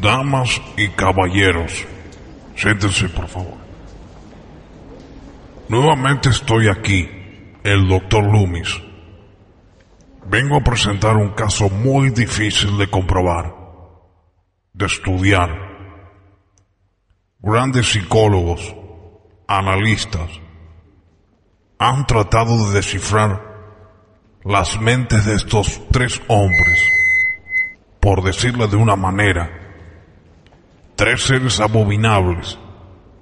[0.00, 1.86] Damas y caballeros,
[2.56, 3.58] siéntense por favor.
[5.68, 7.06] Nuevamente estoy aquí,
[7.62, 8.80] el doctor Loomis.
[10.26, 13.54] Vengo a presentar un caso muy difícil de comprobar,
[14.72, 15.50] de estudiar.
[17.40, 18.74] Grandes psicólogos,
[19.46, 20.30] analistas,
[21.78, 23.42] han tratado de descifrar
[24.44, 26.82] las mentes de estos tres hombres,
[28.00, 29.59] por decirlo de una manera,
[31.00, 32.58] tres seres abominables,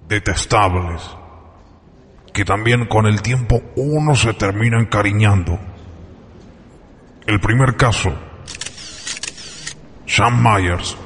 [0.09, 1.00] detestables,
[2.34, 5.56] que también con el tiempo uno se termina encariñando.
[7.24, 8.12] El primer caso,
[10.06, 10.96] Sam Myers,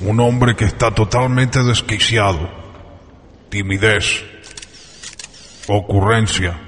[0.00, 2.50] un hombre que está totalmente desquiciado,
[3.50, 4.24] timidez,
[5.68, 6.58] ocurrencia,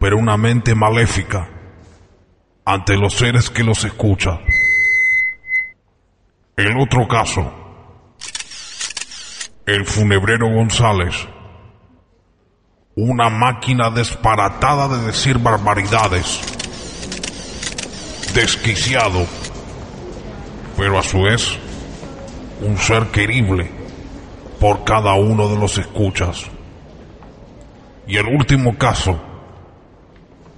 [0.00, 1.48] pero una mente maléfica
[2.64, 4.40] ante los seres que los escuchan.
[6.56, 7.52] El otro caso,
[9.66, 11.14] el funebrero González,
[12.94, 16.40] una máquina disparatada de decir barbaridades,
[18.32, 19.26] desquiciado,
[20.78, 21.58] pero a su vez
[22.62, 23.70] un ser querible
[24.58, 26.46] por cada uno de los escuchas.
[28.06, 29.20] Y el último caso,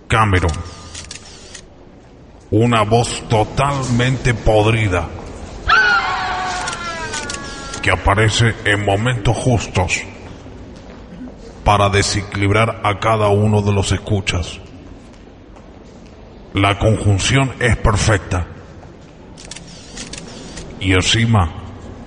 [0.06, 0.52] Cameron,
[2.52, 5.17] una voz totalmente podrida
[7.80, 10.02] que aparece en momentos justos
[11.64, 14.58] para desequilibrar a cada uno de los escuchas.
[16.54, 18.46] La conjunción es perfecta.
[20.80, 21.52] Y encima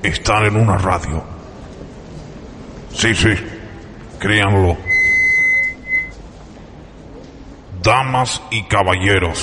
[0.02, 1.24] están en una radio.
[2.94, 3.30] Sí, sí,
[4.20, 4.78] créanlo.
[7.84, 9.40] Damas y caballeros,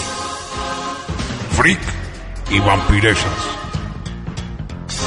[1.53, 1.81] freak
[2.51, 3.59] y vampiresas,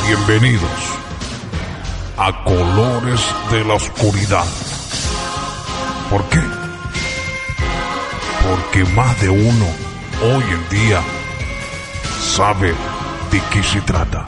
[0.07, 1.00] bienvenidos
[2.17, 4.45] a Colores de la Oscuridad.
[6.09, 6.41] ¿Por qué?
[8.43, 9.65] Porque más de uno
[10.23, 11.01] hoy en día
[12.19, 12.73] sabe
[13.31, 14.25] de qué se trata.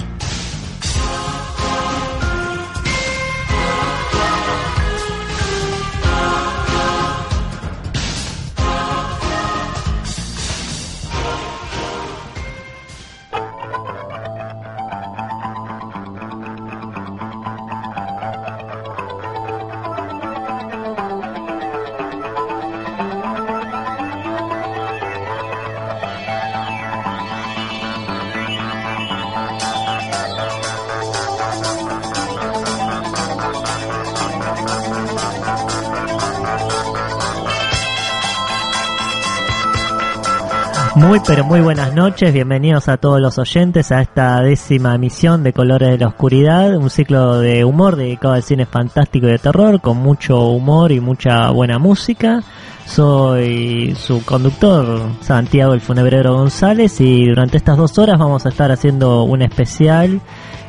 [41.25, 45.91] Pero muy buenas noches, bienvenidos a todos los oyentes a esta décima emisión de Colores
[45.91, 49.97] de la Oscuridad, un ciclo de humor dedicado al cine fantástico y de terror, con
[49.97, 52.41] mucho humor y mucha buena música.
[52.85, 58.72] Soy su conductor, Santiago el Funebrero González, y durante estas dos horas vamos a estar
[58.72, 60.19] haciendo un especial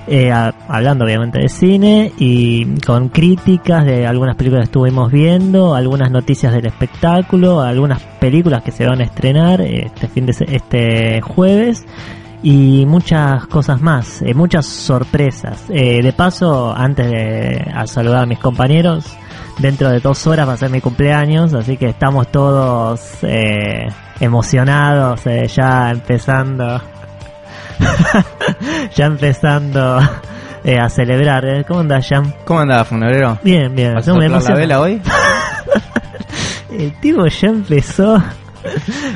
[0.06, 6.10] eh, hablando obviamente de cine y con críticas de algunas películas que estuvimos viendo, algunas
[6.10, 11.84] noticias del espectáculo, algunas películas que se van a estrenar este fin de este jueves
[12.42, 15.64] y muchas cosas más, eh, muchas sorpresas.
[15.70, 19.16] Eh, de paso, antes de a saludar a mis compañeros,
[19.58, 23.88] dentro de dos horas va a ser mi cumpleaños, así que estamos todos eh,
[24.20, 26.80] emocionados, eh, ya empezando
[28.96, 29.98] ya empezando
[30.64, 31.44] eh, a celebrar.
[31.44, 31.64] ¿eh?
[31.66, 32.34] ¿Cómo andas, Jan?
[32.44, 33.38] ¿Cómo andaba, funebrero?
[33.42, 33.94] Bien, bien.
[33.94, 35.00] ¿Vas a soplar la vela hoy?
[36.70, 38.22] El tipo ya empezó.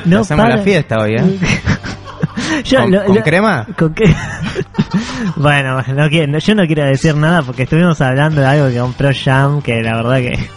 [0.05, 0.57] No Hacemos para.
[0.57, 1.39] la fiesta hoy, ¿eh?
[2.63, 3.65] Yo ¿Con, lo- con lo- crema?
[3.77, 4.13] ¿Con qué?
[5.35, 8.79] bueno, no quiero- no- yo no quiero decir nada porque estuvimos hablando de algo que
[8.79, 10.49] compró Jam que la verdad que.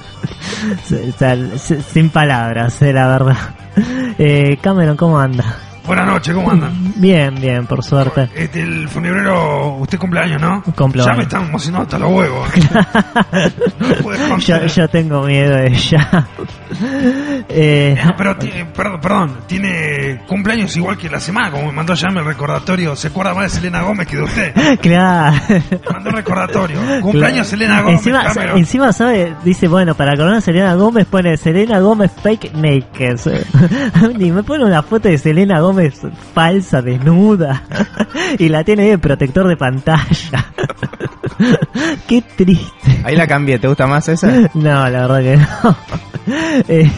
[1.08, 3.36] o sea, s- sin palabras, eh, la verdad.
[4.18, 5.44] Eh, Cameron, ¿cómo anda?
[5.86, 6.72] Buenas noches, ¿cómo andan?
[6.96, 8.28] Bien, bien, por suerte.
[8.34, 10.62] Este, el funebrero, usted cumpleaños, ¿no?
[10.76, 12.48] Cumplo Ya me están emocionando hasta los huevos.
[14.28, 16.28] no yo, yo tengo miedo de ella.
[17.48, 18.36] Eh, Eh, pero,
[18.74, 22.94] perdón, perdón, tiene cumpleaños igual que la semana, como me mandó ya el recordatorio.
[22.96, 24.54] ¿Se acuerda más de Selena Gómez que de usted?
[24.80, 25.36] claro.
[25.48, 25.62] Me
[25.92, 26.78] mandó un recordatorio.
[27.00, 28.58] Cumpleaños Selena Gómez, Encima, Cameron.
[28.58, 33.18] encima sabe, dice, bueno, para coronar a Selena Gómez pone Selena Gómez fake naked.
[34.18, 35.71] y me pone una foto de Selena Gómez
[36.34, 37.62] falsa, desnuda.
[38.38, 40.46] y la tiene de protector de pantalla.
[42.08, 43.00] Qué triste.
[43.04, 44.50] Ahí la cambié, ¿te gusta más esa?
[44.54, 45.76] No, la verdad que no.
[46.68, 46.88] Eh,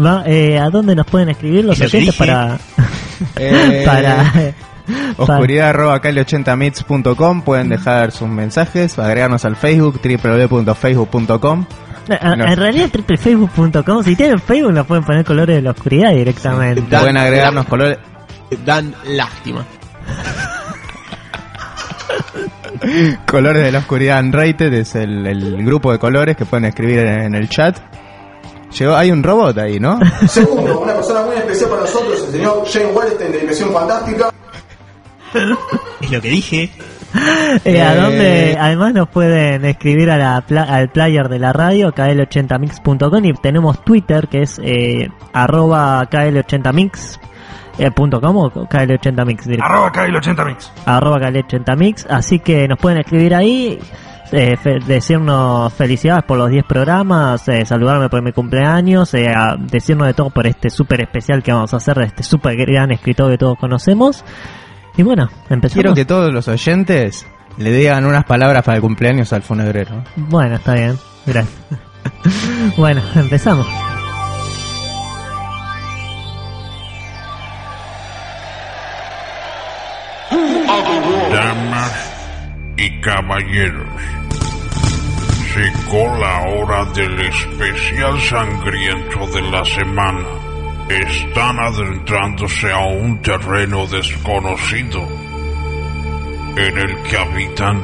[0.00, 2.56] va- eh, ¿A dónde nos pueden escribir los Lo oyentes para...
[3.34, 4.32] Eh, para
[5.16, 11.66] oscuridad.kl80mits.com pueden dejar sus mensajes, agregarnos al Facebook, www.facebook.com.
[12.08, 12.44] En No.
[12.46, 16.82] en realidad www.facebook.com, si tienen Facebook nos pueden poner colores de la oscuridad directamente.
[16.88, 17.98] Dan- Pueden agregarnos colores.
[18.64, 19.64] Dan lástima.
[23.26, 27.22] Colores de la oscuridad Unrated es el, el grupo de colores que pueden escribir en,
[27.24, 27.76] en el chat.
[28.78, 29.98] Llegó, hay un robot ahí, ¿no?
[30.28, 34.30] Segundo, una persona muy especial para nosotros, el señor Jane Wallenstein de Dimensión Fantástica.
[36.00, 36.70] Es lo que dije.
[37.64, 38.56] Eh, ¿A Eh?
[38.60, 43.82] Además nos pueden escribir a la pla- al player de la radio, kl80mix.com y tenemos
[43.84, 47.18] Twitter que es eh, arroba kl80mix.
[47.78, 49.64] eh, punto com o kl80mix directo?
[49.64, 50.72] Arroba Kyle80 Mix.
[50.84, 53.78] arroba kl80mix así que nos pueden escribir ahí
[54.32, 59.56] eh, fe- decirnos felicidades por los 10 programas eh, saludarme por mi cumpleaños eh, a-
[59.56, 62.90] decirnos de todo por este súper especial que vamos a hacer de este súper gran
[62.90, 64.24] escritor que todos conocemos
[64.98, 67.26] y bueno empezamos Quiero que todos los oyentes
[67.58, 70.04] le digan unas palabras para el cumpleaños al funebrero.
[70.16, 70.96] Bueno, está bien.
[71.26, 71.58] Gracias.
[72.76, 73.66] bueno, empezamos.
[81.32, 82.12] Damas
[82.76, 83.88] y caballeros,
[85.56, 90.47] llegó la hora del especial sangriento de la semana.
[90.88, 95.06] Están adentrándose a un terreno desconocido
[96.56, 97.82] en el que habitan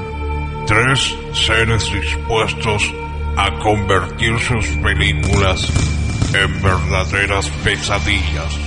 [0.66, 2.94] tres seres dispuestos
[3.36, 5.70] a convertir sus películas
[6.34, 8.58] en verdaderas pesadillas.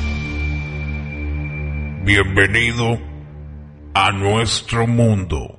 [2.03, 2.99] Bienvenido
[3.95, 5.56] a nuestro mundo.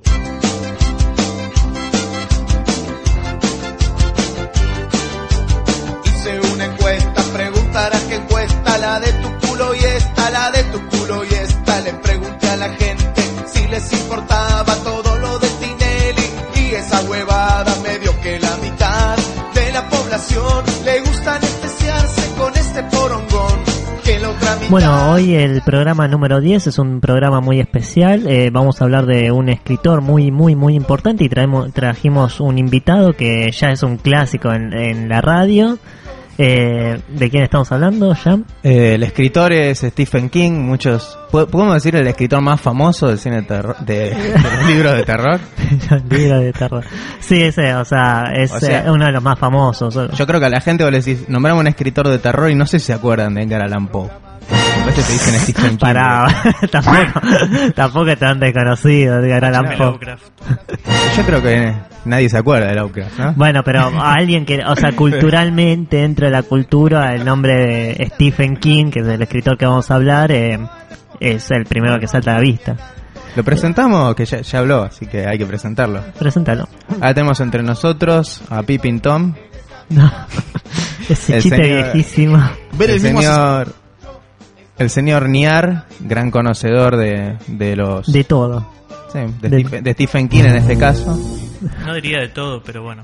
[13.71, 16.29] Les importaba todo lo de Tinelli
[16.71, 19.17] y esa huevada me dio que la mitad
[19.55, 23.59] de la población le gusta anestesiarse con este porongón.
[24.05, 28.27] Que la otra mitad Bueno, hoy el programa número 10 es un programa muy especial.
[28.27, 32.59] eh, vamos a hablar de un escritor muy, muy, muy importante y traemos, trajimos un
[32.59, 35.79] invitado que ya es un clásico en, en la radio.
[36.41, 38.45] Eh, ¿De quién estamos hablando, Jam?
[38.63, 41.19] Eh, el escritor es Stephen King, muchos...
[41.33, 44.95] ¿pod- ¿Podemos decir el escritor más famoso del cine de, terror, de, de los libros
[44.95, 45.41] de terror?
[46.11, 46.85] Libro de terror.
[47.19, 49.95] Sí, ese, o sea, es O sea, eh, uno de los más famosos.
[50.17, 52.55] Yo creo que a la gente vos le decís, nombramos un escritor de terror y
[52.55, 54.09] no sé si se acuerdan de Edgar Allan Poe.
[54.51, 55.79] A veces te dicen Stephen King.
[55.79, 56.27] Pará,
[56.71, 57.21] tampoco,
[57.75, 59.77] tampoco es tan desconocido, Poe.
[59.77, 60.23] Lovecraft.
[61.17, 61.75] Yo creo que
[62.05, 63.33] nadie se acuerda de Lovecraft, ¿no?
[63.35, 67.55] Bueno, pero a alguien que, o sea, culturalmente dentro de la cultura, el nombre
[67.97, 70.59] de Stephen King, que es el escritor que vamos a hablar, eh,
[71.21, 72.77] es el primero que salta a la vista.
[73.37, 76.03] Lo presentamos, que ya, ya habló, así que hay que presentarlo.
[76.19, 76.67] Preséntalo.
[76.95, 79.35] Ahora tenemos entre nosotros a Pippin Tom,
[79.91, 80.11] No.
[81.09, 82.51] Ese El chiste señor- viejísimo.
[82.73, 83.75] Ver el el mismo señor,
[84.79, 88.11] el señor Niar, gran conocedor de, de los...
[88.13, 88.67] De todo.
[89.13, 91.19] sí, de, de- Stephen, de Stephen King en este caso.
[91.85, 93.03] No diría de todo, pero bueno.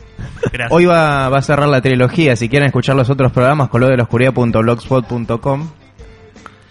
[0.52, 0.70] Gracias.
[0.70, 3.96] Hoy va, va a cerrar la trilogía, si quieren escuchar los otros programas, color de
[3.96, 5.68] la oscuridad.blogspot.com.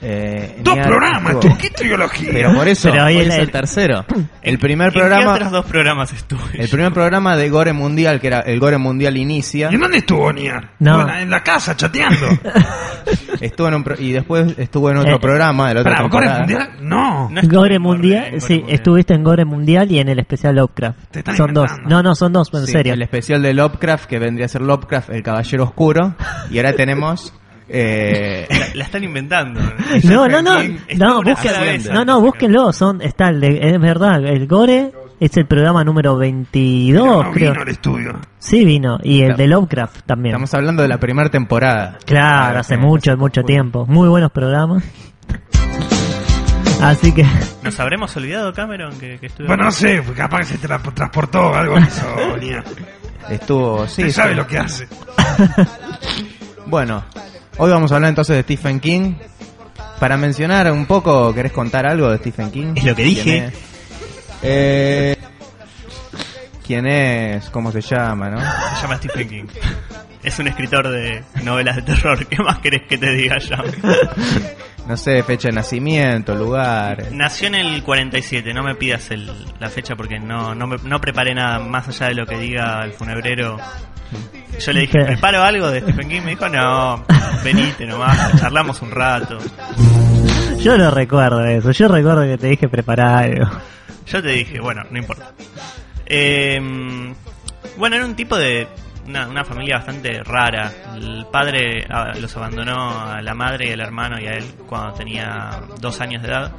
[0.06, 2.30] Eh, Dos programas, estuvo- tú, ¿qué trilogía?
[2.34, 4.06] Pero por eso, Pero hoy es el- el tercero.
[4.42, 6.42] El primer ¿En qué programa, otros dos programas estuve?
[6.62, 10.00] el primer programa de Gore Mundial, que era el Gore Mundial Inicia, ¿Y en dónde
[10.00, 10.72] estuvo Niar?
[10.80, 10.96] No.
[11.04, 12.28] Bueno, en la casa, chateando.
[13.42, 16.08] estuvo en un pro- y después estuvo en otro Eh, programa de la otra ¿Para
[16.10, 16.30] Gore.
[16.40, 16.70] Mundial?
[16.82, 17.30] No.
[17.44, 18.76] Gore en Mundial, en sí, Mundial.
[18.76, 20.98] estuviste en Gore Mundial y en el especial Lovecraft.
[21.12, 21.72] Te Son dos.
[21.86, 22.94] No, no, son dos, en Sí, serio.
[22.94, 26.16] El especial de Lovecraft, que vendría a ser Lovecraft, el Caballero Oscuro.
[26.50, 27.34] Y ahora tenemos...
[27.70, 29.60] Eh, La, la están inventando.
[30.04, 31.94] No, no, no, estuvo no, búsquenlo.
[31.94, 36.18] No, no, búsquenlo, son, está el de- es verdad, el Gore es el programa número
[36.18, 37.52] 22, no creo.
[37.52, 38.20] vino al estudio.
[38.40, 40.34] Sí vino, y el de Lovecraft también.
[40.36, 41.98] estamos hablando de la primera temporada.
[42.06, 43.86] Claro, hace mucho, hace mucho tiempo.
[43.88, 44.84] Muy buenos programas.
[46.82, 47.26] Así que,
[47.62, 51.54] ¿Nos habremos olvidado, Cameron, que, que estuve Bueno, no sé, capaz que se tra- transportó
[51.56, 52.64] algo que hizo Niar.
[53.30, 53.88] Estuvo...
[53.88, 54.86] Sí, sabe lo que hace.
[56.66, 57.04] Bueno,
[57.58, 59.16] hoy vamos a hablar entonces de Stephen King.
[60.00, 62.74] Para mencionar un poco, ¿querés contar algo de Stephen King?
[62.76, 63.24] Es lo que dije.
[63.24, 63.54] ¿Quién es?
[64.42, 65.18] Eh,
[66.66, 67.50] ¿Quién es?
[67.50, 68.40] ¿Cómo se llama, no?
[68.40, 69.46] Se llama Stephen King.
[70.24, 72.26] Es un escritor de novelas de terror.
[72.30, 73.64] ¿Qué más querés que te diga ya?
[74.86, 77.06] No sé, fecha de nacimiento, lugar.
[77.14, 78.54] Nació en el 47.
[78.54, 82.08] No me pidas el- la fecha porque no, no, me- no preparé nada más allá
[82.10, 83.58] de lo que diga el funebrero.
[84.60, 86.22] Yo le dije, ¿preparo algo de Stephen King?
[86.24, 87.06] Me dijo, no,
[87.46, 89.38] venite nomás, charlamos un rato.
[90.60, 91.72] Yo no recuerdo eso.
[91.72, 93.50] Yo recuerdo que te dije preparar algo.
[94.06, 95.32] Yo te dije, bueno, no importa.
[96.06, 96.60] Eh,
[97.78, 98.68] bueno, era un tipo de.
[99.06, 100.72] Una, una familia bastante rara.
[100.96, 104.94] El padre ah, los abandonó a la madre y al hermano y a él cuando
[104.94, 106.52] tenía dos años de edad.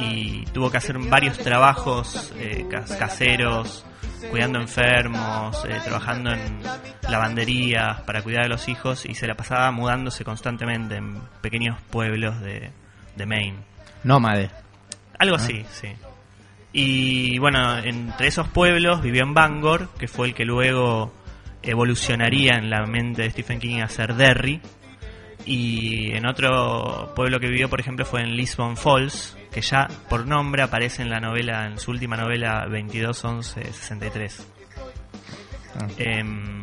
[0.00, 3.86] Y tuvo que hacer varios trabajos eh, cas- caseros,
[4.30, 6.60] cuidando enfermos, eh, trabajando en
[7.08, 12.40] lavanderías para cuidar a los hijos y se la pasaba mudándose constantemente en pequeños pueblos
[12.40, 12.70] de,
[13.14, 13.58] de Maine.
[14.02, 14.50] Nómade.
[15.18, 15.88] Algo así, sí.
[16.72, 21.12] Y bueno, entre esos pueblos vivió en Bangor, que fue el que luego
[21.64, 24.60] evolucionaría en la mente de Stephen King a ser Derry.
[25.46, 30.26] Y en otro pueblo que vivió, por ejemplo, fue en Lisbon Falls, que ya por
[30.26, 34.46] nombre aparece en la novela, en su última novela 221163.
[35.80, 35.86] Ah.
[35.98, 36.62] Em,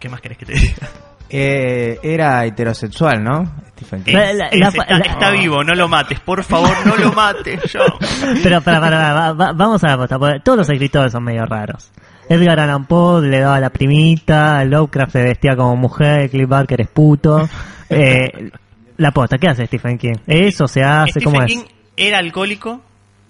[0.00, 0.88] ¿Qué más querés que te diga?
[1.30, 3.52] Eh, era heterosexual, ¿no?
[3.72, 4.14] Stephen King.
[4.14, 7.12] La- la- Es- la- está, la- está vivo, no lo mates, por favor, no lo
[7.12, 7.80] mates, yo.
[8.42, 11.44] Pero para, para, para, va- vamos a la posta, porque Todos los escritores son medio
[11.46, 11.90] raros.
[12.28, 16.88] Edgar Allan Poe le daba la primita, Lovecraft se vestía como mujer, Cliff Barker es
[16.88, 17.48] puto.
[17.90, 18.50] Eh,
[18.98, 20.12] la posta, ¿qué hace Stephen King?
[20.26, 21.12] ¿Eso se hace?
[21.12, 21.72] Stephen ¿Cómo King es?
[21.96, 22.82] era alcohólico,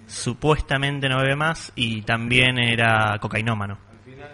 [0.08, 3.78] supuestamente no bebe más, y también era cocainómano.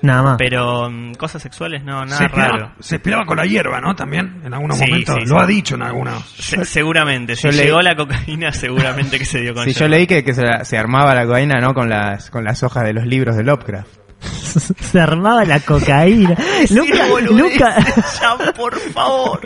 [0.00, 0.36] Nada más.
[0.38, 2.72] Pero mm, cosas sexuales no, nada se, raro.
[2.80, 3.94] se esperaba con la hierba, ¿no?
[3.94, 5.14] También, en algunos Sí, momentos.
[5.16, 5.42] sí, Lo sí.
[5.42, 6.24] ha dicho en algunos.
[6.38, 9.88] Se- seguramente, si yo leí- llegó la cocaína, seguramente que se dio con Sí, yo
[9.88, 11.74] leí que, que se, se armaba la cocaína, ¿no?
[11.74, 14.03] Con las, con las hojas de los libros de Lovecraft.
[14.80, 16.36] se armaba la cocaína.
[16.70, 17.76] nunca, nunca,
[18.20, 19.40] Ya, por favor.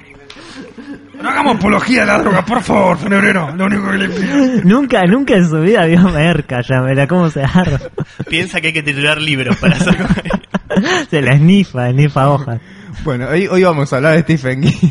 [1.20, 3.50] No hagamos apología de la droga, por favor, Fenebrero.
[3.56, 4.36] Lo único que le pido.
[4.64, 7.80] nunca, nunca en su vida vio merca, ya verá cómo se arma.
[8.28, 11.06] Piensa que hay que titular libros para hacer cocaína.
[11.10, 12.60] Se la esnifa, esnifa hojas.
[13.02, 14.90] Bueno, hoy, hoy vamos a hablar de Stephen King.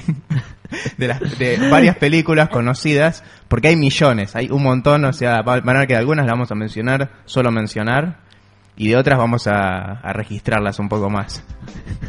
[0.97, 5.61] De, las, de varias películas conocidas, porque hay millones, hay un montón, o sea, va-
[5.61, 8.17] van a ver que de algunas las vamos a mencionar, solo mencionar,
[8.77, 11.43] y de otras vamos a, a registrarlas un poco más.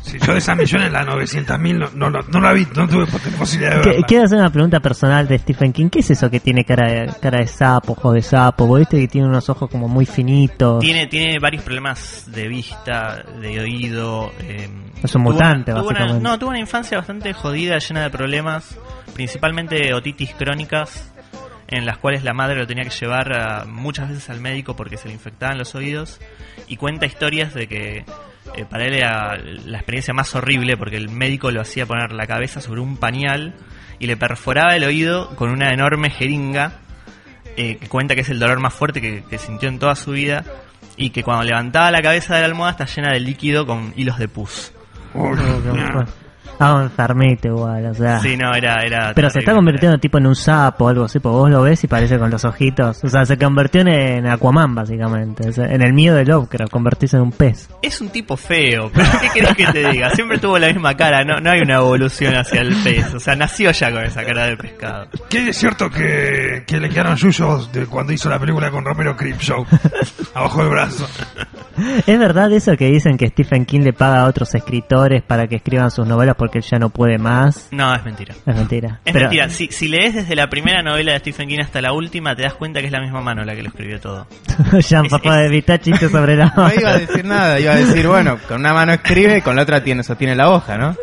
[0.03, 3.07] Si yo de esas millones, las 900.000 no, no, no, no la vi, no tuve
[3.07, 4.07] posibilidad de verla.
[4.07, 5.89] Quiero hacer una pregunta personal de Stephen King.
[5.89, 8.67] ¿Qué es eso que tiene cara de, cara de sapo, ojos de sapo?
[8.67, 10.81] ¿Vos viste que tiene unos ojos como muy finitos?
[10.81, 14.31] Tiene, tiene varios problemas de vista, de oído.
[14.41, 14.69] eh,
[15.03, 18.79] Es un tuvo mutante, una- una- no, tuvo una infancia bastante jodida, llena de problemas,
[19.15, 21.13] principalmente otitis crónicas,
[21.69, 24.97] en las cuales la madre lo tenía que llevar a- muchas veces al médico porque
[24.97, 26.21] se le infectaban los oídos.
[26.67, 28.05] Y cuenta historias de que
[28.55, 32.27] eh, para él era la experiencia más horrible porque el médico lo hacía poner la
[32.27, 33.55] cabeza sobre un pañal
[33.99, 36.73] y le perforaba el oído con una enorme jeringa
[37.57, 40.13] eh, que cuenta que es el dolor más fuerte que, que sintió en toda su
[40.13, 40.45] vida
[40.97, 44.19] y que cuando levantaba la cabeza de la almohada está llena de líquido con hilos
[44.19, 44.73] de pus.
[45.77, 46.07] Ah,
[46.59, 48.21] un enfermito igual, o sea.
[48.21, 48.83] Sí, no, era...
[48.85, 51.63] era Pero se está convirtiendo tipo en un sapo o algo así, porque vos lo
[51.63, 53.03] ves y parece con los ojitos.
[53.05, 55.49] O sea, se convirtió en, Aquaman, básicamente.
[55.49, 57.69] O sea, en el miedo de Lovecraft, convertirse en un pez.
[57.83, 60.11] Es un tipo feo, pero ¿qué querés que te diga?
[60.11, 63.15] Siempre tuvo la misma cara, no, no hay una evolución hacia el pez.
[63.15, 65.09] O sea, nació ya con esa cara de pescado.
[65.29, 69.17] ¿Qué es cierto que, que le quedaron yuyos de cuando hizo la película con Romero
[69.17, 69.65] Creepshow?
[70.35, 71.09] Abajo del brazo.
[72.07, 75.57] ¿Es verdad eso que dicen que Stephen King le paga a otros escritores para que
[75.57, 77.69] escriban sus novelas porque él ya no puede más?
[77.71, 78.35] No, es mentira.
[78.47, 79.01] Es mentira.
[79.05, 79.51] Es Pero- mentira.
[79.51, 82.55] Si, si lees desde la primera novela de Stephen King hasta la última, te das
[82.55, 84.27] cuenta que es la misma mano la que lo escribió todo.
[84.89, 87.77] Jean, Es- papá, es- evita chistes sobre la No iba a decir nada, iba a
[87.77, 90.97] decir, bueno, con una mano escribe y con la otra tiene, sostiene la hoja, ¿no?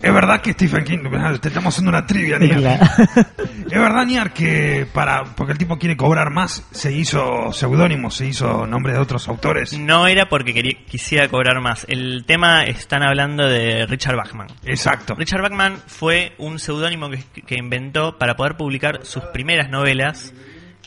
[0.00, 0.98] Es verdad que Stephen King,
[1.40, 2.58] te estamos haciendo una trivia, Niar.
[2.58, 2.86] Claro.
[3.68, 8.26] Es verdad, Niar, que para, porque el tipo quiere cobrar más, se hizo seudónimo, se
[8.26, 9.78] hizo nombre de otros autores.
[9.78, 11.84] No era porque quería, quisiera cobrar más.
[11.88, 14.46] El tema están hablando de Richard Bachman.
[14.64, 15.14] Exacto.
[15.16, 20.32] Richard Bachman fue un seudónimo que, que inventó para poder publicar sus primeras novelas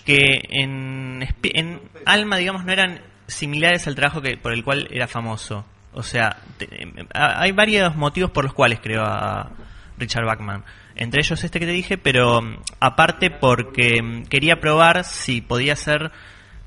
[0.06, 5.08] que en, en alma, digamos, no eran similares al trabajo que por el cual era
[5.08, 5.66] famoso.
[5.94, 9.50] O sea, te- em, a- hay varios motivos por los cuales creó a
[9.98, 10.64] Richard Bachman.
[10.96, 15.76] Entre ellos este que te dije, pero mm, aparte porque mm, quería probar si podía
[15.76, 16.12] ser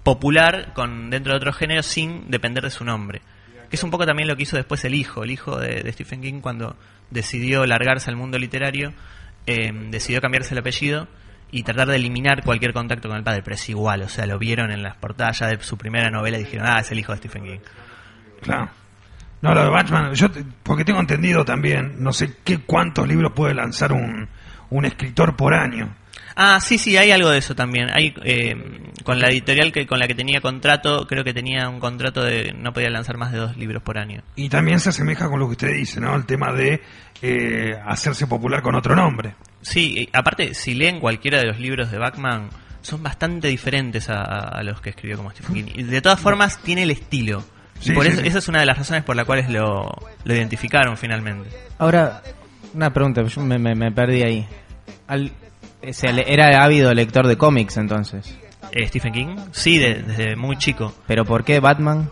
[0.02, 3.22] popular con dentro de otro género sin depender de su nombre.
[3.70, 6.20] Que es un poco también lo que hizo después el hijo, el hijo de, Stephen
[6.20, 6.76] King cuando
[7.10, 8.92] decidió largarse al mundo literario,
[9.46, 11.08] eh, decidió cambiarse el apellido
[11.50, 14.38] y tratar de eliminar cualquier contacto con el padre, pero es igual, o sea, lo
[14.38, 17.12] vieron en las portadas ya de su primera novela y dijeron, ah, es el hijo
[17.12, 17.58] de Stephen King.
[18.42, 18.70] Claro.
[19.44, 23.32] No, lo de Batman, yo, te- porque tengo entendido también, no sé qué cuántos libros
[23.34, 24.28] puede lanzar un,
[24.70, 25.94] un escritor por año.
[26.36, 27.90] Ah, sí, sí, hay algo de eso también.
[27.94, 28.56] Hay eh,
[29.04, 32.52] con la editorial que con la que tenía contrato, creo que tenía un contrato de
[32.58, 34.22] no podía lanzar más de dos libros por año.
[34.34, 36.12] Y también se asemeja con lo que usted dice, ¿no?
[36.16, 36.82] El tema de
[37.22, 39.34] eh, hacerse popular con otro nombre.
[39.62, 42.48] Sí, aparte, si leen cualquiera de los libros de Bachman,
[42.82, 45.72] son bastante diferentes a, a los que escribió como Stephen King.
[45.76, 47.44] Y de todas formas, tiene el estilo.
[47.84, 48.28] Y Sí, por sí, eso, sí.
[48.28, 49.92] esa es una de las razones por las cuales lo,
[50.24, 51.50] lo identificaron finalmente.
[51.78, 52.22] Ahora,
[52.74, 54.46] una pregunta, yo me, me- me perdí ahí.
[55.06, 55.30] Al-
[55.86, 58.36] o sea, le- era ávido lector de cómics entonces.
[58.72, 60.94] Eh, Stephen King, sí, de- desde muy chico.
[61.06, 62.10] ¿Pero por qué Batman?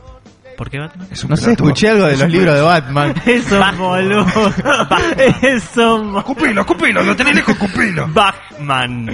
[0.59, 1.09] ¿Por qué Batman?
[1.11, 3.15] Es un No sé, escuché algo de Es los libros de Batman.
[3.27, 4.27] Eso boludo.
[5.43, 8.07] Eso Cupilo, Cupilo, lo tenés lejos, Cupilo.
[8.09, 9.13] Bueno,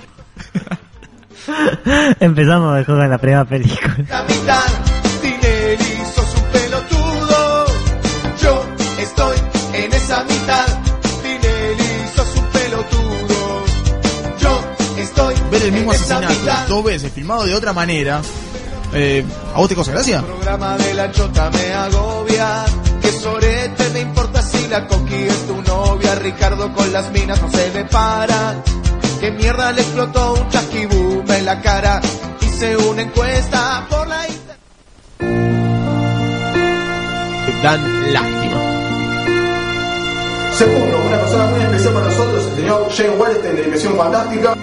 [2.21, 3.97] Empezamos mejor con la primera película.
[4.09, 4.63] Capitán
[5.21, 7.67] Tinelli, sos un pelotudo.
[8.43, 8.65] Yo
[8.99, 9.37] estoy
[9.75, 10.67] en esa mitad.
[11.23, 13.65] Tinelli, sos un pelotudo.
[14.41, 14.61] Yo
[14.99, 16.69] estoy Ver el mismo en esa asesinato mitad.
[16.69, 18.21] dos veces, filmado de otra manera.
[18.95, 20.19] Eh, ¿A vos te causa gracia?
[20.19, 22.65] El programa de la chota me agobia.
[23.01, 26.15] Que sorete me importa si la coqui es tu novia.
[26.17, 28.55] Ricardo con las minas no se le para.
[29.19, 31.01] Que mierda le explotó un chasquibum
[31.37, 32.01] en la cara.
[32.41, 34.59] Hice una encuesta por la internet.
[37.62, 38.61] Dan lástima.
[40.59, 44.55] Segundo, una persona muy especial para nosotros, el señor Jane Wellington de Dimensión Fantástica.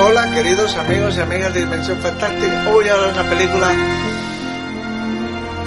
[0.00, 2.64] Hola queridos amigos y amigas de Dimensión Fantástica.
[2.68, 3.72] Hoy voy a hablar de una película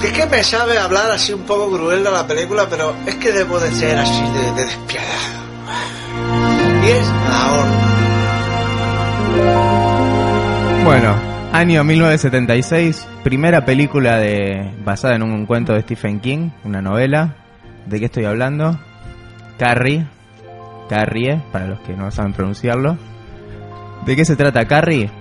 [0.04, 3.32] es que me sabe hablar así un poco cruel de la película, pero es que
[3.32, 5.38] debo de ser así de, de despiadado.
[6.84, 7.88] Y es La Horda.
[10.84, 11.16] Bueno,
[11.51, 17.36] año 1976, primera película de basada en un cuento de Stephen King, una novela.
[17.86, 18.80] ¿De qué estoy hablando?
[19.58, 20.08] Carrie.
[20.89, 22.98] Carrie, para los que no saben pronunciarlo.
[24.06, 25.12] ¿De qué se trata Carrie?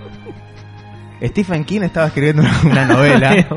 [1.21, 3.35] Stephen King estaba escribiendo una, novela.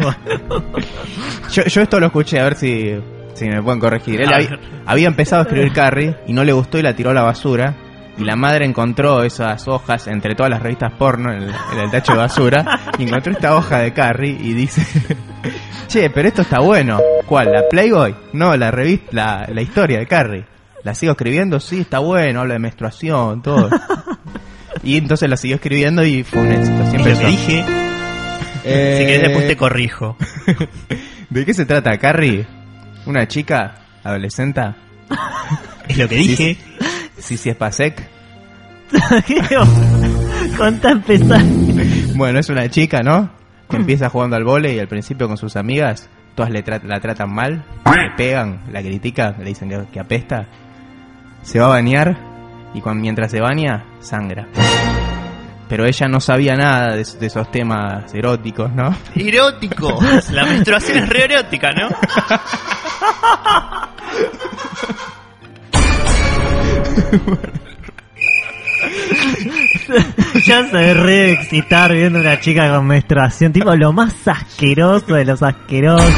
[1.50, 2.94] yo, yo esto lo escuché, a ver si,
[3.34, 4.20] si me pueden corregir.
[4.20, 7.22] Él había, empezado a escribir Carrie y no le gustó y la tiró a la
[7.22, 7.76] basura.
[8.18, 11.90] Y la madre encontró esas hojas entre todas las revistas porno en el, en el
[11.90, 12.80] tacho de basura.
[12.98, 14.84] y encontró esta hoja de Carrie y dice:
[15.86, 16.98] Che, pero esto está bueno.
[17.24, 17.52] ¿Cuál?
[17.52, 18.14] ¿La Playboy?
[18.34, 20.44] No, la revista, la, la historia de Carrie.
[20.82, 21.60] ¿La sigo escribiendo?
[21.60, 23.68] Sí, está bueno, habla de menstruación, todo.
[24.82, 26.86] Y entonces la siguió escribiendo y fue un éxito.
[26.90, 27.64] Siempre dije.
[28.64, 30.16] Eh, Si querés después te corrijo.
[31.30, 32.46] ¿De qué se trata, Carrie?
[33.06, 34.60] ¿Una chica adolescente?
[35.88, 36.56] Es lo que dije.
[37.18, 38.08] Sí, sí, es Pasek.
[40.56, 41.42] Contá empezar.
[42.14, 43.30] Bueno, es una chica, ¿no?
[43.68, 47.00] Que empieza jugando al vole y al principio con sus amigas, todas le tra- la
[47.00, 50.46] tratan mal, le pegan, la critican, le dicen que, que apesta.
[51.42, 52.18] Se va a bañar
[52.74, 54.46] y cuando, mientras se baña, sangra.
[55.68, 58.94] Pero ella no sabía nada de, de esos temas eróticos, ¿no?
[59.14, 60.00] Erótico.
[60.32, 61.88] La menstruación es re erótica, ¿no?
[70.44, 73.52] ya se ve re excitar viendo una chica con menstruación.
[73.52, 76.12] Tipo, lo más asqueroso de los asquerosos.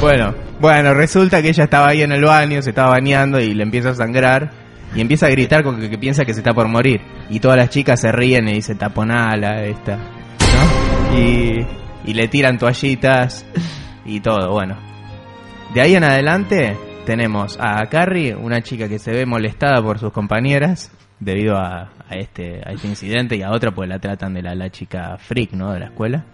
[0.00, 3.62] Bueno, bueno, resulta que ella estaba ahí en el baño, se estaba bañando y le
[3.62, 4.65] empieza a sangrar
[4.96, 7.02] y empieza a gritar con que, piensa que se está por morir.
[7.28, 11.18] Y todas las chicas se ríen y dicen taponala esta, ¿no?
[11.18, 11.66] Y,
[12.06, 13.44] y le tiran toallitas
[14.06, 14.76] y todo, bueno.
[15.74, 20.12] De ahí en adelante tenemos a Carrie, una chica que se ve molestada por sus
[20.12, 24.42] compañeras debido a, a este, a este incidente y a otra pues la tratan de
[24.42, 25.72] la, la chica freak, ¿no?
[25.72, 26.24] De la escuela.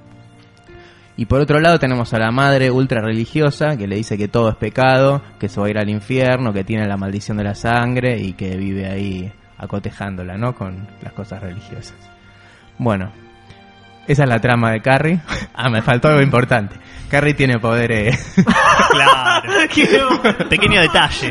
[1.23, 4.49] Y por otro lado tenemos a la madre ultra religiosa que le dice que todo
[4.49, 7.55] es pecado, que se va a ir al infierno, que tiene la maldición de la
[7.55, 10.57] sangre y que vive ahí acotejándola, ¿no?
[10.57, 11.95] Con las cosas religiosas.
[12.77, 13.13] Bueno,
[14.09, 15.21] esa es la trama de Carrie.
[15.55, 16.75] ah, me faltó algo importante.
[17.09, 18.35] Carrie tiene poderes.
[18.91, 19.49] Claro.
[20.51, 21.31] Pequeño detalle.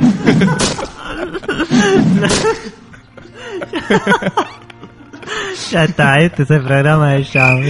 [5.72, 7.62] Ya está, este es el programa de Jam.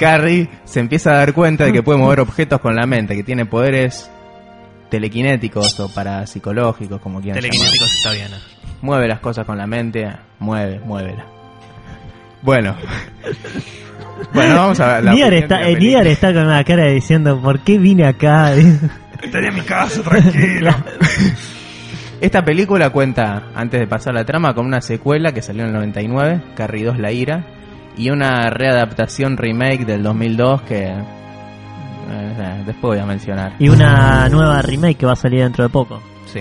[0.00, 3.22] Carrie se empieza a dar cuenta de que puede mover objetos con la mente, que
[3.22, 4.10] tiene poderes
[4.90, 7.40] telequinéticos o parapsicológicos, como quieran.
[7.40, 8.28] Telequinéticos está bien.
[8.32, 8.38] ¿eh?
[8.82, 11.26] Mueve las cosas con la mente, mueve, muévela.
[12.42, 12.76] Bueno.
[14.32, 15.76] bueno, vamos a ver la opinión está, de la eh.
[15.76, 18.54] Niar está con una cara diciendo, ¿por qué vine acá?
[18.54, 20.74] Estaría en mi casa, tranquilo.
[22.20, 25.74] Esta película cuenta, antes de pasar la trama, con una secuela que salió en el
[25.74, 27.44] 99, Carrie 2 La Ira,
[27.96, 30.92] y una readaptación remake del 2002 que
[32.10, 33.52] Eh, después voy a mencionar.
[33.58, 36.00] Y una nueva remake que va a salir dentro de poco.
[36.26, 36.40] Sí.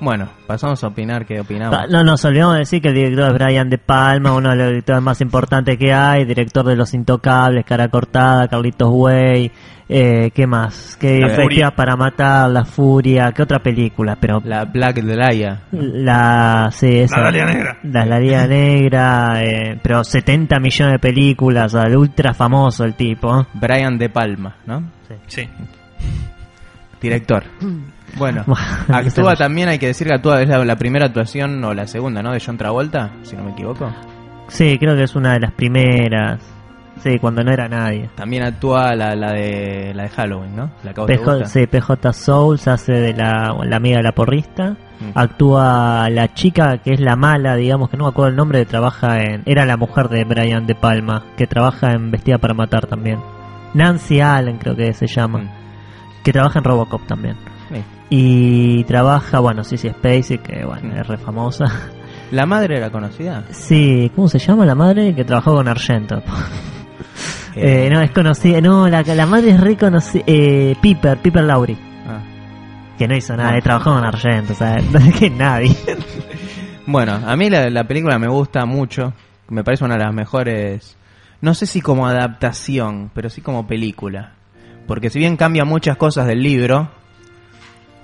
[0.00, 1.76] Bueno, pasamos a opinar qué opinamos.
[1.76, 4.56] Pa- No nos olvidamos de decir que el director es Brian De Palma, uno de
[4.56, 9.50] los directores más importantes que hay, director de Los Intocables, Cara Cortada, Carlitos Way,
[9.88, 10.96] eh, ¿qué más?
[11.00, 11.72] ¿Qué Furia.
[11.72, 14.16] para matar, La Furia, ¿qué otra película?
[14.20, 15.62] Pero La Black Dahlia.
[15.72, 17.16] la, sí, esa.
[17.18, 17.78] La Dalia Negra.
[17.82, 22.94] La Dalia Negra, eh, pero 70 millones de películas, o sea, el ultra famoso el
[22.94, 23.40] tipo.
[23.40, 23.44] ¿eh?
[23.54, 24.92] Brian De Palma, ¿no?
[25.26, 25.48] Sí.
[27.00, 27.42] Director.
[28.16, 28.44] Bueno,
[28.88, 32.22] actúa también, hay que decir que actúa, es la, la primera actuación o la segunda,
[32.22, 32.32] ¿no?
[32.32, 33.92] De John Travolta, si no me equivoco.
[34.48, 36.40] Sí, creo que es una de las primeras.
[37.02, 38.10] Sí, cuando no era nadie.
[38.16, 40.70] También actúa la, la de la de Halloween, ¿no?
[40.82, 44.76] La que PJ, sí, PJ Souls hace de la, la amiga de la porrista.
[45.00, 45.10] Mm.
[45.14, 48.66] Actúa la chica que es la mala, digamos, que no me acuerdo el nombre, que
[48.66, 49.42] trabaja en.
[49.46, 53.20] Era la mujer de Brian De Palma, que trabaja en Vestida para Matar también.
[53.74, 55.38] Nancy Allen, creo que se llama.
[55.40, 55.50] Mm.
[56.24, 57.36] Que trabaja en Robocop también.
[57.72, 57.82] Sí.
[58.10, 61.66] Y trabaja, bueno, Sissy Spacey, que bueno, es re famosa.
[62.30, 63.44] ¿La madre era conocida?
[63.50, 66.22] Sí, ¿cómo se llama la madre que trabajó con Argento?
[67.60, 68.60] Eh, no, es conocida.
[68.60, 70.22] No, la, la madre es re conocida.
[70.28, 71.76] Eh, Piper, Piper Laurie.
[72.06, 72.20] ah.
[72.96, 73.56] Que no hizo nada, No.
[73.58, 74.76] eh, trabajó con Argento, o sea,
[75.18, 75.74] que nadie.
[76.86, 79.12] Bueno, a mí la, la película me gusta mucho.
[79.48, 80.96] Me parece una de las mejores.
[81.40, 84.34] No sé si como adaptación, pero sí como película.
[84.86, 86.90] Porque si bien cambia muchas cosas del libro,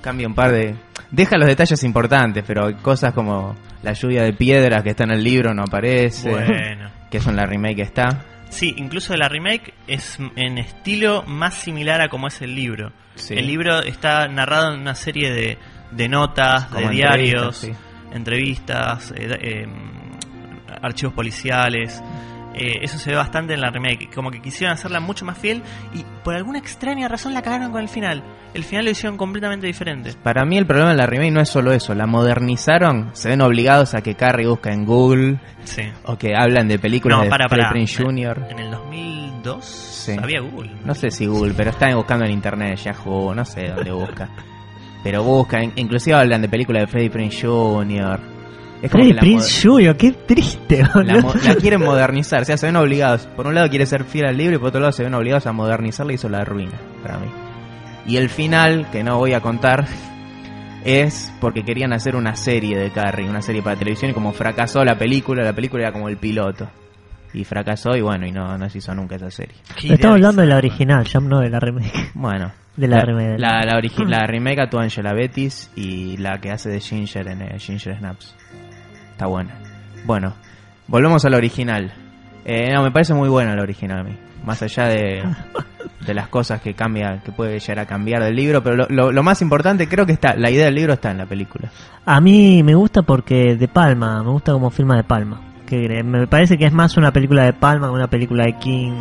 [0.05, 0.77] cambia un par de.
[1.11, 5.13] Deja los detalles importantes, pero hay cosas como la lluvia de piedras que está en
[5.13, 6.31] el libro no aparece.
[6.31, 6.91] Bueno.
[7.11, 8.25] Que eso en la remake está.
[8.51, 12.93] Sí, incluso la remake es en estilo más similar a como es el libro.
[13.15, 13.35] Sí.
[13.35, 15.59] El libro está narrado en una serie de,
[15.91, 17.65] de notas, Como de diarios,
[18.13, 19.67] entrevistas, entrevistas, eh, eh,
[20.83, 22.03] archivos policiales.
[22.55, 25.63] Eh, eso se ve bastante en la remake, como que quisieron hacerla mucho más fiel
[25.93, 28.23] y por alguna extraña razón la cagaron con el final.
[28.55, 30.13] El final lo hicieron completamente diferente.
[30.23, 33.41] Para mí el problema de la remake no es solo eso, la modernizaron, se ven
[33.41, 35.83] obligados a que Carrie busca en Google Sí.
[36.05, 37.71] o que hablan de películas No, de para.
[37.71, 38.47] Prinze Jr.
[38.51, 40.17] En el 2002 Sí.
[40.23, 40.71] había Google.
[40.85, 44.29] No sé si Google, pero están buscando en internet, Yahoo, no sé dónde busca.
[45.03, 48.21] Pero buscan, inclusive hablan de películas de Freddie Prinze Jr.
[48.85, 52.59] Es como Freddy que la Prince Jr., qué triste, la, la quieren modernizar, o sea,
[52.59, 53.27] se ven obligados.
[53.29, 55.47] Por un lado quiere ser fiel al libro y por otro lado se ven obligados
[55.47, 57.27] a modernizarla y eso la arruina para mí.
[58.07, 59.87] Y el final, que no voy a contar,
[60.85, 64.85] es porque querían hacer una serie de Carrie, una serie para televisión y como fracasó
[64.85, 66.69] la película, la película era como el piloto.
[67.33, 69.57] Y fracasó y bueno, y no, no se hizo nunca esa serie.
[69.83, 72.11] Estamos hablando de la original, ya no de la remake.
[72.13, 73.39] Bueno, De la remake.
[73.39, 77.59] La, la, la remake actúa Angela Bettis y la que hace de Ginger en eh,
[77.59, 78.35] Ginger Snaps.
[79.15, 79.55] Está buena.
[80.05, 80.35] Bueno,
[80.89, 81.93] volvemos al original.
[82.45, 84.17] Eh, no, me parece muy buena la original a mí.
[84.45, 85.23] Más allá de,
[86.07, 89.13] de las cosas que cambia, que puede llegar a cambiar del libro, pero lo, lo-
[89.13, 91.71] lo más importante creo que está, la idea del libro está en la película.
[92.05, 95.41] A mí me gusta porque De Palma, me gusta como filma De Palma.
[95.65, 98.93] Que me parece que es más una película de Palma que una película de King.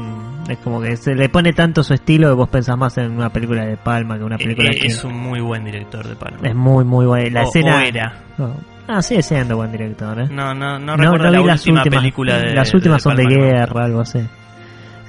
[0.48, 3.30] Es como que se le pone tanto su estilo que vos pensás más en una
[3.30, 4.90] película de Palma que una película de Eh, King.
[4.90, 6.40] es un muy buen director de Palma.
[6.44, 7.42] Es muy, muy buena.
[7.42, 7.76] La O- escena.
[7.76, 8.14] o era.
[8.38, 8.56] No.
[8.88, 10.28] Ah, sigue siendo buen director, ¿eh?
[10.30, 12.00] No, no, no, No, recuerdo no la vi las última últimas.
[12.00, 13.30] película de las últimas de son de ¿no?
[13.30, 14.20] guerra, algo así.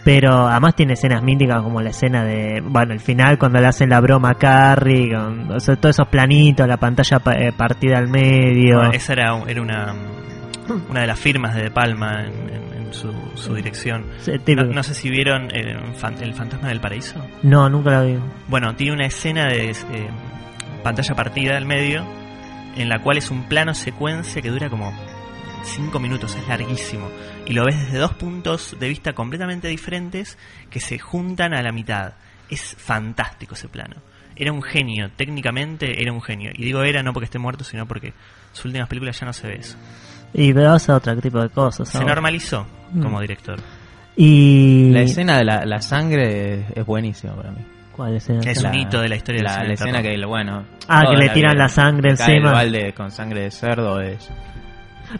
[0.05, 3.89] Pero además tiene escenas míticas como la escena de, bueno, el final cuando le hacen
[3.89, 7.99] la broma a Carrie, con o sea, todos esos planitos, la pantalla pa- eh, partida
[7.99, 8.77] al medio.
[8.77, 9.95] Bueno, esa era, era una,
[10.91, 14.05] una de las firmas de De Palma en, en- en su, su dirección.
[14.19, 15.75] Sí, No, no sé si vieron eh,
[16.21, 17.25] El Fantasma del Paraíso.
[17.43, 18.19] No, nunca la vi.
[18.47, 19.75] Bueno, tiene una escena de eh,
[20.83, 22.05] pantalla partida al medio,
[22.77, 24.93] en la cual es un plano secuencia que dura como
[25.63, 27.09] 5 minutos, es larguísimo.
[27.47, 30.39] Y lo ves desde dos puntos de vista completamente diferentes
[30.71, 32.15] que se juntan a la mitad.
[32.51, 33.97] Es fantástico ese plano.
[34.37, 36.51] Era un genio, técnicamente era un genio.
[36.55, 38.13] Y digo era no porque esté muerto, sino porque
[38.53, 39.77] sus últimas películas ya no se ve eso.
[40.33, 41.89] Y veo hace otro tipo de cosas.
[41.89, 42.15] Se ahora.
[42.15, 43.03] normalizó Mm.
[43.03, 43.59] como director.
[44.17, 44.91] Y.
[44.91, 47.59] La escena de la, la sangre es, es buenísima para mí.
[47.97, 48.41] ¿Cuál escena?
[48.45, 50.65] Es La- un hito de la historia la, cine la de escena que, bueno...
[50.89, 52.35] Ah, que le tiran la sangre encima.
[52.35, 54.31] El balde con sangre de cerdo es...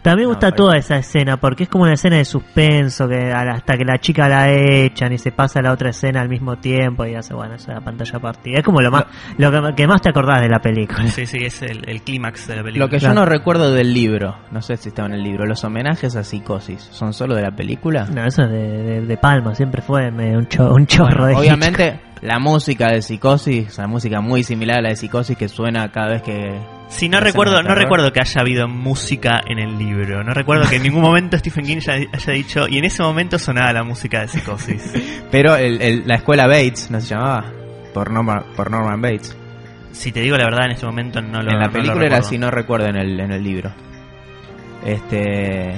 [0.01, 3.07] También me No, gusta pero- toda esa escena porque es como una escena de suspenso
[3.07, 6.27] que hasta que la chica la echan y se pasa a la otra escena al
[6.27, 8.57] mismo tiempo y hace bueno esa pantalla partida.
[8.57, 9.05] Es como lo más
[9.37, 11.07] lo que, que más te acordás de la película.
[11.07, 12.85] Sí, sí, es el, el clímax de la película.
[12.85, 13.19] Lo que yo Claro.
[13.21, 16.81] no recuerdo del libro, no sé si estaba en el libro, los homenajes a Psicosis,
[16.91, 18.05] ¿son solo de la película?
[18.11, 22.01] No, eso es de, de- de Palma, siempre fue un, cho- un chorro de Obviamente
[22.25, 26.09] la música de Psicosis, la música muy similar a la de Psicosis que suena cada
[26.09, 30.23] vez que, Sí, no recuerdo, no recuerdo que haya habido música en el libro.
[30.23, 33.39] No recuerdo que en ningún momento Stephen King haya, haya dicho, y en ese momento
[33.39, 34.93] sonaba la música de psicosis.
[35.31, 37.45] Pero el- el- la escuela Bates, ¿no se llamaba?
[37.93, 39.35] Por Norman, por Norman Bates.
[39.93, 42.03] Si te digo la verdad, en este momento no lo en la no película era
[42.17, 42.27] recuerdo.
[42.27, 43.73] así, no recuerdo en el, en el libro.
[44.85, 45.73] Este.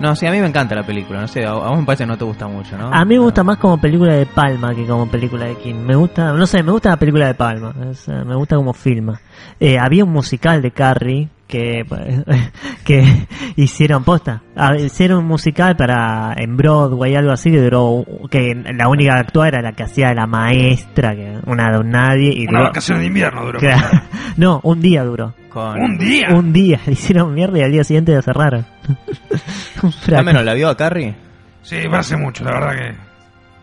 [0.00, 2.08] No, sí, a mí me encanta la película, no sé, a vos me parece que
[2.08, 2.88] no te gusta mucho, ¿no?
[2.92, 5.74] A mí me gusta más como película de Palma que como película de King.
[5.86, 7.74] Me gusta, no sé, me gusta la película de Palma.
[7.90, 9.20] es, eh, me gusta como filma.
[9.60, 11.84] Eh, había un musical de Carrie que
[12.84, 14.40] que hicieron posta.
[14.56, 19.20] Ah, Hicieron un musical para en Broadway algo así que duró que la única que
[19.20, 22.68] actuaba era la que hacía la maestra, que una de un nadie y Una duró-
[22.68, 23.58] vacación de invierno duró.
[23.60, 24.00] Claro.
[24.36, 25.34] No, un día duró.
[25.50, 25.80] Con...
[25.80, 26.28] Un día.
[26.30, 28.66] Un día, le hicieron mierda y al día siguiente la cerraron.
[29.82, 30.10] Un fracaso.
[30.12, 31.14] ¿Dámelo, la vio a Carrie?
[31.62, 32.94] Sí, hace mucho, la verdad que.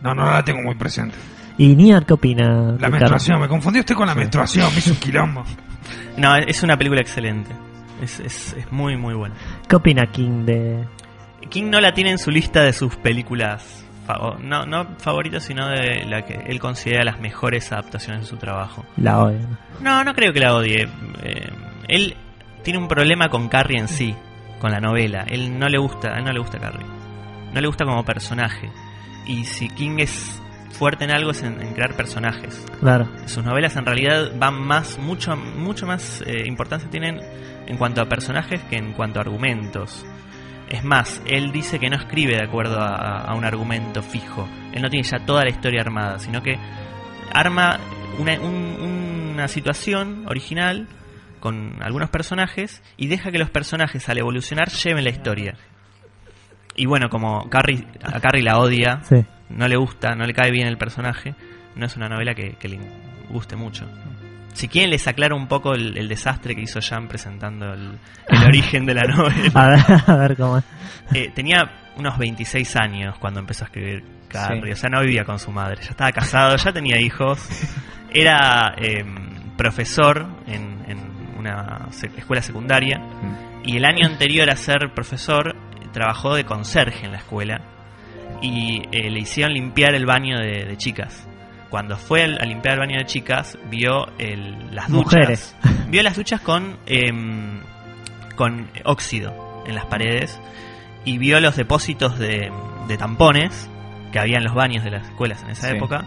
[0.01, 1.15] No, no la tengo muy presente.
[1.57, 2.71] ¿Y Niar qué opina?
[2.73, 2.89] La Carrie?
[2.91, 5.43] menstruación, me confundió usted con la menstruación, me hizo un quilombo.
[6.17, 7.51] No, es una película excelente.
[8.01, 9.35] Es, es, es muy, muy buena.
[9.69, 10.83] ¿Qué opina King de
[11.49, 15.67] King no la tiene en su lista de sus películas, fa- no, no favoritas, sino
[15.69, 18.83] de la que él considera las mejores adaptaciones de su trabajo.
[18.97, 19.47] la odia?
[19.79, 20.87] No, no creo que la odie.
[21.21, 21.49] Eh,
[21.87, 22.15] él
[22.63, 24.15] tiene un problema con Carrie en sí,
[24.59, 25.25] con la novela.
[25.27, 26.85] Él no le gusta, a él no le gusta Carrie.
[27.53, 28.69] No le gusta como personaje.
[29.25, 32.65] Y si King es fuerte en algo es en, en crear personajes.
[32.79, 33.07] Claro.
[33.25, 37.19] Sus novelas en realidad van más, mucho, mucho más eh, importancia tienen
[37.67, 40.05] en cuanto a personajes que en cuanto a argumentos.
[40.69, 44.47] Es más, él dice que no escribe de acuerdo a, a un argumento fijo.
[44.73, 46.57] Él no tiene ya toda la historia armada, sino que
[47.33, 47.79] arma
[48.19, 50.87] una, un- una situación original
[51.39, 55.55] con algunos personajes y deja que los personajes al evolucionar lleven la historia.
[56.75, 59.25] Y bueno, como Carrie, a Carrie la odia, Sí.
[59.49, 61.33] no le gusta, no le cae bien el personaje,
[61.75, 62.79] no es una novela que, que le
[63.29, 63.85] guste mucho.
[64.53, 67.97] Si quieren les aclaro un poco el, el desastre que hizo Jan presentando el,
[68.27, 69.51] el origen de la novela.
[69.53, 70.63] A ver, a ver cómo es.
[71.13, 74.71] Eh, tenía unos 26 años cuando empezó a escribir Carrie, Sí.
[74.71, 77.39] o sea, no vivía con su madre, ya estaba casado, ya tenía hijos,
[78.11, 79.03] era eh,
[79.55, 81.06] profesor en, en
[81.55, 83.01] una escuela secundaria
[83.63, 85.55] y el año anterior a ser profesor
[85.93, 87.61] trabajó de conserje en la escuela
[88.41, 91.27] y eh, le hicieron limpiar el baño de, de chicas.
[91.69, 95.55] Cuando fue a limpiar el baño de chicas, vio el- las duchas.
[95.89, 97.59] Vio las duchas con, em,
[98.35, 100.39] con óxido en las paredes
[101.05, 102.51] y vio los depósitos de,
[102.89, 103.69] de tampones
[104.11, 105.75] que había en los baños de las escuelas en esa Sí.
[105.77, 106.03] época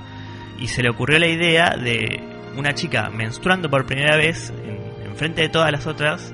[0.59, 2.23] y se le ocurrió la idea de
[2.57, 4.79] una chica menstruando por primera vez en,
[5.11, 6.33] en frente de todas las otras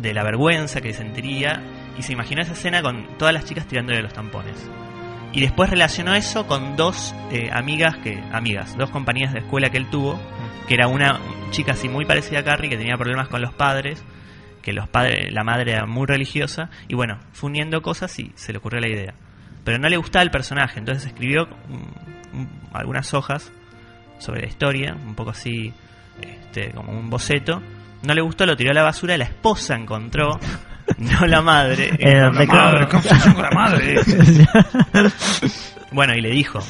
[0.00, 1.62] de la vergüenza que sentiría
[1.98, 4.70] y se imaginó esa escena con todas las chicas tirándole los tampones.
[5.32, 9.76] Y después relacionó eso con dos eh, amigas que amigas dos compañías de escuela que
[9.76, 10.18] él tuvo
[10.66, 14.02] que era una chica así muy parecida a Carrie que tenía problemas con los padres
[14.62, 18.52] que los padres la madre era muy religiosa y bueno fue uniendo cosas y se
[18.52, 19.14] le ocurrió la idea.
[19.64, 21.46] Pero no le gustaba el personaje entonces escribió
[22.72, 23.52] algunas hojas
[24.18, 25.74] sobre la historia un poco así
[26.22, 27.62] este, como un boceto
[28.02, 30.38] no le gustó lo tiró a la basura la esposa encontró
[30.98, 32.88] no la madre Eh, me la madre.
[32.88, 33.02] Con
[33.42, 33.96] la madre.
[35.92, 36.60] Bueno, y le dijo.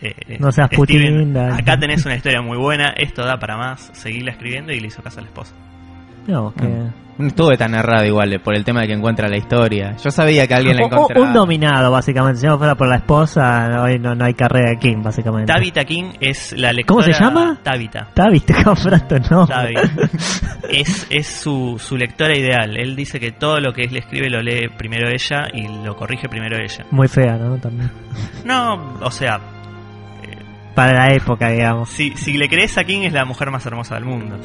[0.00, 1.36] eh, No seas Steven, putín.
[1.36, 5.02] Acá tenés una historia muy buena, esto da para más, seguirla escribiendo y le hizo
[5.02, 5.54] caso a la esposa.
[6.26, 7.06] No, que...
[7.18, 9.96] No estuve tan errado igual eh, por el tema de que encuentra la historia.
[10.04, 11.26] Yo sabía que alguien la encontraba.
[11.26, 12.42] un dominado, básicamente.
[12.42, 15.50] Si no fuera por la esposa, no, hoy no, no hay carrera de King, básicamente.
[15.50, 17.02] Tabitha King es la lectora...
[17.06, 17.58] ¿Cómo se llama?
[17.62, 18.08] Tabitha.
[18.12, 19.48] Tavi, te compraste, no.
[20.68, 22.76] Es, es su, su lectora ideal.
[22.76, 26.28] Él dice que todo lo que él escribe lo lee primero ella y lo corrige
[26.28, 26.84] primero ella.
[26.90, 27.56] Muy fea, ¿no?
[27.56, 27.90] También.
[28.44, 29.40] No, o sea,
[30.74, 31.88] Para la época, digamos.
[31.88, 34.36] si, si le crees a King es la mujer más hermosa del mundo.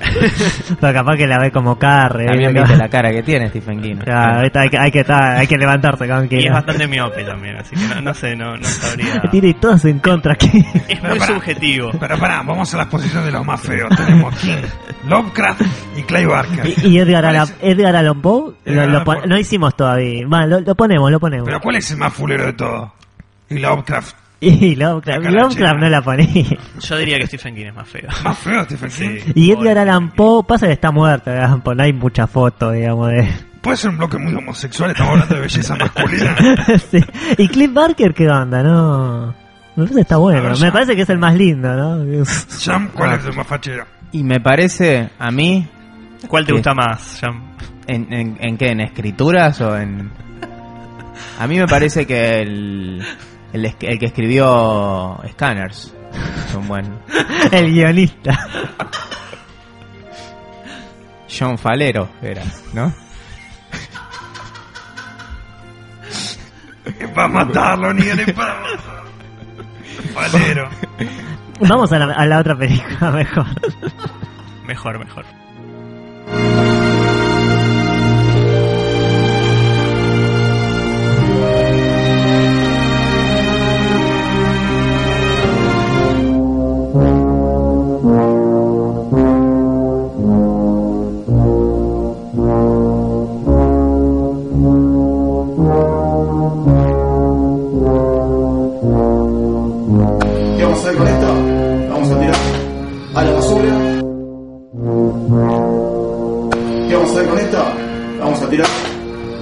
[0.80, 2.26] Pero capaz que la ve como carre.
[2.26, 2.68] También ¿viste?
[2.68, 3.96] viste la cara que tiene Stephen King.
[3.96, 6.46] Claro, hay, que, hay, que estar- hay que levantarse con Y King.
[6.46, 9.20] es bastante miope también, así que no, no sé, no, no sabría...
[9.30, 10.64] Tiene todos en contra aquí.
[10.88, 11.34] Es Pero muy pará.
[11.34, 11.90] subjetivo.
[11.98, 13.88] Pero pará, vamos a las posiciones de los más feos.
[13.96, 14.56] Tenemos King,
[15.08, 15.62] Lovecraft
[15.96, 16.66] y Clay Barker.
[16.84, 20.26] Y, y Edgar, Allan, Edgar Allan Poe, lo, Edgar lo pon- hicimos todavía.
[20.26, 21.46] Bueno, lo, lo ponemos, lo ponemos.
[21.46, 22.92] Pero ¿cuál es el más fulero de todo?
[23.48, 24.16] Y Lovecraft.
[24.46, 25.74] Y Lovecraft, Acá la Lovecraft chica.
[25.74, 26.58] no la ponía.
[26.80, 28.08] Yo diría que Stephen King es más feo.
[28.24, 29.32] Más feo Stephen King.
[29.34, 33.10] Y Edgar Allan Poe, pasa que está muerto, Allan Poe, no hay mucha foto, digamos,
[33.10, 33.28] de...
[33.60, 36.36] Puede ser un bloque muy homosexual, estamos hablando de belleza masculina.
[36.90, 36.98] Sí.
[37.36, 38.62] Y Cliff Barker, ¿qué onda?
[38.62, 39.34] No...
[39.76, 40.42] Me parece que está bueno.
[40.42, 42.24] ver, Me parece que es el más lindo, ¿no?
[42.24, 43.84] Sam, ¿cuál es el más fachero?
[44.12, 45.68] Y me parece, a mí,
[46.28, 47.42] ¿Cuál te gusta más, Jam?
[47.86, 48.68] ¿en, en, en qué?
[48.70, 50.10] ¿En escrituras o en...?
[51.38, 53.02] A mí me parece que el,
[53.52, 55.94] el, el que escribió Scanners
[56.48, 56.98] es un buen...
[57.52, 58.46] El guionista.
[61.28, 62.92] John Falero era, ¿no?
[66.98, 69.10] Es para matarlo, ni es para matarlo.
[70.14, 70.68] Valero.
[71.60, 73.46] Vamos a la, a la otra película mejor.
[74.66, 75.24] Mejor, mejor.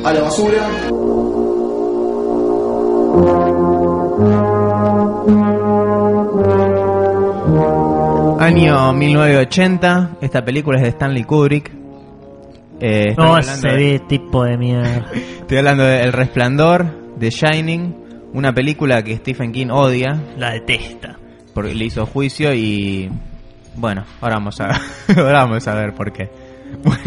[0.08, 0.68] A la basura.
[8.40, 11.70] Año 1980, esta película es de Stanley Kubrick.
[12.80, 15.06] Eh, No, ese de- tipo de mierda.
[15.40, 17.96] estoy hablando de El Resplandor, de Shining,
[18.32, 21.18] una película que Stephen King odia, La detesta.
[21.52, 23.10] porque le hizo juicio y...
[23.74, 24.68] Bueno, ahora vamos a,
[25.16, 26.30] ahora vamos a ver por qué.
[26.84, 27.02] Bueno,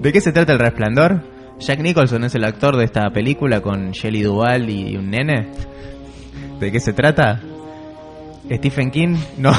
[0.00, 1.20] ¿De qué se trata El Resplandor?
[1.58, 5.48] Jack Nicholson es el actor de esta película con Shelley Duvall y un nene.
[6.60, 7.40] ¿De qué se trata?
[8.50, 9.52] Stephen King, no.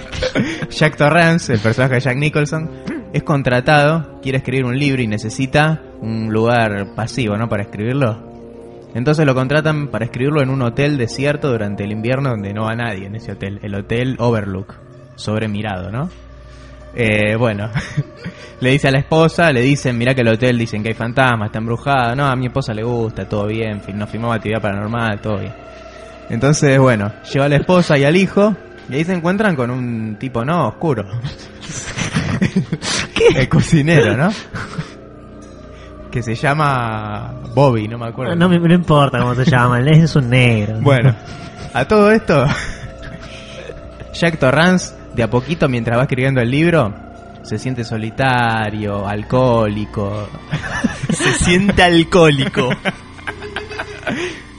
[0.70, 2.70] Jack Torrance, el personaje de Jack Nicholson,
[3.12, 7.48] es contratado, quiere escribir un libro y necesita un lugar pasivo, ¿no?
[7.48, 8.26] Para escribirlo.
[8.94, 12.74] Entonces lo contratan para escribirlo en un hotel desierto durante el invierno donde no va
[12.74, 13.60] nadie en ese hotel.
[13.62, 14.74] El hotel Overlook,
[15.16, 16.08] sobremirado, ¿no?
[17.00, 17.70] Eh, bueno,
[18.60, 21.46] le dice a la esposa, le dicen, mira que el hotel dicen que hay fantasmas,
[21.46, 22.16] está embrujado.
[22.16, 25.52] No, a mi esposa le gusta, todo bien, fin- nos filmamos actividad paranormal, todo bien.
[26.28, 28.54] Entonces, bueno, lleva a la esposa y al hijo
[28.90, 31.04] y ahí se encuentran con un tipo, no, oscuro.
[33.36, 34.30] El cocinero, ¿no?
[36.10, 38.34] Que se llama Bobby, no me acuerdo.
[38.34, 40.78] No, me- no importa cómo se llama, él es un negro.
[40.80, 41.14] Bueno,
[41.74, 42.44] a todo esto,
[44.14, 46.94] Jack Torrance, de a poquito, mientras va escribiendo el libro,
[47.42, 50.28] se siente solitario, alcohólico,
[51.10, 52.68] Se siente alcohólico.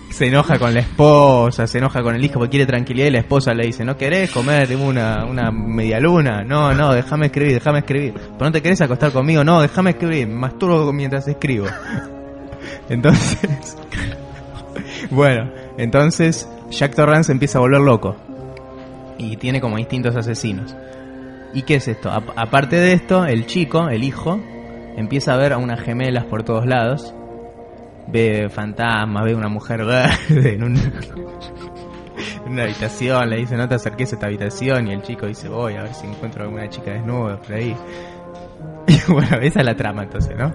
[0.10, 3.19] se enoja con la esposa, se enoja con el hijo porque quiere tranquilidad y la
[3.19, 6.43] esposa le dice, ¿no querés comer una, una media luna?
[6.43, 8.13] No, no, déjame escribir, déjame escribir.
[8.15, 9.45] ¿Pero no te querés acostar conmigo?
[9.45, 11.67] No, déjame escribir, me masturbo mientras escribo.
[12.89, 13.78] Entonces,
[15.10, 18.29] bueno, entonces Jack Torrance empieza a volver loco
[19.19, 20.75] y tiene como instintos asesinos.
[21.53, 22.10] ¿Y qué es esto?
[22.12, 24.39] Aparte de esto, el chico, el hijo,
[24.97, 27.13] empieza a ver a unas gemelas por todos lados
[28.12, 30.75] ve fantasmas, ve una mujer verde en, un-
[32.45, 35.47] en una habitación, le dice no te acerques a esta habitación y el chico dice
[35.47, 37.75] voy a ver si encuentro alguna chica desnuda por ahí.
[38.88, 40.51] Y bueno, esa es la trama entonces, ¿no?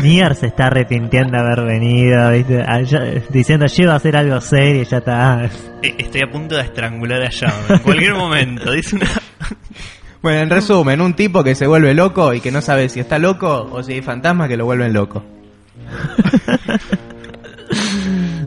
[0.00, 2.62] Nier se está arrepintiendo de haber venido, ¿viste?
[2.62, 5.44] Allá- diciendo yo iba a hacer algo serio y ya está.
[5.82, 8.72] Eh, Estoy a punto de estrangular a Llama en cualquier momento.
[8.72, 9.06] Dice una.
[10.22, 13.18] Bueno, en resumen, un tipo que se vuelve loco y que no sabe si está
[13.18, 15.24] loco o si hay fantasmas que lo vuelven loco.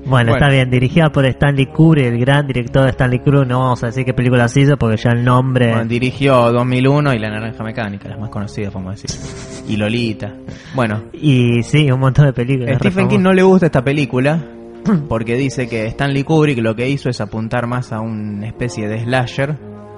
[0.06, 0.34] Bueno, Bueno.
[0.36, 3.48] está bien, dirigida por Stanley Kubrick, el gran director de Stanley Kubrick.
[3.48, 5.70] No vamos a decir qué película se hizo porque ya el nombre.
[5.72, 9.20] Bueno, dirigió 2001 y La Naranja Mecánica, las más conocidas, podemos decir.
[9.68, 10.34] Y Lolita.
[10.76, 12.78] Bueno, Y sí, un montón de películas.
[12.78, 14.39] Stephen King no le gusta esta película
[15.10, 19.00] porque dice que Stanley Kubrick lo que hizo es apuntar más a una especie de
[19.04, 19.56] slasher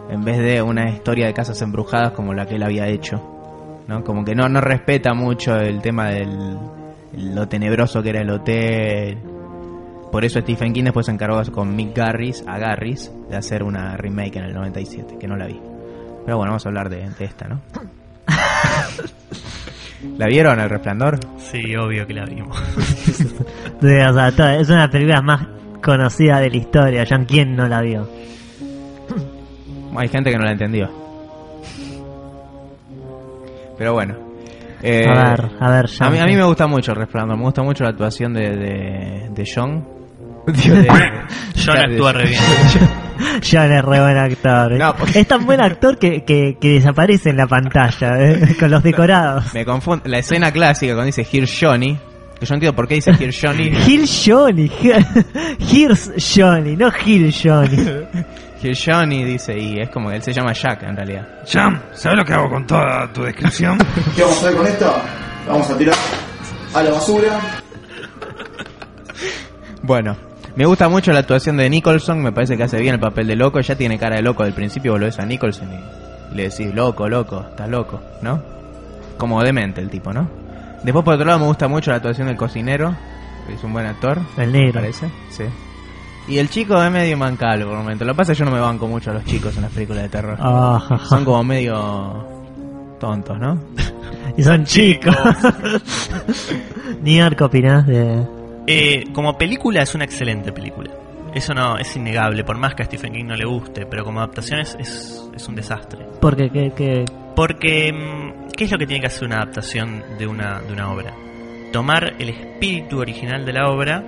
[0.09, 3.21] en vez de una historia de casas embrujadas como la que él había hecho.
[3.87, 4.03] ¿no?
[4.03, 6.57] Como que no, no respeta mucho el tema del
[7.17, 9.17] lo tenebroso que era el hotel.
[10.11, 13.97] Por eso Stephen King después se encargó con Mick Garris, a Garris, de hacer una
[13.97, 15.59] remake en el 97, que no la vi.
[16.25, 17.61] Pero bueno, vamos a hablar de, de esta, ¿no?
[20.17, 21.19] ¿La vieron, El Resplandor?
[21.37, 22.57] Sí, obvio que la vimos.
[23.79, 25.47] Sí, o sea, es una de las películas más
[25.83, 27.03] conocidas de la historia.
[27.03, 28.07] Ya quién no la vio.
[29.95, 30.89] Hay gente que no la entendió.
[33.77, 34.15] Pero bueno.
[34.81, 36.05] Eh, a ver, a ver, ya.
[36.05, 37.37] a mí, a mí me gusta mucho el resplandor.
[37.37, 39.96] Me gusta mucho la actuación de, de, de John.
[41.65, 42.41] John actúa re bien.
[43.51, 44.73] John es re buen actor.
[44.73, 44.77] ¿eh?
[44.77, 48.55] No, porque- Es tan buen actor que, que, que desaparece en la pantalla, ¿eh?
[48.59, 49.53] con los decorados.
[49.53, 50.03] Me confundo.
[50.07, 51.97] La escena clásica cuando dice Here Johnny.
[52.39, 53.63] Que yo no entiendo por qué dice Here Johnny.
[53.87, 54.71] Hill Johnny,
[55.59, 58.05] Here's Johnny, no Hill Johnny.
[58.61, 59.57] Here Johnny dice.
[59.57, 61.27] Y es como que él se llama Jack en realidad.
[61.51, 63.77] Jam, ¿sabes lo que hago con toda tu descripción?
[64.15, 64.95] ¿Qué vamos a hacer con esto?
[65.47, 65.95] Vamos a tirar
[66.75, 67.39] a la basura.
[69.81, 70.15] Bueno.
[70.57, 72.21] Me gusta mucho la actuación de Nicholson.
[72.21, 73.61] Me parece que hace bien el papel de loco.
[73.61, 74.91] Ya tiene cara de loco del principio.
[74.93, 78.57] Vos lo ves a Nicholson y le decís, loco, loco, estás loco, ¿no?
[79.17, 80.27] como demente el tipo, ¿no?
[80.83, 82.95] Después, por otro lado, me gusta mucho la actuación del cocinero.
[83.53, 84.19] Es un buen actor.
[84.37, 84.79] El negro.
[84.79, 85.43] Parece, sí.
[86.27, 88.05] Y el chico es medio mancable por el momento.
[88.05, 89.71] Lo que pasa es que yo no me banco mucho a los chicos en las
[89.71, 90.37] películas de terror.
[90.39, 90.99] Ah.
[91.07, 92.25] Son como medio
[92.99, 93.59] tontos, ¿no?
[94.37, 95.15] Y son chicos.
[97.01, 98.36] Niar, ¿qué opinás de...?
[98.67, 100.91] Eh, como película es una excelente película.
[101.33, 104.19] Eso no es innegable, por más que a Stephen King no le guste, pero como
[104.19, 106.05] adaptación es, es, es un desastre.
[106.19, 107.05] Porque, que, que...
[107.35, 110.91] Porque, mm, ¿qué es lo que tiene que hacer una adaptación de una, de una
[110.91, 111.13] obra?
[111.71, 114.03] Tomar el espíritu original de la obra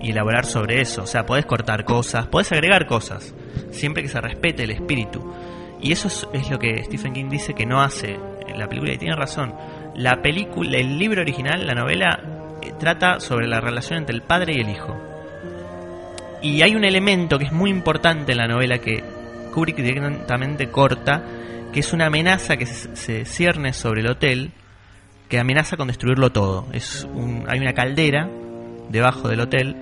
[0.00, 1.02] y elaborar sobre eso.
[1.02, 3.34] O sea, podés cortar cosas, podés agregar cosas,
[3.70, 5.34] siempre que se respete el espíritu.
[5.80, 8.94] Y eso es, es lo que Stephen King dice que no hace en la película,
[8.94, 9.54] y tiene razón.
[9.96, 12.37] La película, el libro original, la novela,
[12.78, 14.96] trata sobre la relación entre el padre y el hijo.
[16.42, 19.02] Y hay un elemento que es muy importante en la novela que
[19.52, 21.22] Kubrick directamente corta,
[21.72, 24.52] que es una amenaza que se, se cierne sobre el hotel,
[25.28, 26.66] que amenaza con destruirlo todo.
[26.72, 28.28] Es un, hay una caldera
[28.88, 29.76] debajo del hotel,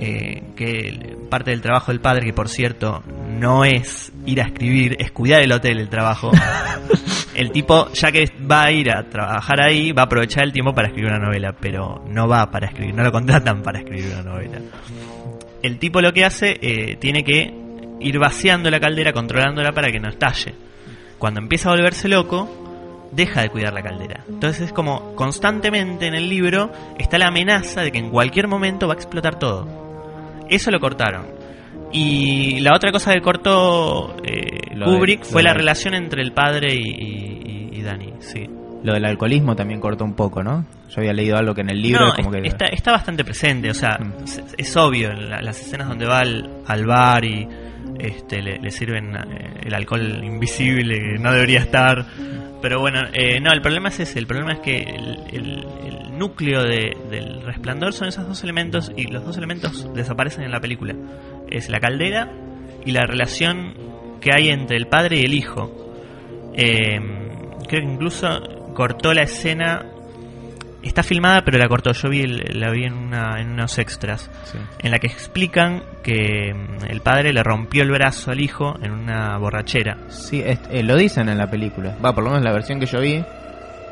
[0.00, 4.96] eh, que parte del trabajo del padre, que por cierto no es ir a escribir,
[4.98, 6.30] es cuidar el hotel, el trabajo.
[7.34, 10.74] el tipo, ya que va a ir a trabajar ahí, va a aprovechar el tiempo
[10.74, 14.22] para escribir una novela, pero no va para escribir, no lo contratan para escribir una
[14.22, 14.58] novela.
[15.62, 17.52] El tipo lo que hace, eh, tiene que
[18.00, 20.54] ir vaciando la caldera, controlándola para que no estalle.
[21.18, 22.67] Cuando empieza a volverse loco,
[23.12, 24.24] deja de cuidar la caldera.
[24.28, 28.86] Entonces es como constantemente en el libro está la amenaza de que en cualquier momento
[28.86, 29.66] va a explotar todo.
[30.48, 31.26] Eso lo cortaron.
[31.92, 36.32] Y la otra cosa que cortó eh, de- Kubrick fue la de- relación entre el
[36.32, 38.46] padre y, y, y Danny, sí.
[38.82, 40.64] Lo del alcoholismo también cortó un poco, ¿no?
[40.90, 42.48] Yo había leído algo que en el libro No, como es- que...
[42.48, 44.22] está, está bastante presente, o sea, Mm.
[44.24, 47.48] es, es obvio, en la- las escenas donde va al, al bar y
[47.98, 52.06] este, le, sirven eh, el alcohol invisible que no debería estar.
[52.60, 55.64] Pero bueno, eh, no, el problema es ese, el problema es que el
[56.18, 60.60] núcleo de- del resplandor son esos dos elementos y los dos elementos desaparecen en la
[60.60, 60.94] película.
[61.50, 62.32] Es la caldera
[62.84, 63.74] y la relación
[64.20, 65.94] que hay entre el padre y el hijo.
[66.54, 66.98] Eh,
[67.68, 68.26] creo que incluso
[68.74, 69.86] cortó la escena
[70.88, 71.92] Está filmada, pero la cortó.
[71.92, 74.30] Yo vi el- la vi en, una, en unos extras.
[74.44, 74.58] Sí.
[74.80, 78.92] En la que explican que mm, el padre le rompió el brazo al hijo en
[78.92, 79.96] una borrachera.
[80.08, 81.96] Sí, es- eh, lo dicen en la película.
[82.04, 83.18] Va, por lo menos la versión que yo vi.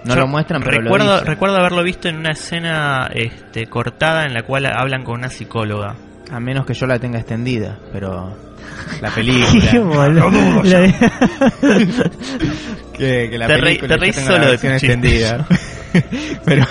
[0.04, 1.26] No Yo lo muestran, pero recuerdo, lo dicen.
[1.26, 5.96] recuerdo haberlo visto en una escena este, cortada en la cual hablan con una psicóloga.
[6.30, 8.36] A menos que yo la tenga extendida, pero
[9.00, 9.72] la Qué película.
[12.96, 15.46] que, que la Te reí- película te reís solo la de extendida.
[16.44, 16.64] pero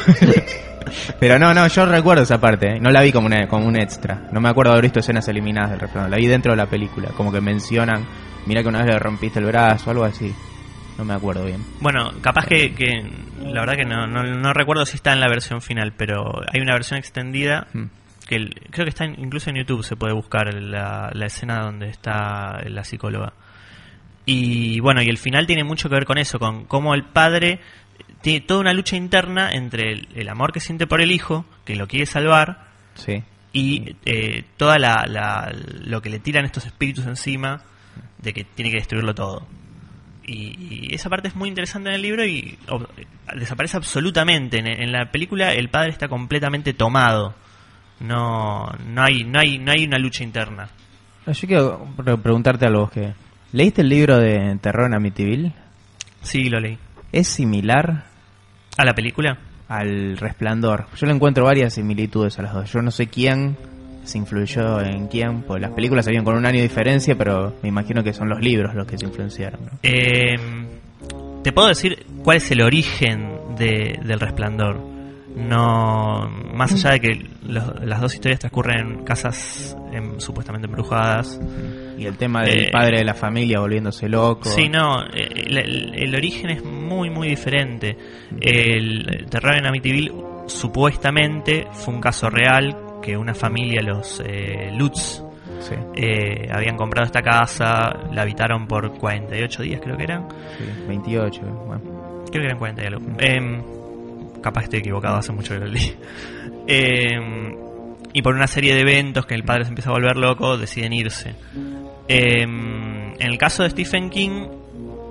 [1.19, 2.79] pero no, no, yo recuerdo esa parte, ¿eh?
[2.79, 4.27] no la vi como, una- como un extra.
[4.31, 6.67] No me acuerdo de haber visto escenas eliminadas del refrán, la vi dentro de la
[6.67, 8.05] película, como que mencionan,
[8.45, 10.33] mira que una vez le rompiste el brazo algo así.
[10.97, 11.61] No me acuerdo bien.
[11.81, 12.85] Bueno, capaz que, que
[13.41, 16.61] la verdad que no, no, no recuerdo si está en la versión final, pero hay
[16.61, 17.83] una versión extendida Mm.
[18.27, 21.59] que el- creo que está en- incluso en YouTube se puede buscar la, la escena
[21.61, 23.33] donde está la psicóloga.
[24.25, 27.59] Y bueno, y el final tiene mucho que ver con eso, con cómo el padre
[28.25, 31.75] tiene toda una lucha interna entre el, el amor que siente por el hijo, que
[31.75, 32.65] lo quiere salvar,
[32.95, 33.21] Sí.
[33.53, 35.53] y eh, toda la, la-
[35.83, 37.61] lo que le tiran estos espíritus encima
[38.17, 39.45] de que tiene que destruirlo todo.
[40.25, 42.57] Y, y esa parte es muy interesante en el libro y
[43.35, 44.57] desaparece absolutamente.
[44.57, 47.35] En, en la película el padre está completamente tomado.
[47.99, 50.67] No, no hay, no hay, no hay una lucha interna.
[51.27, 53.13] Yo quiero pre- preguntarte algo, que
[53.51, 55.53] ¿leíste el libro de Terror en Amityville?
[56.23, 56.77] Sí, lo leí.
[57.11, 58.05] ¿Es similar
[58.77, 59.37] ¿A la película?
[59.67, 60.85] al Resplandor?
[60.95, 62.71] Yo le encuentro varias similitudes a las dos.
[62.71, 63.57] Yo no sé quién
[64.03, 67.69] se influyó en quién, pues las películas salieron con un año de diferencia, pero me
[67.69, 69.61] imagino que son los libros los que se influenciaron.
[69.65, 69.71] ¿no?
[69.81, 70.35] Eh,
[71.43, 74.94] Te puedo decir cuál es el origen de, del resplandor.
[75.35, 81.39] No, más allá de que los- las dos historias transcurren en casas em, supuestamente embrujadas.
[81.97, 84.49] Y el tema del Eh, padre de la familia volviéndose loco.
[84.49, 87.97] Sí, no, el, el- el origen es muy, muy diferente.
[88.41, 90.11] El terror en Amityville
[90.47, 95.21] supuestamente fue un caso real que una familia, los eh, Lutz,
[95.61, 100.27] Sí, eh, habían comprado esta casa, la habitaron por 48 días creo que eran.
[100.57, 101.41] sí, 28.
[101.65, 101.81] Bueno.
[102.29, 102.99] Creo que eran 40 y algo.
[104.45, 105.91] Capaz estoy equivocado, hace mucho que lo leí.
[106.67, 107.55] Em,
[108.13, 110.93] y por una serie de eventos que el padre se empieza a volver loco, deciden
[110.93, 111.33] irse.
[112.07, 114.47] Em, en el caso de Stephen King,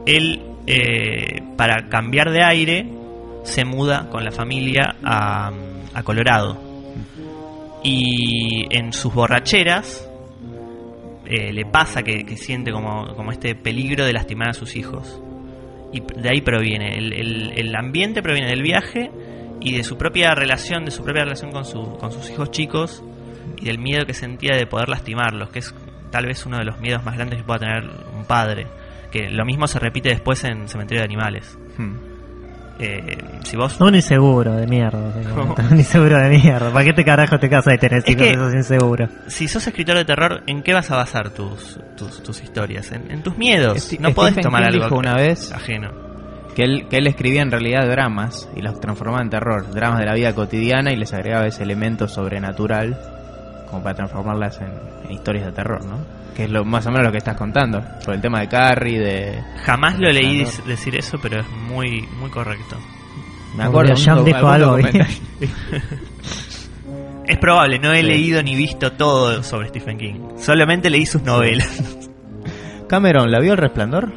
[0.07, 2.87] él, eh, para cambiar de aire,
[3.43, 5.51] se muda con la familia a,
[5.95, 6.57] a Colorado.
[7.83, 10.09] Y en sus borracheras,
[11.27, 15.21] eh, le pasa que, siente como, este peligro de lastimar a sus hijos.
[15.93, 16.99] Y de ahí proviene.
[16.99, 19.11] El ambiente proviene del viaje
[19.61, 23.03] y de su propia relación, de su propia relación con, su, con sus hijos chicos
[23.57, 25.75] y del miedo que sentía de poder lastimarlos, que es
[26.11, 27.85] tal vez uno de los miedos más grandes que pueda tener
[28.17, 28.67] un padre.
[29.11, 31.57] Que lo mismo se repite después en Cementerio de Animales.
[31.79, 31.95] Hmm.
[32.81, 34.99] Eh, si vos Un inseguro de mierda.
[35.71, 36.73] Un inseguro de mierda.
[36.73, 39.11] ¿Para qué te carajo te casas y tenés Es hijos que- de esos inseguros?
[39.29, 42.91] si sos escritor de terror, ¿en qué vas a basar tus, tus, tus historias?
[42.91, 43.93] En, en tus miedos.
[44.01, 45.93] No podés Stephen tomar King algo dijo una vez ajeno.
[46.55, 50.07] Que él, que él escribía en realidad dramas y los transformaba en terror, dramas de
[50.07, 52.99] la vida cotidiana y les agregaba ese elemento sobrenatural
[53.71, 54.73] como para transformarlas en,
[55.07, 55.99] en historias de terror, ¿no?
[56.37, 58.99] Que es lo más o menos lo que estás contando, por el tema de Carrie,
[58.99, 59.41] de...
[59.65, 62.77] Jamás lo leí decir eso, pero es muy muy correcto.
[63.57, 65.07] Me acuerdo un- dijo algo documental.
[67.27, 68.07] Es probable, no he Sí.
[68.07, 70.21] leído ni visto todo sobre Stephen King.
[70.39, 71.81] Solamente leí sus novelas.
[72.89, 74.13] Cameron, ¿la vio el resplandor?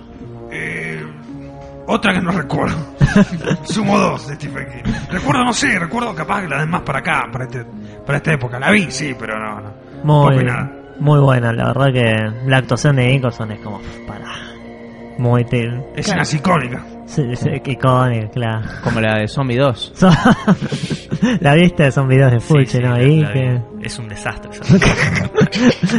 [1.87, 2.75] Otra que no recuerdo.
[3.63, 4.91] Sumo dos de Stephen King.
[5.09, 7.65] Recuerdo, no sé, recuerdo capaz que la den más para acá, para, este,
[8.05, 8.59] para esta época.
[8.59, 9.73] La vi, sí, pero no, no.
[10.03, 10.69] Muy, nada.
[10.99, 14.25] muy buena, la verdad que la actuación de Nicholson es como para
[15.17, 16.83] muy te- Escenas icónicas.
[17.07, 18.61] sí, sí, icónica, claro.
[18.83, 19.93] Como la de Zombie 2.
[19.95, 20.09] So-
[21.39, 22.89] la vista son videos de Fulci, Sí, sí, ¿no?
[22.91, 23.33] la- Ahí la vi.
[23.33, 24.51] que Es un desastre.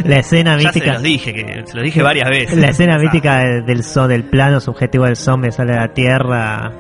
[0.05, 2.57] La escena ya se mítica los dije, que se los dije varias veces.
[2.59, 3.09] la escena Desastre.
[3.19, 6.73] mítica de- del so, del plano subjetivo del zombie sale a la tierra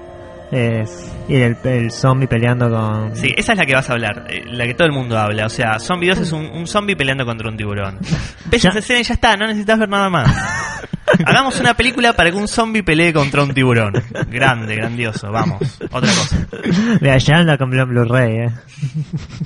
[0.51, 4.25] es, y el, el zombie peleando con Sí, esa es la que vas a hablar,
[4.31, 5.45] eh, la que todo el mundo habla.
[5.47, 7.99] O sea, Zombie 2 es un, un zombie peleando contra un tiburón.
[8.47, 10.27] Ves esa escena y ya está, no necesitas ver nada más.
[11.25, 13.95] Hagamos una película para que un zombie pelee contra un tiburón.
[14.31, 15.79] Grande, grandioso, vamos.
[15.91, 16.47] Otra cosa.
[17.01, 18.51] de allá anda con Blu- Blu-ray eh.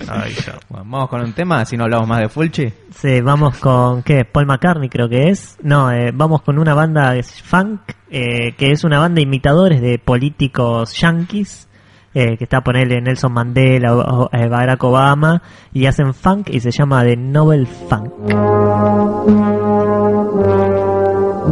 [0.09, 0.53] Ay, yo.
[0.69, 2.73] Bueno, vamos con un tema, así no hablamos más de Fulci.
[2.95, 4.25] Sí, vamos con, ¿qué?
[4.25, 5.57] Paul McCartney creo que es.
[5.63, 9.81] No, eh, vamos con una banda de funk, eh, que es una banda de imitadores
[9.81, 11.69] de políticos yankees,
[12.15, 15.43] eh, que está a ponerle Nelson Mandela o, o, eh, Barack Obama,
[15.73, 18.13] y hacen funk y se llama The Nobel Funk.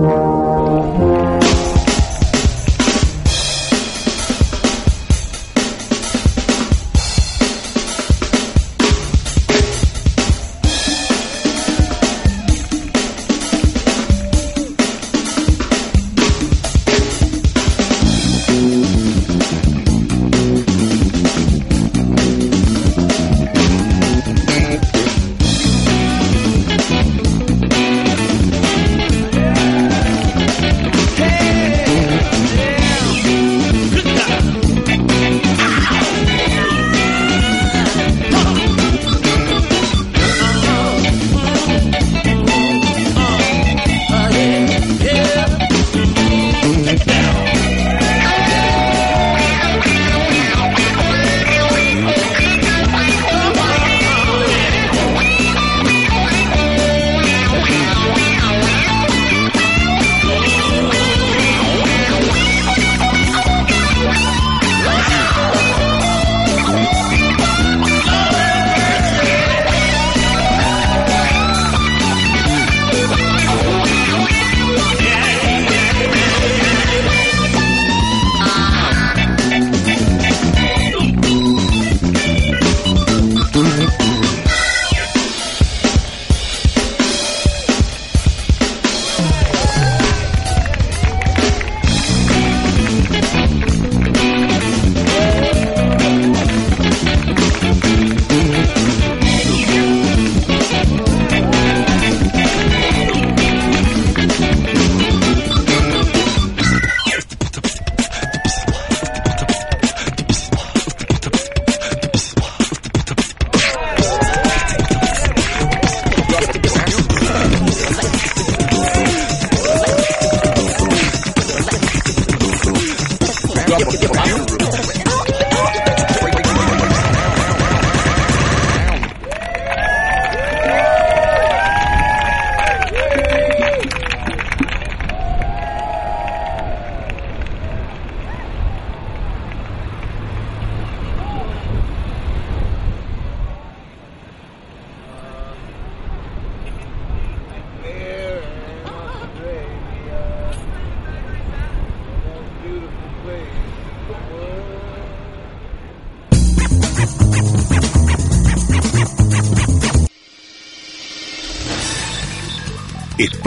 [0.01, 0.40] Thank you.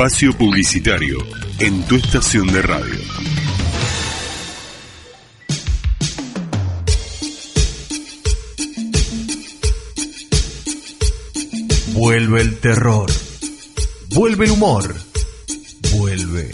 [0.04, 1.18] Espacio publicitario
[1.60, 3.00] en tu estación de radio.
[11.94, 13.10] Vuelve el terror.
[14.10, 14.94] Vuelve el humor.
[15.94, 16.52] Vuelve.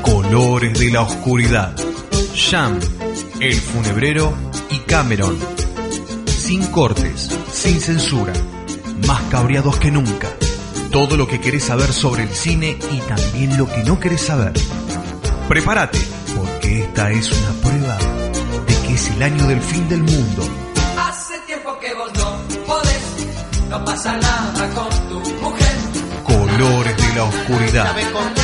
[0.00, 1.76] Colores de la oscuridad.
[2.34, 2.80] Jam,
[3.38, 4.34] El Funebrero
[4.70, 5.38] y Cameron.
[6.24, 8.32] Sin cortes, sin censura,
[9.06, 10.30] más cabreados que nunca.
[10.90, 14.52] Todo lo que querés saber sobre el cine y también lo que no querés saber.
[15.48, 16.00] Prepárate,
[16.36, 17.98] porque esta es una prueba
[18.66, 20.42] de que es el año del fin del mundo.
[20.98, 23.02] Hace tiempo que vos no podés,
[23.68, 25.76] no pasa nada con tu mujer.
[26.24, 27.92] Colores de la oscuridad.
[27.94, 28.40] Cuenta.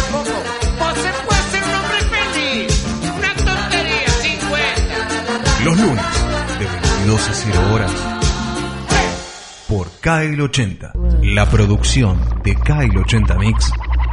[5.65, 6.05] Los lunes,
[6.61, 7.93] de 22 a 0 horas.
[9.67, 10.96] Por KL80.
[11.37, 13.71] La producción de KL80 Mix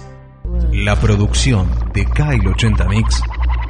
[0.72, 3.22] La producción de Kyle80 Mix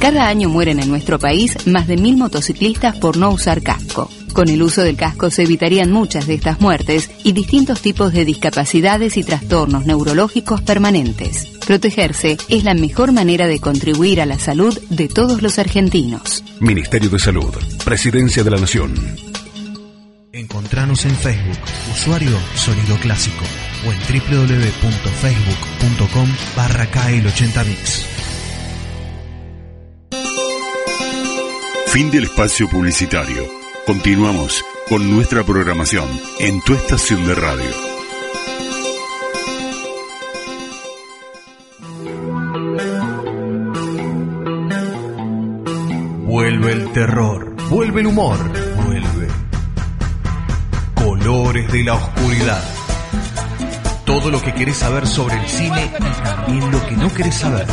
[0.00, 4.10] Cada año mueren en nuestro país más de mil motociclistas por no usar casco.
[4.40, 8.24] Con el uso del casco se evitarían muchas de estas muertes y distintos tipos de
[8.24, 11.44] discapacidades y trastornos neurológicos permanentes.
[11.66, 16.42] Protegerse es la mejor manera de contribuir a la salud de todos los argentinos.
[16.58, 17.54] Ministerio de Salud.
[17.84, 18.94] Presidencia de la Nación.
[20.32, 21.58] Encontranos en Facebook,
[21.92, 23.44] usuario Sonido Clásico,
[23.86, 28.06] o en www.facebook.com barra KL80mix.
[31.88, 33.59] Fin del espacio publicitario.
[33.90, 36.06] Continuamos con nuestra programación
[36.38, 37.70] en tu estación de radio.
[46.24, 48.38] Vuelve el terror, vuelve el humor,
[48.86, 49.26] vuelve.
[50.94, 52.62] Colores de la oscuridad.
[54.06, 57.66] Todo lo que querés saber sobre el cine y también lo que no querés saber.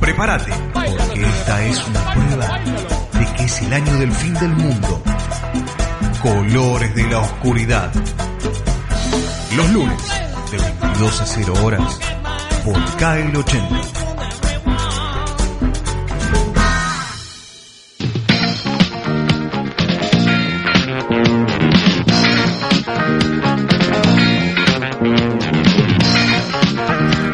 [0.00, 2.97] Prepárate, porque esta es una prueba
[3.48, 5.02] es el año del fin del mundo.
[6.20, 7.90] Colores de la oscuridad.
[9.56, 10.02] Los lunes,
[10.50, 11.98] de 22 a 0 horas,
[12.62, 13.97] por KL80.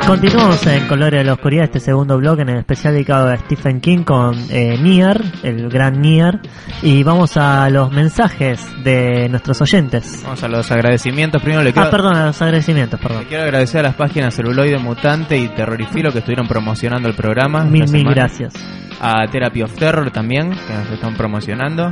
[0.07, 3.80] Continuamos en Colores de la Oscuridad, este segundo blog en el especial dedicado a Stephen
[3.80, 6.40] King con eh, Nier, el gran Nier,
[6.82, 10.20] y vamos a los mensajes de nuestros oyentes.
[10.22, 11.40] Vamos a los agradecimientos.
[11.42, 13.20] Primero le quiero, Ah, perdón, a los agradecimientos, perdón.
[13.22, 17.64] le quiero agradecer a las páginas Celuloide Mutante y Terrorifilo que estuvieron promocionando el programa.
[17.64, 18.52] Mil, mil gracias.
[19.00, 21.90] A Therapy of Terror también, que nos están promocionando.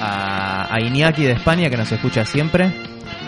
[0.00, 2.72] A, a Iñaki de España, que nos escucha siempre.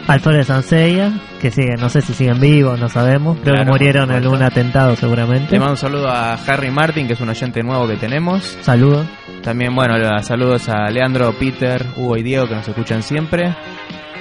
[0.09, 3.39] Alfredo Sansella, que sigue, no sé si siguen vivos, no sabemos.
[3.43, 5.53] Creo Claro, que murieron en un atentado seguramente.
[5.53, 8.43] Le mando un saludo a Harry Martin, que es un oyente nuevo que tenemos.
[8.63, 9.07] Saludos.
[9.43, 13.55] También, bueno, saludos a Leandro, Peter, Hugo y Diego, que nos escuchan siempre.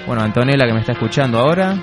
[0.05, 1.75] Bueno, a Antonella, que me está escuchando ahora.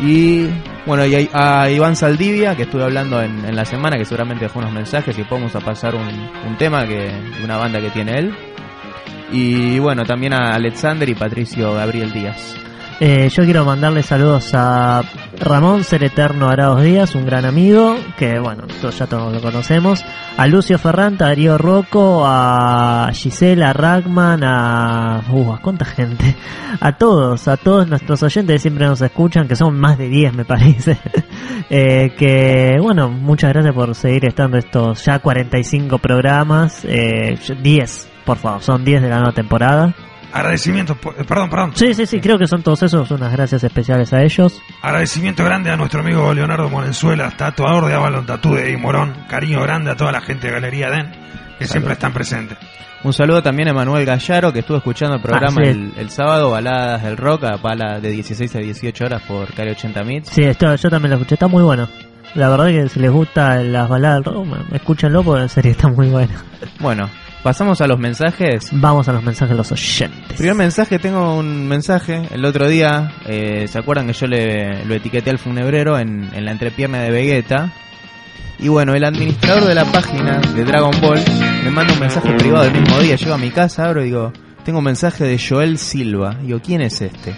[0.00, 0.46] Y,
[0.86, 4.44] bueno, y a, a Iván Saldivia, que estuve hablando en, en la semana, que seguramente
[4.44, 6.08] dejó unos mensajes y podemos a pasar un,
[6.48, 8.34] un tema que, de una banda que tiene él.
[9.32, 12.56] Y, bueno, también a Alexander y Patricio Gabriel Díaz.
[13.00, 15.02] Eh, yo quiero mandarle saludos a
[15.40, 20.04] Ramón Ser Eterno Arados Díaz, un gran amigo, que bueno, todos ya todos lo conocemos.
[20.36, 25.22] A Lucio Ferranta, a Darío Rocco, a Gisela Ragman, a...
[25.28, 26.36] Uh, ¿a cuánta gente?
[26.80, 30.34] A todos, a todos nuestros oyentes que siempre nos escuchan, que son más de 10
[30.34, 30.96] me parece.
[31.70, 36.84] Eh, que bueno, muchas gracias por seguir estando estos ya 45 programas.
[36.84, 39.94] Eh, 10, por favor, son 10 de la nueva temporada.
[40.34, 41.72] Agradecimiento, eh, perdón, perdón.
[41.76, 44.60] Sí, sí, sí, creo que son todos esos, unas gracias especiales a ellos.
[44.82, 49.14] Agradecimiento grande a nuestro amigo Leonardo Morenzuela, tatuador de Avalon Tatú de Morón.
[49.28, 51.12] Cariño grande a toda la gente de Galería Den,
[51.58, 52.58] que siempre están presentes.
[53.04, 55.70] Un saludo también a Manuel Gallaro, que estuvo escuchando el programa Ah, sí.
[55.70, 59.70] el, el sábado, Baladas del Rock, a pala de 16 a 18 horas por Cari
[59.70, 60.30] 80 Mits.
[60.30, 61.86] Sí, esto yo también lo escuché, está muy bueno.
[62.34, 65.86] La verdad que si les gusta las baladas del rock, escúchenlo porque en serio está
[65.88, 66.32] muy bueno.
[66.80, 67.08] Bueno,
[67.44, 68.70] pasamos a los mensajes.
[68.72, 70.32] Vamos a los mensajes de los oyentes.
[70.36, 72.22] Primer mensaje, tengo un mensaje.
[72.32, 76.44] El otro día, eh, ¿se acuerdan que yo le, lo etiqueté al funebrero en, en
[76.44, 77.72] la entrepierna de Vegeta?
[78.58, 81.20] Y bueno, el administrador de la página de Dragon Ball
[81.64, 83.16] me manda un mensaje privado el mismo día.
[83.16, 84.32] Llego a mi casa, abro y digo,
[84.64, 86.38] tengo un mensaje de Joel Silva.
[86.40, 87.36] Digo, ¿quién es este?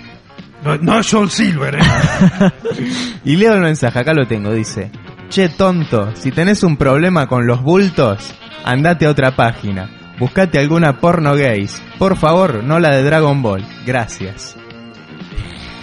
[0.63, 1.81] No, no es Joel Silver, eh.
[3.25, 4.91] Y leo el mensaje, acá lo tengo, dice,
[5.29, 8.33] che tonto, si tenés un problema con los bultos,
[8.65, 13.64] andate a otra página, buscate alguna porno gays, por favor, no la de Dragon Ball,
[13.85, 14.57] gracias.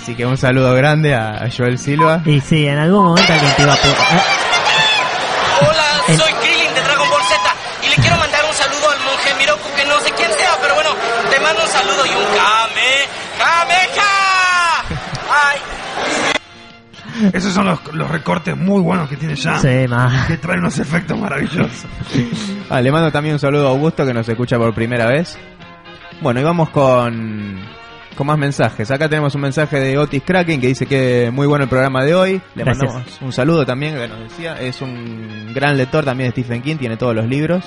[0.02, 2.22] Así que un saludo grande a Joel Silva.
[2.26, 3.76] Y sí, en algún momento alguien te iba a...
[3.78, 3.80] eh,
[5.62, 7.40] Hola, soy Krillin de Dragon Ball Z
[7.86, 10.76] y le quiero mandar un saludo al monje Miroku que no sé quién sea, pero
[10.76, 10.90] bueno,
[11.32, 13.08] te mando un saludo y un Kame,
[13.40, 14.13] Kameha.
[17.32, 19.60] Esos son los, los recortes muy buenos que tiene ya.
[19.60, 20.26] Sí, ma.
[20.28, 21.86] Que traen unos efectos maravillosos.
[22.70, 25.38] Ah, le mando también un saludo a Augusto que nos escucha por primera vez.
[26.22, 27.60] Bueno, y vamos con,
[28.16, 28.90] con más mensajes.
[28.92, 32.16] Acá tenemos un mensaje de Otis Kraken que dice que muy bueno el programa de
[32.16, 32.42] hoy.
[32.56, 32.86] Le Gracias.
[32.88, 34.60] mandamos un saludo también que nos decía.
[34.60, 37.64] Es un gran lector también de Stephen King, tiene todos los libros.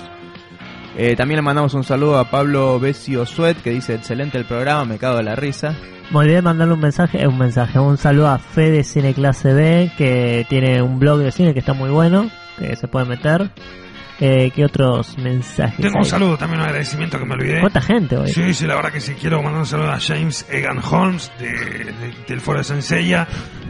[0.98, 4.84] Eh, también le mandamos un saludo a Pablo Besio Suet que dice excelente el programa,
[4.86, 5.74] me cago de la risa.
[6.10, 9.52] Me olvidé de mandarle un mensaje, eh, un mensaje, un saludo a Fede Cine Clase
[9.52, 13.50] B, que tiene un blog de cine que está muy bueno, que se puede meter.
[14.18, 15.76] Eh, ¿Qué otros mensajes?
[15.78, 17.60] Tengo un saludo, también un agradecimiento que me olvidé.
[17.60, 18.30] ¿Cuánta gente hoy?
[18.30, 19.12] Sí, sí, la verdad que sí.
[19.20, 23.26] Quiero mandar un saludo a James Egan Holmes de, de- del Foro de Senseiya,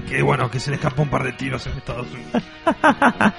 [0.09, 2.43] que bueno, que se le escapó un par de tiros en Estados Unidos.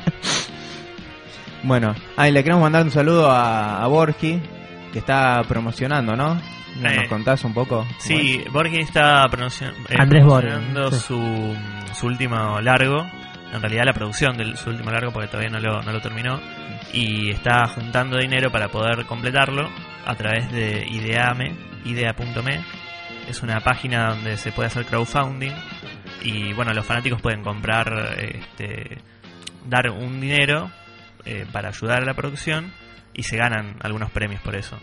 [1.64, 4.40] Bueno, ah, y le queremos mandar un saludo a, a Borgi
[4.94, 6.36] que está promocionando, ¿no?
[6.80, 7.86] ¿Nos Eh, contás un poco?
[7.98, 11.08] Sí, Borges está pronunci- eh, Andrés promocionando Borges, sí.
[11.08, 11.56] su,
[11.96, 13.06] su último largo,
[13.52, 16.40] en realidad la producción de su último largo porque todavía no lo, no lo terminó,
[16.94, 19.68] y está juntando dinero para poder completarlo
[20.06, 21.56] a través de Ideame,
[21.86, 22.64] idea.me.
[23.28, 25.52] Es una página donde se puede hacer crowdfunding
[26.24, 29.00] y bueno, los fanáticos pueden comprar, este,
[29.66, 30.70] dar un dinero
[31.28, 32.72] eh, para ayudar a la producción
[33.14, 34.80] y se ganan algunos premios por eso.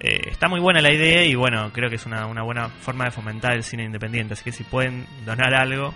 [0.00, 3.04] Eh, está muy buena la idea y bueno, creo que es una, una buena forma
[3.04, 4.32] de fomentar el cine independiente.
[4.34, 5.94] Así que si pueden donar algo,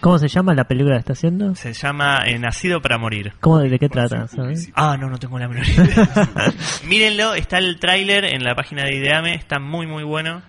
[0.00, 1.54] ¿Cómo se llama la película que está haciendo?
[1.54, 3.34] se llama eh, Nacido para Morir.
[3.40, 4.28] ¿Cómo, ¿De qué trata?
[4.28, 4.70] sabes?
[4.74, 6.08] Ah, no, no tengo la menor idea.
[6.86, 10.42] Mírenlo, está el tráiler en la página de Ideame, está muy muy bueno.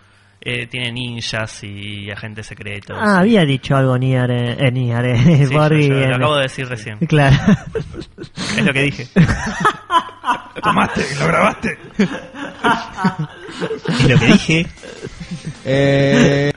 [0.44, 2.98] Eh, tiene ninjas y agentes secretos.
[3.00, 6.14] Ah, había dicho algo Niar, eh, eh, Niar, eh, Sí, yo- Borghi yo lo en-
[6.14, 6.98] acabo de decir recién.
[6.98, 7.38] Claro.
[8.58, 9.08] Es lo que dije.
[10.64, 11.06] ¿Tomaste?
[11.20, 11.78] ¿Lo grabaste?
[13.88, 14.66] Es lo que dije.
[15.66, 16.52] Eh,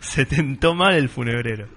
[0.00, 1.68] Se tentó mal el funebrero.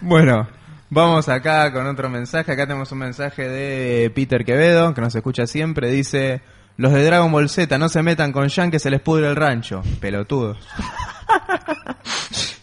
[0.00, 0.48] Bueno,
[0.90, 2.52] vamos acá con otro mensaje.
[2.52, 5.90] Acá tenemos un mensaje de Peter Quevedo, que nos escucha siempre.
[5.90, 6.40] Dice,
[6.76, 9.36] los de Dragon Ball Z no se metan con Yang que se les pudre el
[9.36, 9.82] rancho.
[10.00, 10.58] Pelotudos.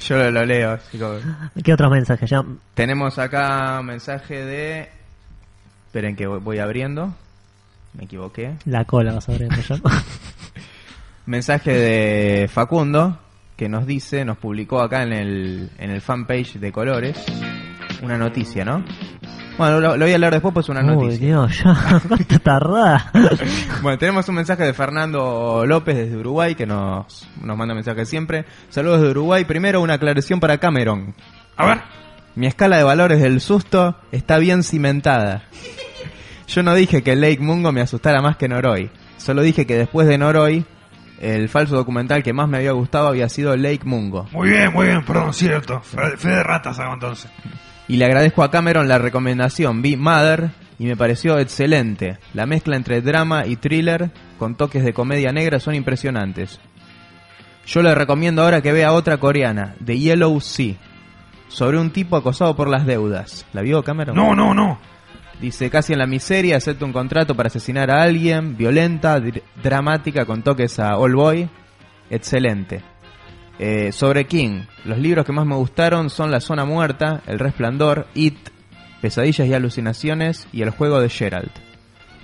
[0.08, 0.78] Yo lo, lo leo.
[0.92, 1.20] como-
[1.64, 2.30] ¿Qué otros mensajes?
[2.30, 2.44] Ya,
[2.74, 4.90] Tenemos acá un mensaje de...
[5.88, 7.14] Esperen que voy, voy abriendo.
[7.94, 8.56] Me equivoqué.
[8.66, 9.76] la cola vas a ver ya.
[11.26, 13.20] Mensaje de Facundo
[13.58, 17.24] que nos dice, nos publicó acá en el, en el fanpage de Colores
[18.02, 18.84] una noticia, ¿no?
[19.62, 21.28] Bueno, lo, lo voy a leer después, pues es una Uy, noticia.
[21.28, 23.12] Dios, ya, cuánto tardá.
[23.84, 28.46] Bueno, tenemos un mensaje de Fernando López desde Uruguay que nos, nos manda mensajes siempre.
[28.70, 29.46] Saludos de Uruguay.
[29.46, 31.14] Primero, una aclaración para Cameron.
[31.58, 31.82] A ver.
[32.34, 35.44] Mi escala de valores del susto está bien cimentada.
[36.48, 38.90] Yo no dije que Lake Mungo me asustara más que Noroi.
[39.18, 40.66] Solo dije que después de Noroi,
[41.22, 44.28] el falso documental que más me había gustado había sido Lake Mungo.
[44.32, 45.80] Muy bien, muy bien, perdón, cierto.
[45.82, 47.32] Fe fe de ratas hago entonces.
[47.88, 50.50] Y le agradezco a Cameron la recomendación Vi Mother
[50.80, 52.18] y me pareció excelente.
[52.34, 54.10] La mezcla entre drama y thriller
[54.40, 56.60] con toques de comedia negra son impresionantes.
[57.68, 60.76] Yo le recomiendo ahora que vea otra coreana, The Yellow Sea,
[61.50, 63.46] sobre un tipo acosado por las deudas.
[63.54, 64.16] ¿La vio Cameron?
[64.16, 64.80] No, no, no.
[65.42, 70.26] Dice, casi en la miseria, acepta un contrato para asesinar a alguien, violenta, dr- dramática,
[70.26, 71.50] con toques a All Boy.
[72.12, 72.82] Excelente.
[73.58, 78.08] Eh, sobre King, los libros que más me gustaron son La Zona Muerta, El Resplandor,
[78.14, 78.38] It,
[79.02, 81.50] Pesadillas y Alucinaciones y El Juego de Gerald.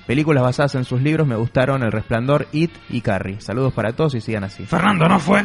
[0.05, 3.41] Películas basadas en sus libros me gustaron El Resplandor, It y Carrie.
[3.41, 4.65] Saludos para todos y sigan así.
[4.65, 5.43] Fernando, ¿no fue?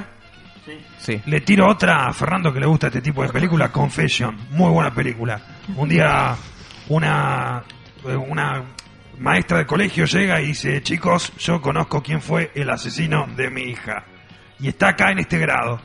[0.98, 1.20] Sí.
[1.26, 4.36] Le tiro otra a Fernando que le gusta este tipo de película, Confession.
[4.50, 5.40] Muy buena película.
[5.76, 6.36] Un día
[6.96, 7.64] una,
[8.28, 8.64] una
[9.18, 13.62] maestra de colegio llega y dice, chicos, yo conozco quién fue el asesino de mi
[13.62, 14.04] hija.
[14.60, 15.80] Y está acá en este grado.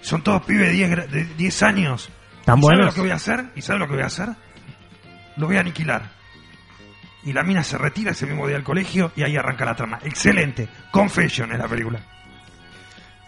[0.00, 2.10] Son todos pibes de 10 gra- de 10 años.
[2.44, 2.86] ¿Tan ¿Y sabe buenos?
[2.86, 3.44] lo que voy a hacer?
[3.56, 4.28] ¿Y sabe lo que voy a hacer?
[5.36, 6.10] Lo voy a aniquilar.
[7.24, 9.98] Y la mina se retira ese mismo día al colegio y ahí arranca la trama.
[10.04, 10.68] Excelente.
[10.92, 12.00] Confession es la película.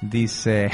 [0.01, 0.71] Dice...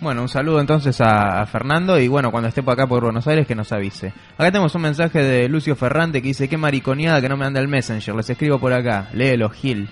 [0.00, 3.26] Bueno, un saludo entonces a, a Fernando y bueno, cuando esté por acá por Buenos
[3.26, 4.14] Aires que nos avise.
[4.38, 7.60] Acá tenemos un mensaje de Lucio Ferrante que dice, qué mariconeada que no me anda
[7.60, 9.90] el Messenger, les escribo por acá, léelo, Gil.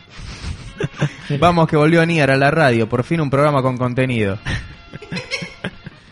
[1.39, 4.39] Vamos que volvió Niar a la radio, por fin un programa con contenido.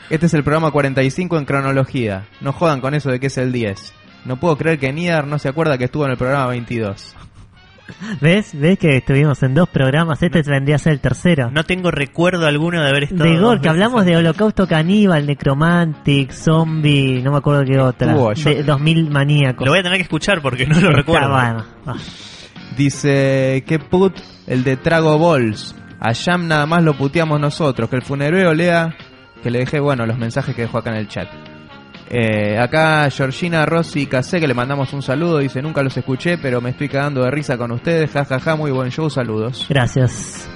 [0.09, 3.51] Este es el programa 45 en cronología, no jodan con eso de que es el
[3.51, 3.92] 10.
[4.24, 7.16] No puedo creer que Niar no se acuerda que estuvo en el programa 22.
[8.20, 8.51] ¿Ves?
[8.59, 10.22] ¿Ves que estuvimos en dos programas?
[10.22, 11.51] Este vendría a ser el tercero.
[11.51, 13.24] No tengo recuerdo alguno de haber estado.
[13.24, 14.12] De veces hablamos antes.
[14.12, 18.11] de Holocausto Caníbal, Necromantic, Zombie, no me acuerdo qué otra.
[18.12, 19.64] Estuvo, yo- De 2000 maníacos.
[19.64, 21.30] Lo voy a tener que escuchar porque no lo Está recuerdo.
[21.30, 21.64] bueno.
[21.87, 21.95] Ah.
[22.76, 24.14] Dice, que put
[24.47, 25.74] el de Trago Balls.
[25.99, 27.89] A Jam nada más lo puteamos nosotros.
[27.89, 28.95] Que el funerero lea,
[29.43, 31.28] que le dejé, bueno, los mensajes que dejó acá en el chat.
[32.09, 35.38] Eh, acá Georgina Rossi Casé, que le mandamos un saludo.
[35.38, 38.11] Dice, nunca los escuché, pero me estoy cagando de risa con ustedes.
[38.11, 39.66] Ja, ja, ja, muy buen show, saludos.
[39.68, 40.48] Gracias.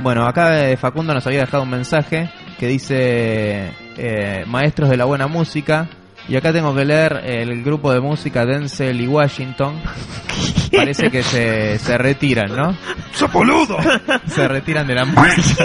[0.00, 5.04] Bueno, acá eh, Facundo nos había dejado un mensaje que dice, eh, maestros de la
[5.04, 5.88] buena música.
[6.28, 9.80] Y acá tengo que leer el grupo de música Denzel y Washington.
[10.76, 12.76] Parece que se, se retiran, ¿no?
[13.12, 13.78] ¡Sos boludo!
[14.26, 15.64] Se retiran de la música.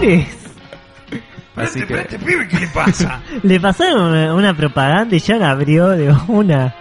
[0.00, 0.47] ¿Quién es?
[1.58, 3.20] Así Pero que, este pibe, ¿qué le pasa?
[3.42, 6.74] Le pasaron una, una propaganda y ya la abrió de una.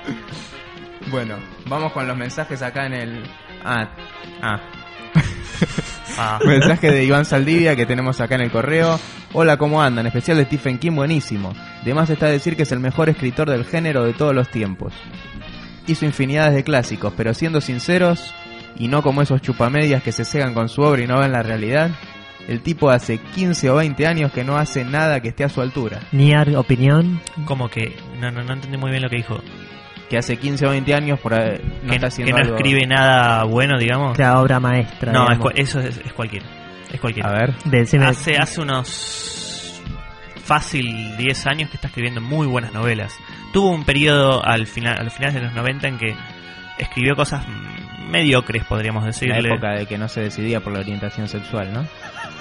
[1.12, 1.36] bueno,
[1.68, 3.24] vamos con los mensajes acá en el...
[3.64, 3.90] Ah,
[4.42, 4.60] ah.
[6.20, 6.40] Ah.
[6.44, 9.00] Mensaje de Iván Saldivia que tenemos acá en el correo.
[9.34, 10.08] Hola, ¿cómo andan?
[10.08, 11.54] Especial de Stephen King, buenísimo.
[11.86, 14.94] De más está decir que es el mejor escritor del género de todos los tiempos.
[15.86, 18.34] Hizo infinidades de clásicos, pero siendo sinceros,
[18.78, 21.44] y no como esos chupamedias que se cegan con su obra y no ven la
[21.44, 21.92] realidad,
[22.48, 25.62] el tipo hace 15 o 20 años que no hace nada que esté a su
[25.62, 26.00] altura.
[26.12, 27.22] Niar, opinión.
[27.46, 29.40] Como que no, no, no entendí muy bien lo que dijo.
[30.10, 32.56] Que hace 15 o 20 años por ahí no que, está que haciendo no algo-
[32.56, 34.18] escribe nada bueno, digamos.
[34.18, 35.12] La obra maestra.
[35.12, 36.46] No, es eso es, es cualquiera.
[36.94, 37.30] Es cualquiera.
[37.30, 37.54] A ver.
[37.66, 39.82] Decime- Hace, hace unos
[40.44, 43.14] fácil 10 años que está escribiendo muy buenas novelas.
[43.52, 46.16] Tuvo un periodo al final, a los finales de los 90 en que
[46.78, 47.44] escribió cosas
[48.10, 49.50] mediocres, podríamos La decirle.
[49.50, 51.86] época de que no se decidía por la orientación sexual, ¿no?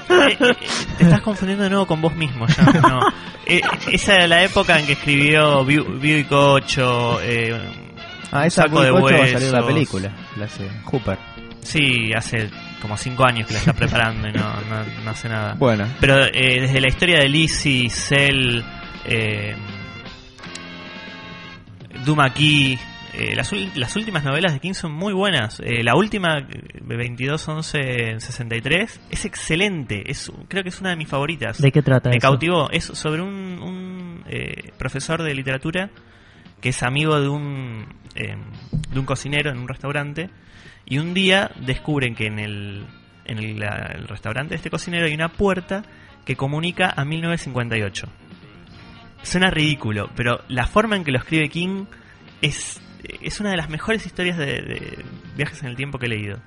[0.08, 0.56] Eh, eh,
[0.98, 2.62] te estás confundiendo de nuevo con vos mismo ya.
[2.80, 3.00] No.
[3.48, 3.60] Eh,
[3.92, 5.64] esa era la época en que escribió
[6.28, 7.20] Cocho.
[7.22, 7.56] Eh,
[8.32, 10.12] Ah, esa muy cocho va a salir la película.
[10.36, 11.18] La hace Hooper.
[11.60, 12.50] Sí, hace
[12.82, 15.54] como 5 años que la está preparando y no, no, no hace nada.
[15.54, 15.86] Bueno.
[16.00, 18.60] Pero eh, desde la historia de Lizzie, Cell,
[19.04, 19.56] eh,
[22.04, 22.78] Dumaki,
[23.18, 23.52] eh, las,
[23.96, 25.58] últimas novelas de King son muy buenas.
[25.60, 26.44] Eh, la última, eh,
[26.82, 30.10] 22-11-63, es excelente.
[30.10, 31.60] Es, creo que es una de mis favoritas.
[31.60, 32.26] ¿De qué trata Me eso?
[32.28, 32.70] cautivó.
[32.70, 35.90] Es sobre un, un, eh, profesor de literatura
[36.60, 38.36] que es amigo de un, eh,
[38.92, 40.30] de un cocinero en un restaurante.
[40.84, 42.86] Y un día descubren que en el,
[43.24, 45.82] en el, la- el restaurante de este cocinero hay una puerta
[46.24, 48.08] que comunica a 1958.
[49.22, 51.86] Suena ridículo, pero la forma en que lo escribe King
[52.42, 52.80] es,
[53.22, 55.04] es una de las mejores historias de, de
[55.36, 56.38] viajes en el tiempo que he leído.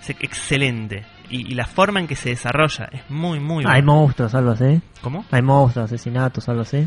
[0.00, 1.04] Es excelente.
[1.28, 3.86] Y, y la forma en que se desarrolla es muy, muy Hay buena.
[3.86, 4.80] monstruos, algo así.
[5.02, 5.24] ¿Cómo?
[5.30, 6.86] Hay monstruos, asesinatos, algo así.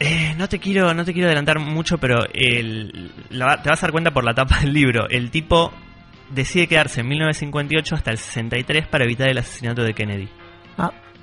[0.00, 3.86] Eh, no te quiero no te quiero adelantar mucho, pero el- la- te vas a
[3.86, 5.08] dar cuenta por la tapa del libro.
[5.08, 5.72] El tipo
[6.30, 10.28] decide quedarse en 1958 hasta el 63 para evitar el asesinato de Kennedy.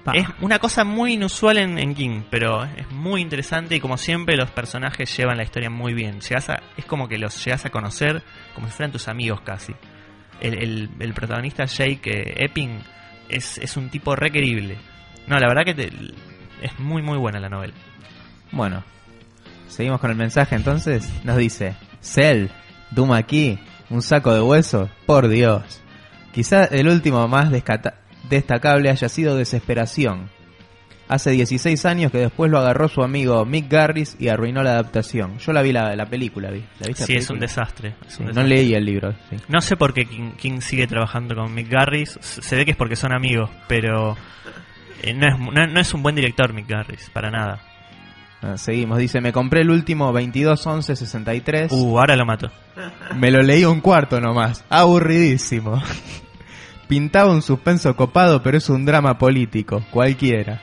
[0.04, 0.14] Pa.
[0.14, 4.36] Es una cosa muy inusual en, en King, pero es muy interesante y como siempre
[4.36, 6.20] los personajes llevan la historia muy bien.
[6.36, 8.24] A- es como que los llegas a conocer
[8.56, 9.74] como si fueran tus amigos casi.
[10.40, 12.80] El, el- el protagonista Jake eh, Epping
[13.30, 14.78] es, es un tipo requerible.
[15.28, 15.92] No, la verdad que te-
[16.64, 17.74] es muy muy buena la novela.
[18.52, 18.84] Bueno,
[19.68, 21.08] seguimos con el mensaje entonces.
[21.24, 22.48] Nos dice, Cell,
[22.90, 23.60] Doom aquí,
[23.92, 25.82] un saco de huesos, por Dios.
[26.34, 28.00] Quizá el último más descata-
[28.36, 30.30] destacable haya sido Desesperación.
[31.08, 35.40] Hace 16 años que después lo agarró su amigo Mick Garris y arruinó la adaptación.
[35.40, 36.64] Yo la vi la, la película, vi.
[36.80, 37.96] ¿La viste la Sí, es un desastre.
[38.08, 39.14] es un Sí, no leí el libro.
[39.30, 39.36] sí.
[39.50, 42.18] No sé por qué King, King sigue trabajando con Mick Garris.
[42.22, 44.16] Se ve que es porque son amigos, pero
[45.04, 47.60] eh, no, es, no, no es un buen director Mick Garris, para nada.
[48.42, 51.72] Ah, seguimos, dice, me compré el último 221163.
[51.74, 52.50] Uh, ahora lo mato.
[53.18, 54.64] Me lo leí un cuarto nomás.
[54.70, 55.82] Aburridísimo.
[56.92, 60.62] Pintaba un suspenso copado, pero es un drama político, cualquiera.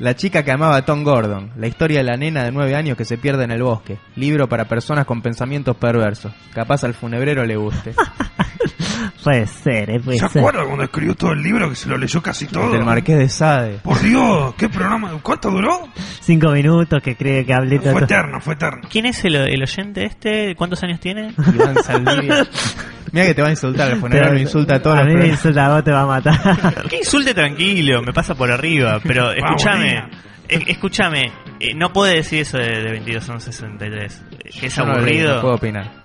[0.00, 2.96] La chica que amaba a Tom Gordon, la historia de la nena de nueve años
[2.98, 6.32] que se pierde en el bosque, libro para personas con pensamientos perversos.
[6.52, 7.94] Capaz al funebrero le guste.
[9.22, 10.40] Puede ser, eh, puede ¿Se ser.
[10.40, 12.70] acuerda cuando escribió todo el libro que se lo leyó casi todo?
[12.72, 13.78] Del Marqués de Sade.
[13.78, 15.12] Por Dios, ¿qué programa?
[15.22, 15.88] ¿Cuánto duró?
[16.20, 18.04] Cinco minutos que cree que hablé Fue todo.
[18.04, 18.82] eterno, fue eterno.
[18.90, 20.54] ¿Quién es el, el oyente este?
[20.56, 21.32] ¿Cuántos años tiene?
[21.54, 22.46] Iván Saldivia.
[23.12, 25.20] Mira que te va a insultar, el funebrero Pero- insulta a todos A los mí
[25.20, 26.84] me insulta, a vos te va a matar.
[26.88, 30.04] Que insulte tranquilo, me pasa por arriba, pero escúchame,
[30.48, 35.34] escúchame, eh, no puede decir eso de, de 2263, eh, que es Yo aburrido.
[35.36, 36.02] no puedo opinar.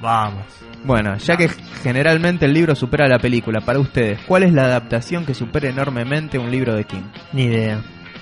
[0.00, 0.44] Vamos.
[0.84, 1.48] Bueno, ya que
[1.82, 6.38] generalmente el libro supera la película, para ustedes, ¿cuál es la adaptación que supera enormemente
[6.38, 7.04] un libro de King?
[7.32, 7.80] Ni idea.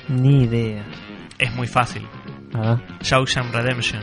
[0.08, 0.84] Ni idea.
[1.38, 2.06] Es muy fácil.
[2.54, 2.78] A.
[3.00, 4.02] Shawshank Redemption.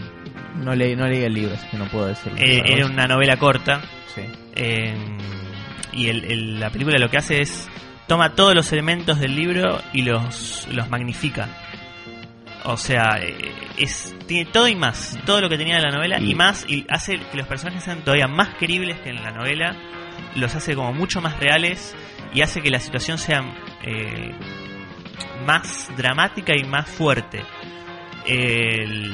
[0.56, 2.38] No leí, no leí el libro, así que no puedo decirlo.
[2.39, 3.82] Eh, ¿Para era una novela corta.
[4.16, 4.22] Sí.
[4.56, 4.95] eh,
[5.93, 7.68] y el- el- la película lo que hace es
[8.08, 11.47] toma todos los elementos del libro y los, los magnifica.
[12.66, 13.36] O sea, eh,
[13.78, 16.86] es tiene todo y más, todo lo que tenía la novela y, Y- más, y
[16.89, 19.76] hace que los personajes sean todavía más queribles que en la novela,
[20.36, 21.95] los hace como mucho más reales
[22.34, 23.41] y hace que la situación sea
[23.84, 24.32] eh,
[25.45, 27.43] más dramática y más fuerte.
[28.26, 29.12] El,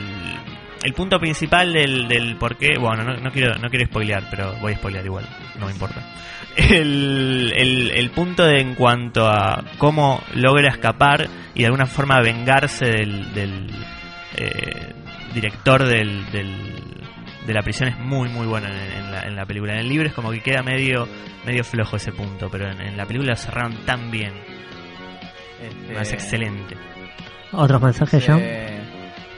[0.83, 4.53] el punto principal del, del por qué, bueno, no, no quiero no quiero spoilear, pero
[4.61, 5.25] voy a spoilear igual,
[5.59, 6.01] no me importa.
[6.57, 12.21] El, el, el punto de, en cuanto a cómo logra escapar y de alguna forma
[12.21, 13.69] vengarse del, del
[14.37, 14.93] eh,
[15.33, 16.85] director del, del-
[17.45, 19.73] de la prisión es muy muy bueno en, en la, en la película.
[19.73, 21.07] En el libro es como que queda medio
[21.45, 24.31] medio flojo ese punto, pero en, en la película lo cerraron tan bien.
[25.61, 26.75] Este, Es excelente.
[27.51, 28.39] ¿Otros mensajes, John?
[28.41, 28.74] Eh,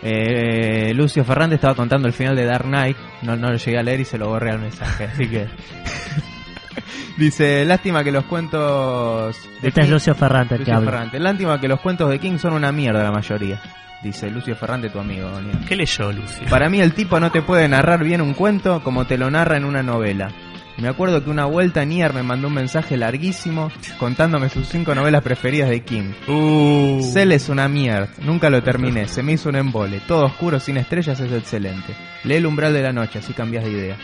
[0.01, 2.97] eh, Lucio Ferrante estaba contando el final de Dark Knight.
[3.23, 5.47] No, no lo llegué a leer y se lo borré al mensaje, así que.
[7.17, 9.35] Dice, lástima que los cuentos.
[9.61, 10.91] de Este es Lucio Ferrante el que Lucio habla.
[10.91, 11.19] Ferrante.
[11.19, 13.59] Lástima que los cuentos de King son una mierda la mayoría.
[14.03, 15.29] Dice Lucio Ferrante, tu amigo.
[15.31, 15.57] Daniel.
[15.67, 16.47] ¿Qué leyó Lucio?
[16.49, 19.57] Para mí el tipo no te puede narrar bien un cuento como te lo narra
[19.57, 20.29] en una novela.
[20.77, 25.23] Me acuerdo que una vuelta Nier me mandó un mensaje larguísimo contándome sus cinco novelas
[25.23, 26.13] preferidas de King.
[26.27, 27.01] Uh.
[27.01, 30.01] Cell es una mierda, nunca lo terminé, se me hizo un embole.
[30.07, 31.95] Todo oscuro sin estrellas es excelente.
[32.23, 33.97] Lee el umbral de la noche, así cambias de idea.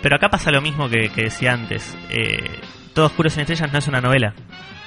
[0.00, 1.96] Pero acá pasa lo mismo que, que decía antes.
[2.10, 2.50] Eh,
[2.94, 4.34] Todo Oscuro sin Estrellas no es una novela.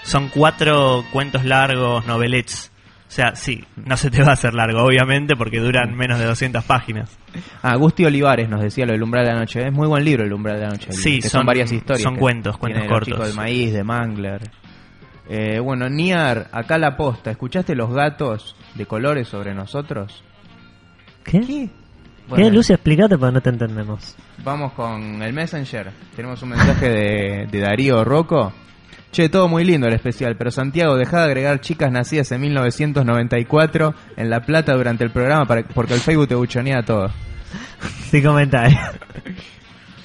[0.03, 2.71] Son cuatro cuentos largos, novelets.
[3.09, 6.25] O sea, sí, no se te va a hacer largo, obviamente, porque duran menos de
[6.25, 7.17] 200 páginas.
[7.63, 9.65] Ah, Agustín Olivares nos decía lo del umbral de la noche.
[9.65, 10.91] Es muy buen libro el umbral de la noche.
[10.91, 12.03] Sí, que son, son- varias historias.
[12.03, 13.07] son cuentos, cuentos cortos.
[13.07, 14.51] chicos del maíz, de Mangler.
[15.27, 17.31] Eh, bueno, Niar, acá la posta.
[17.31, 20.23] ¿Escuchaste los gatos de colores sobre nosotros?
[21.23, 21.41] ¿Qué?
[21.41, 21.69] ¿Qué?
[22.35, 22.75] ¿Qué, Lucio?
[22.75, 24.15] Explícate porque no te entendemos.
[24.43, 25.91] Vamos con el Messenger.
[26.15, 28.53] Tenemos un mensaje de, de Darío Rocco.
[29.11, 33.95] Che, todo muy lindo el especial, pero Santiago, deja de agregar chicas nacidas en 1994
[34.17, 37.09] en La Plata durante el programa para, porque el Facebook te buchonea todo.
[38.11, 38.79] Sin comentarios.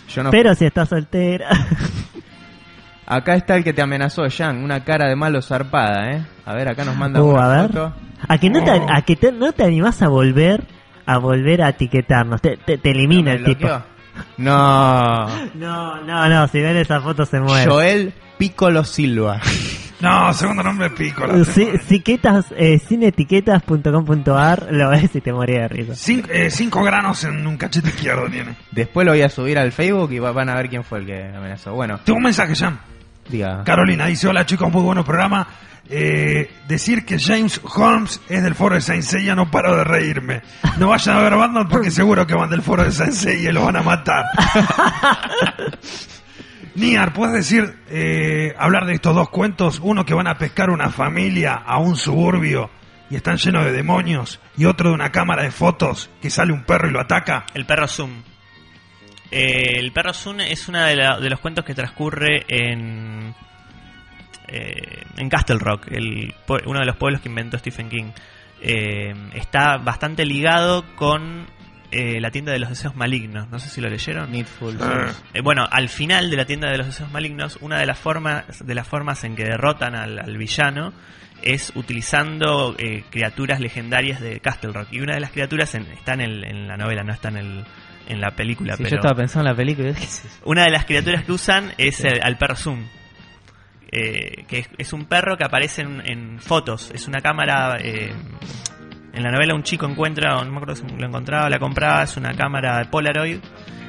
[0.09, 1.48] Yo no- Pero si estás soltera.
[3.07, 6.24] Acá está el que te amenazó, Jan, una cara de malo zarpada, ¿eh?
[6.46, 7.66] A ver, acá nos manda Uh, una a ver.
[7.72, 7.92] foto.
[8.26, 10.64] A que no te, a que te- no te animás a volver
[11.05, 12.40] a volver a etiquetarnos.
[12.40, 13.68] Te, te, te elimina ¿Me el tipo.
[14.36, 15.26] No.
[15.54, 16.48] No, no, no.
[16.48, 17.70] Si ven esa foto se muere.
[17.70, 19.40] Joel Piccolo Silva.
[20.00, 21.44] No, segundo nombre es Pícola.
[21.44, 25.94] Si, si etiquetas, eh, sinetiquetas.com.ar lo ves y te morí de risa.
[25.94, 28.54] Cinco, eh, cinco granos en un cachete izquierdo tiene.
[28.70, 31.06] Después lo voy a subir al Facebook y va- van a ver quién fue el
[31.06, 31.72] que amenazó.
[31.74, 32.78] Bueno, Tengo un mensaje, Jan.
[33.28, 33.64] Diga.
[33.64, 35.46] Carolina dice, hola chicos, muy bueno programa.
[35.91, 40.43] Eh, decir que James Holmes es del foro de Saint Seiya no paro de reírme.
[40.78, 43.53] No vayan a ver Batman porque seguro que van del foro de Saint Seiya y
[43.53, 44.24] los van a matar.
[46.74, 49.78] Niar, ¿puedes decir, eh, hablar de estos dos cuentos?
[49.80, 52.70] Uno que van a pescar una familia a un suburbio
[53.11, 56.64] y están llenos de demonios y otro de una cámara de fotos que sale un
[56.64, 57.47] perro y lo ataca.
[57.55, 58.22] El perro Zoom.
[59.30, 63.35] Eh, el perro Zoom es uno de los cuentos que transcurre en
[64.49, 66.34] eh, en Castle Rock, el,
[66.66, 68.11] uno de los pueblos que inventó Stephen King.
[68.61, 71.47] Eh, está bastante ligado con
[71.90, 73.49] eh, la tienda de los deseos malignos.
[73.51, 74.30] No sé si lo leyeron.
[74.32, 74.78] Needful.
[75.34, 78.45] Eh, bueno, al final de la tienda de los deseos malignos, una de las formas
[78.64, 80.92] de las formas en que derrotan al, al villano
[81.42, 84.88] es utilizando eh, criaturas legendarias de Castle Rock.
[84.92, 87.36] Y una de las criaturas en- está en, el- en la novela, no está en,
[87.36, 87.64] el,
[88.09, 88.76] en la película.
[88.76, 89.92] Sí, pero yo estaba pensando en la película.
[90.45, 92.86] una de las criaturas que usan es el- al perro Zoom.
[93.95, 96.90] Eh, que es, es un perro que aparece en, en fotos.
[96.92, 97.78] Es una cámara.
[97.80, 98.12] eh,
[99.12, 102.16] en la novela un chico encuentra, no me acuerdo si lo encontraba, la compraba, es
[102.16, 103.38] una cámara de Polaroid.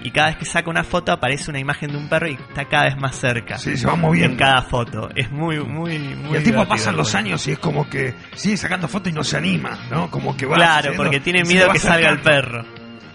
[0.03, 2.65] Y cada vez que saca una foto aparece una imagen de un perro y está
[2.65, 3.57] cada vez más cerca.
[3.57, 4.33] Sí, se va moviendo.
[4.33, 5.09] En cada foto.
[5.15, 6.33] Es muy, muy, muy.
[6.33, 9.23] Y el tipo el los años y es como que sigue sacando fotos y no
[9.23, 10.11] se anima, ¿no?
[10.11, 10.57] Como que va.
[10.57, 12.63] Claro, porque tiene miedo que salga el perro.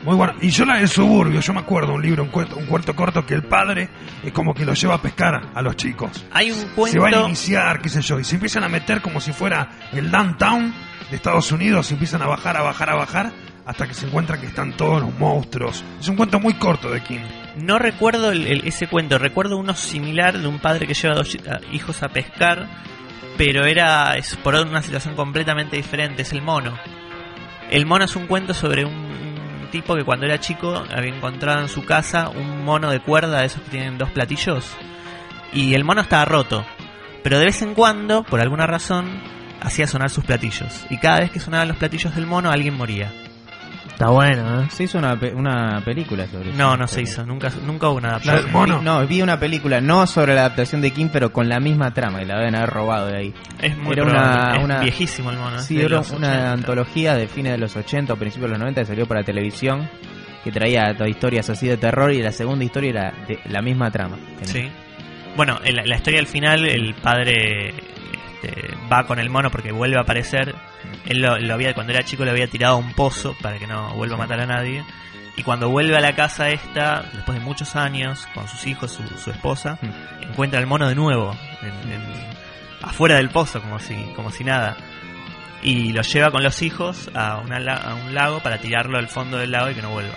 [0.05, 0.33] Muy bueno.
[0.41, 3.27] Y yo la del suburbio, yo me acuerdo un libro, un cuento, un cuento corto
[3.27, 3.89] que el padre
[4.23, 6.25] es como que lo lleva a pescar a los chicos.
[6.33, 7.27] Hay un Se van a cuento.
[7.29, 10.73] iniciar, qué sé yo, y se empiezan a meter como si fuera el downtown
[11.11, 13.33] de Estados Unidos, se empiezan a bajar, a bajar, a bajar,
[13.67, 15.85] hasta que se encuentran que están todos los monstruos.
[16.01, 17.21] Es un cuento muy corto de King.
[17.59, 21.37] No recuerdo el- el- ese cuento, recuerdo uno similar de un padre que lleva dos
[21.47, 22.67] a- hijos a pescar,
[23.37, 26.75] pero era es por una situación completamente diferente, es el mono.
[27.71, 29.30] El mono es un cuento sobre un
[29.71, 33.47] tipo que cuando era chico había encontrado en su casa un mono de cuerda, de
[33.47, 34.77] esos que tienen dos platillos,
[35.53, 36.65] y el mono estaba roto,
[37.23, 39.23] pero de vez en cuando, por alguna razón,
[39.61, 43.13] hacía sonar sus platillos, y cada vez que sonaban los platillos del mono alguien moría.
[44.01, 44.67] Está bueno, ¿eh?
[44.71, 46.57] Se hizo una, pe- una película sobre eso.
[46.59, 48.51] No, no se hizo, nunca, nunca hubo una adaptación.
[48.79, 51.93] Vi- no, vi una película, no sobre la adaptación de King, pero con la misma
[51.93, 53.35] trama, y la deben haber robado de ahí.
[53.61, 56.11] Es muy Era probable, una, es una- viejísimo el mono, es Sí, de era los
[56.13, 56.53] una 80.
[56.53, 59.87] antología de fines de los 80 o principios de los 90 que salió para televisión,
[60.45, 63.91] que traía todas historias así de terror, y la segunda historia era de la misma
[63.91, 64.17] trama.
[64.45, 64.67] Sí.
[65.37, 69.73] Bueno, en la, la historia al final, el padre este, va con el mono porque
[69.73, 70.55] vuelve a aparecer.
[71.07, 73.67] Él lo, lo había, cuando era chico lo había tirado a un pozo para que
[73.67, 74.85] no vuelva a matar a nadie.
[75.37, 79.03] Y cuando vuelve a la casa esta, después de muchos años, con sus hijos, su,
[79.19, 79.79] su esposa,
[80.21, 82.31] encuentra al mono de nuevo, en- en-
[82.83, 84.77] afuera del pozo, como si, como si nada.
[85.63, 89.39] Y lo lleva con los hijos a, una a un lago para tirarlo al fondo
[89.39, 90.15] del lago y que no vuelva.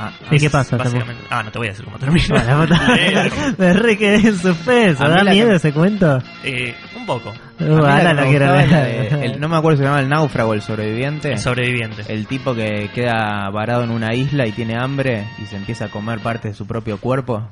[0.00, 0.76] Ah, ¿Y qué pasa?
[0.76, 2.66] Básicamente- ah, no te voy a decir cómo termina.
[2.94, 3.34] Léelo.
[3.58, 5.08] me re quedé en suspenso.
[5.08, 6.22] ¿Da miedo que- ese cuento?
[6.44, 7.30] Eh, un poco.
[7.30, 7.32] A
[7.64, 9.18] mí Uh, la ahora que la me quiero gustaba es la ver.
[9.18, 11.32] de- el- no me acuerdo si se llama el náufrago, el sobreviviente.
[11.32, 12.04] El sobreviviente.
[12.08, 15.88] El tipo que queda varado en una isla y tiene hambre y se empieza a
[15.88, 17.48] comer parte de su propio cuerpo.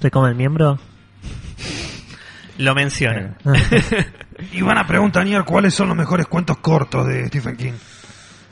[0.00, 0.78] ¿Se come el miembro?
[2.58, 3.36] Lo menciona.
[4.52, 7.72] Y van a preguntar, ¿cuáles son los mejores cuentos cortos de Stephen King?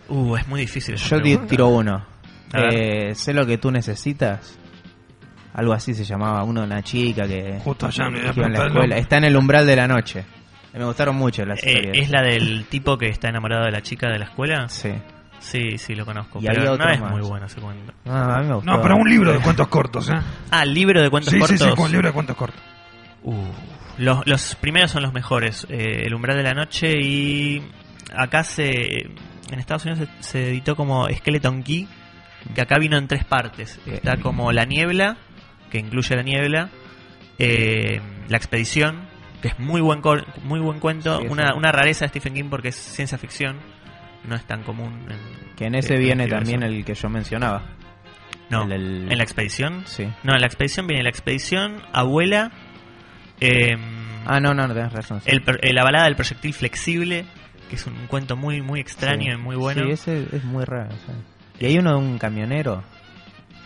[0.08, 0.94] Uh, es muy difícil.
[0.94, 2.04] Yo tiro uno.
[2.54, 4.58] Eh, sé lo que tú necesitas.
[5.54, 6.44] Algo así se llamaba.
[6.44, 8.96] Uno una chica que, Justo allá me iba en la escuela.
[8.96, 10.24] Está en el umbral de la noche.
[10.72, 11.92] Me gustaron mucho las Eh.
[11.94, 14.68] ¿Es la del tipo que está enamorado de la chica de la escuela?
[14.68, 14.90] Sí.
[15.38, 16.38] Sí, sí, lo conozco.
[16.40, 17.10] Y pero había no es más.
[17.10, 17.92] muy bueno ese cuento.
[18.06, 18.70] Ah, a mí me gustó.
[18.70, 20.14] No, pero un libro de cuentos cortos, ¿eh?
[20.50, 21.58] Ah, libro de cuentos sí, cortos.
[21.58, 22.62] Sí, sí, con libro de cuentos cortos.
[23.24, 23.34] Uh,
[23.98, 25.66] los, los primeros son los mejores.
[25.68, 27.62] eh, el umbral de la noche y
[28.16, 29.10] acá se...
[29.50, 31.86] En Estados Unidos se, se editó como Skeleton Key,
[32.54, 33.80] que acá vino en tres partes.
[33.86, 35.16] Está como La Niebla,
[35.70, 36.68] que incluye La Niebla,
[37.38, 39.00] eh, La Expedición,
[39.40, 40.00] que es muy buen,
[40.44, 43.56] muy buen cuento, Sí, una, una rareza de Stephen King porque es ciencia ficción,
[44.24, 45.06] no es tan común.
[45.10, 47.62] En, Que en ese en viene también el que yo mencionaba.
[48.50, 49.82] No, El- el- ¿en la expedición?
[49.86, 50.06] Sí.
[50.22, 52.52] No, en la expedición viene la expedición, abuela,
[53.40, 53.76] eh,
[54.26, 55.20] Ah, no, no, no tenés razón.
[55.20, 55.30] sí.
[55.30, 57.24] el, eh, la balada del proyectil flexible,
[57.68, 59.30] que es un cuento muy muy extraño Sí.
[59.32, 59.84] y muy bueno.
[59.86, 60.90] Sí, ese es muy raro.
[60.92, 61.12] sí.
[61.62, 62.82] Y hay uno de un camionero.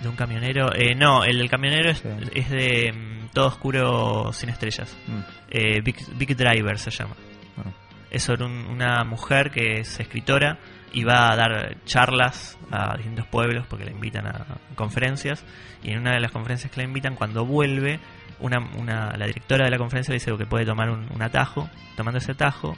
[0.03, 0.71] De un camionero.
[0.75, 2.05] Eh, no, el del camionero es,
[2.35, 4.95] es de mm, Todo Oscuro Sin Estrellas.
[5.07, 5.21] Mm.
[5.51, 7.15] Eh, Big, Big Driver se llama.
[7.57, 7.71] Ah.
[8.11, 10.59] Es sobre un- una mujer que es escritora
[10.93, 14.45] y va a dar charlas a distintos pueblos porque la invitan a
[14.75, 15.43] conferencias.
[15.83, 17.99] Y en una de las conferencias que la invitan, cuando vuelve,
[18.41, 21.71] una, una, la directora de la conferencia le dice que puede tomar un, un atajo.
[21.97, 22.77] Tomando ese atajo,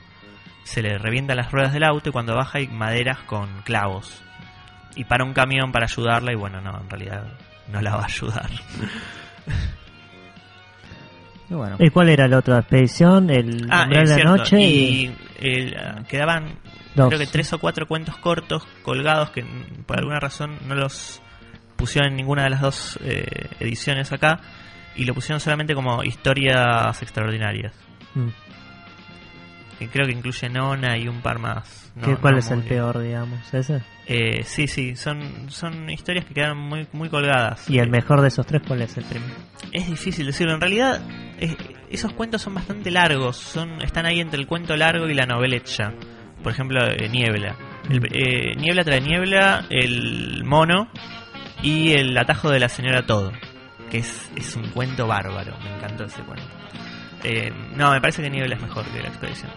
[0.63, 4.23] se le revientan las ruedas del auto y cuando baja hay maderas con clavos.
[4.99, 7.25] Y para un camión para ayudarla y bueno, no, en realidad
[7.73, 8.51] no la va a ayudar.
[11.51, 11.77] Y bueno.
[11.79, 13.31] ¿Y cuál era la otra expedición?
[13.31, 14.61] El Ah, de la noche.
[14.61, 16.59] Y el, ah, quedaban
[16.95, 17.09] Dos.
[17.09, 21.23] creo que tres o cuatro cuentos cortos colgados que mm, por alguna razón no los
[21.77, 24.41] pusieron en ninguna de las dos eh, ediciones acá
[24.97, 27.73] y lo pusieron solamente como historias extraordinarias.
[28.15, 28.29] Mm.
[29.79, 31.93] Que creo que incluye Nona y un par más.
[31.95, 33.55] No- ¿Qué- ¿Cuál no es el peor, digamos?
[33.55, 33.81] ¿Ese?
[34.11, 37.69] Eh, sí, sí, son, son historias que quedan muy, muy colgadas.
[37.69, 39.35] ¿Y el mejor de esos tres cuál es el primero?
[39.71, 40.55] Es difícil decirlo.
[40.55, 41.03] En realidad,
[41.91, 43.37] esos cuentos son bastante largos.
[43.37, 45.93] Son Están ahí entre el cuento largo y la novela hecha.
[46.43, 47.55] Por ejemplo, eh, Niebla.
[47.91, 50.89] El- eh, niebla trae Niebla, el mono
[51.63, 53.33] y el atajo de la señora Todo.
[53.91, 55.55] Que es, es un cuento bárbaro.
[55.63, 56.47] Me encantó ese cuento.
[57.25, 59.51] Eh, no, me parece que Niebla es mejor que la expedición.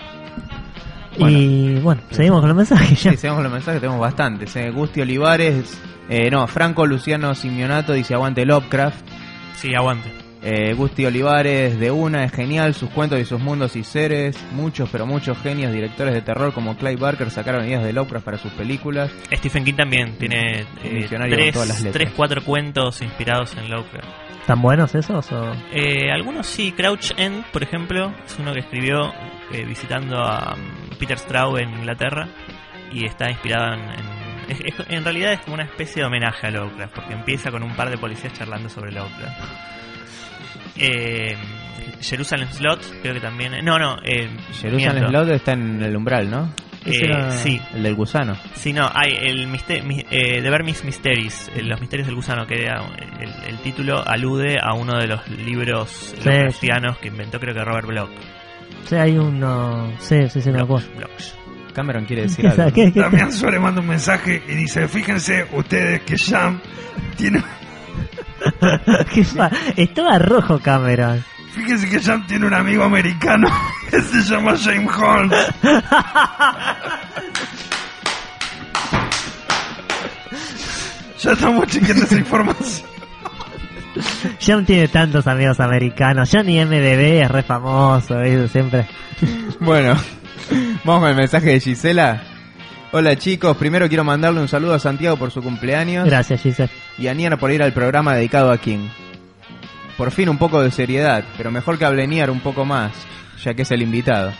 [1.17, 3.11] Y bueno, seguimos con los mensajes ya.
[3.11, 4.55] Sí, seguimos con los mensajes, tenemos bastantes.
[4.55, 4.71] Eh.
[4.71, 5.79] Gusti Olivares,
[6.09, 9.05] eh, no, Franco Luciano Simionato dice aguante Lovecraft.
[9.55, 10.11] Sí, aguante.
[10.43, 14.35] Eh, Gusti Olivares de una, es genial, sus cuentos y sus mundos y seres.
[14.53, 18.37] Muchos, pero muchos genios, directores de terror como Clive Barker sacaron ideas de Lovecraft para
[18.37, 19.11] sus películas.
[19.31, 24.30] Stephen King también tiene eh, todas las tres, cuatro cuentos inspirados en Lovecraft.
[24.51, 25.31] ¿Están buenos esos?
[25.31, 25.53] O...
[25.71, 29.13] Eh, algunos sí, Crouch End, por ejemplo, es uno que escribió
[29.53, 32.27] eh, visitando a um, Peter Straub en Inglaterra
[32.91, 33.79] y está inspirado en...
[33.79, 37.49] en- es- es- en realidad es como una especie de homenaje a Lovecraft, porque empieza
[37.49, 39.39] con un par de policías charlando sobre Lovecraft.
[40.75, 41.37] Eh,
[42.01, 43.63] Jerusalem Slot, creo que también...
[43.63, 44.29] No, no, eh,
[44.59, 45.09] Jerusalem miento.
[45.11, 46.53] Slot está en el umbral, ¿no?
[46.83, 47.61] Eh, sí.
[47.75, 48.35] El del gusano.
[48.55, 52.63] Sí, no, hay el mister, mi- eh, The Vermis Mysteries, los misterios del gusano, que
[52.63, 52.81] era,
[53.19, 57.87] el, el título alude a uno de los libros cristianos que inventó creo que Robert
[57.87, 58.09] Bloch.
[58.87, 59.93] Sí, hay uno...
[59.99, 60.87] Sí, sí, sí, me acuerdo.
[61.73, 62.63] Cameron quiere decir ¿Qué algo.
[62.63, 66.59] sa- qué- qué- Damián Suárez manda un mensaje y dice, fíjense ustedes que Jam
[67.15, 67.43] tiene...
[69.13, 71.23] ¿Qué pa- Estaba rojo Cameron.
[71.53, 73.47] Fíjense que Jam tiene un amigo americano
[73.89, 75.47] que se llama James Holmes.
[81.21, 82.89] ya estamos chequeando esa información.
[84.45, 86.29] John tiene tantos amigos americanos.
[86.31, 88.47] John y MDB es re famoso, ¿viste?
[88.47, 88.87] siempre.
[89.59, 89.95] Bueno,
[90.85, 92.23] vamos con el mensaje de Gisela.
[92.93, 96.05] Hola chicos, primero quiero mandarle un saludo a Santiago por su cumpleaños.
[96.05, 96.71] Gracias, Giselle.
[96.97, 98.87] Y a Nier por ir al programa dedicado a King.
[99.97, 102.93] Por fin un poco de seriedad, pero mejor que hable Nier un poco más,
[103.43, 104.31] ya que es el invitado.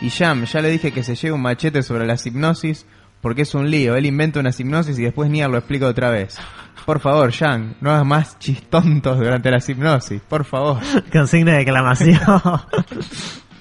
[0.00, 2.86] Y Jam, ya le dije que se lleve un machete sobre la hipnosis,
[3.20, 3.94] porque es un lío.
[3.94, 6.38] Él inventa una hipnosis y después Nier lo explica otra vez.
[6.84, 10.80] Por favor, Jam, no hagas más chistontos durante la hipnosis, por favor.
[11.12, 12.20] Con signo de exclamación.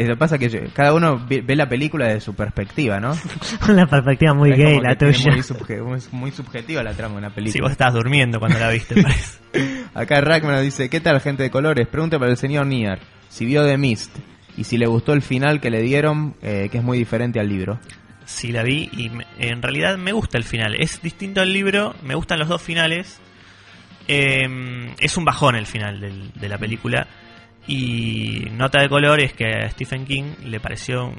[0.00, 3.16] Eh, Lo que pasa es que cada uno ve, la película desde su perspectiva, ¿no?
[3.68, 5.32] Una perspectiva muy Es gay la tuya.
[5.32, 7.52] Muy, subje- muy- subjetiva la trama de una película.
[7.52, 9.38] Si vos estabas durmiendo cuando la viste, parece.
[9.94, 11.86] Acá Rackman nos dice, ¿qué tal gente de colores?
[11.88, 14.16] Pregunta para el señor Nier, si vio The Mist
[14.56, 17.48] y si le gustó el final que le dieron, eh, que es muy diferente al
[17.48, 17.80] libro.
[18.24, 20.74] Sí, la vi y me- en realidad me gusta el final.
[20.74, 23.20] Es distinto al libro, me gustan los dos finales.
[24.06, 27.06] Eh, es un bajón el final del- de la película.
[27.68, 31.12] Y nota de color es que a Stephen King le pareció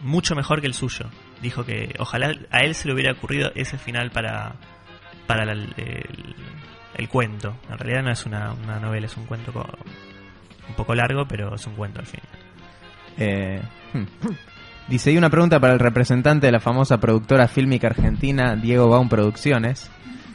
[0.00, 1.06] mucho mejor que el suyo.
[1.40, 4.56] Dijo que ojalá a él se le hubiera ocurrido ese final para,
[5.28, 5.72] para el,
[6.96, 7.56] el cuento.
[7.70, 9.78] En realidad no es una, una novela, es un cuento co-
[10.68, 12.20] un poco largo, pero es un cuento al fin.
[13.18, 13.62] Eh,
[13.92, 14.04] hmm.
[14.88, 19.08] Dice, y una pregunta para el representante de la famosa productora fílmica argentina, Diego Baum
[19.08, 19.88] Producciones.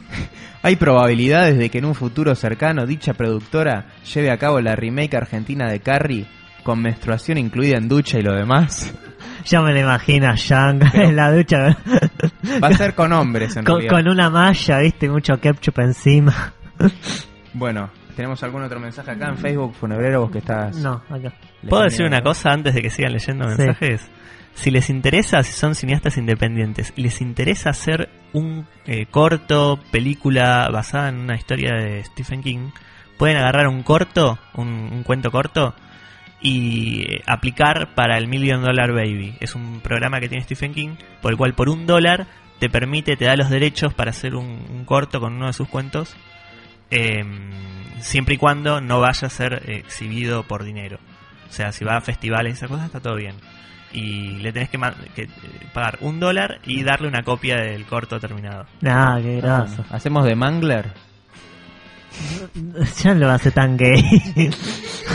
[0.64, 5.16] ¿Hay probabilidades de que en un futuro cercano dicha productora lleve a cabo la remake
[5.16, 6.26] argentina de Carrie
[6.64, 8.94] con menstruación incluida en ducha y lo demás?
[9.46, 11.78] Ya me lo imagino a Yang en la ducha.
[12.62, 13.92] Va a ser con hombres en con, realidad.
[13.94, 16.54] con una malla, viste, mucho ketchup encima.
[17.54, 20.76] Bueno, ¿tenemos algún otro mensaje acá en Facebook, Funebrero, vos que estás...
[20.78, 21.32] No, acá.
[21.70, 23.64] ¿Puedo decir una cosa antes de que sigan leyendo Sí.
[24.58, 30.68] Si les interesa, si son cineastas independientes, y les interesa hacer un eh, corto, película
[30.72, 32.72] basada en una historia de Stephen King,
[33.20, 35.76] pueden agarrar un corto, un, cuento corto,
[36.42, 39.36] y eh, aplicar para el Million Dollar Baby.
[39.40, 42.26] Es un programa que tiene Stephen King, por el cual por un dólar
[42.58, 45.70] te permite, te da los derechos para hacer un, un corto con uno de sus
[45.70, 46.18] cuentos,
[46.90, 47.24] eh,
[48.00, 50.98] siempre y cuando no vaya a ser exhibido por dinero.
[51.48, 53.36] O sea, si va a festivales y esas cosas, está todo bien.
[53.94, 55.30] Y le tenés que, ma- que, eh,
[55.74, 58.66] pagar un dólar y darle una copia del corto terminado.
[58.82, 59.86] Nah, qué groso.
[59.90, 60.86] ¿Hacemos de Mangler?
[63.04, 64.02] Ya no lo hace tan gay.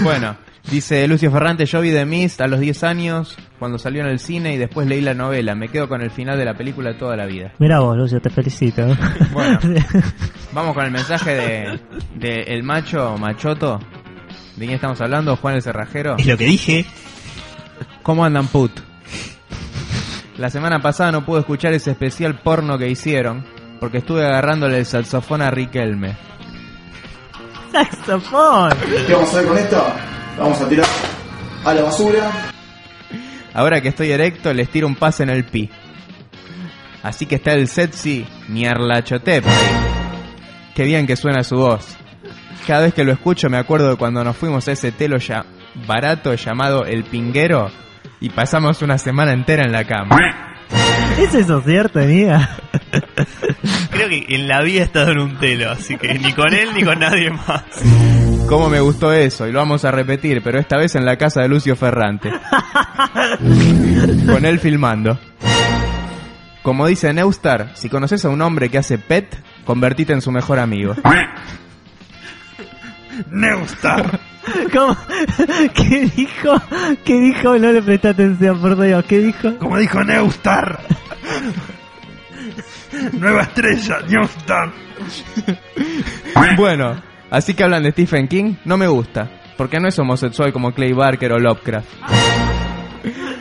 [0.03, 0.36] Bueno,
[0.70, 4.19] dice Lucio Ferrante, yo vi The Mist a los 10 años cuando salió en el
[4.20, 5.55] cine y después leí la novela.
[5.55, 7.53] Me quedo con el final de la película toda la vida.
[7.59, 8.86] Mira vos, Lucio, te felicito.
[9.32, 9.59] Bueno.
[10.53, 11.81] Vamos con el mensaje de,
[12.15, 13.78] de el macho machoto.
[14.57, 15.35] ¿De quién estamos hablando?
[15.36, 16.16] Juan el Cerrajero.
[16.19, 16.85] Es lo que dije.
[18.03, 18.73] ¿Cómo andan, put?
[20.37, 23.45] La semana pasada no pude escuchar ese especial porno que hicieron
[23.79, 26.16] porque estuve agarrándole el saxofón a Riquelme.
[27.70, 28.73] ¡Saxofón!
[29.07, 29.87] ¿Qué vamos a hacer con esto?
[30.39, 30.87] Vamos a tirar
[31.65, 32.31] a la basura.
[33.55, 35.70] Ahora que estoy erecto, les tiro un pase en el pi.
[37.03, 39.93] Así que está el sexy Ñarlachotep ahí.
[40.74, 41.97] Qué bien que suena su voz.
[42.66, 45.45] Cada vez que lo escucho me acuerdo de cuando nos fuimos a ese telo ya
[45.87, 47.70] barato llamado El Pinguero
[48.23, 50.16] y pasamos una semana entera en la cama.
[51.19, 52.57] ¿Es eso cierto, amiga?
[53.90, 56.70] Creo que en la vida he estado en un telo, así que ni con él
[56.74, 57.65] ni con nadie más.
[58.49, 61.43] Cómo me gustó eso y lo vamos a repetir, pero esta vez en la casa
[61.43, 62.31] de Lucio Ferrante.
[64.27, 65.19] Con él filmando.
[66.62, 70.61] Como dice Neustar, si conoces a un hombre que hace pet, convertite en su mejor
[70.61, 70.94] amigo.
[73.31, 74.32] Neustar.
[74.73, 74.97] ¿Cómo?
[75.74, 76.55] ¿Qué dijo?
[77.05, 77.59] ¿Qué dijo?
[77.59, 79.05] No le presté atención, por Dios.
[79.05, 79.59] ¿Qué dijo?
[79.59, 80.81] Como dijo Neustar.
[83.12, 84.73] Nueva estrella, Neustar.
[86.56, 87.01] Bueno,
[87.31, 90.93] así que hablan de Stephen King, no me gusta, porque no es homosexual como Clay
[90.93, 91.89] Barker o Lovecraft.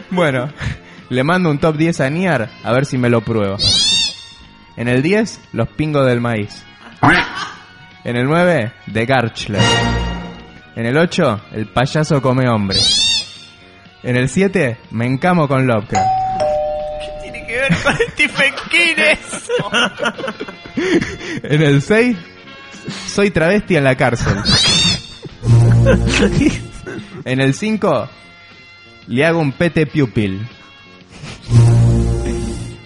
[0.10, 0.50] Bueno,
[1.10, 3.58] le mando un top 10 a Niar a ver si me lo prueba.
[4.78, 6.64] En el 10, los pingos del maíz.
[8.04, 9.62] En el 9, The Garchler.
[10.76, 12.78] En el 8, el payaso come hombre.
[14.04, 16.08] En el 7, me encamo con Lovecraft.
[17.22, 19.70] Tiene que ver con Stephen King eso.
[21.44, 22.18] En el 6,
[23.08, 24.38] soy travesti en la cárcel.
[27.26, 28.10] En el 5,
[29.08, 30.48] le hago un pete pupil.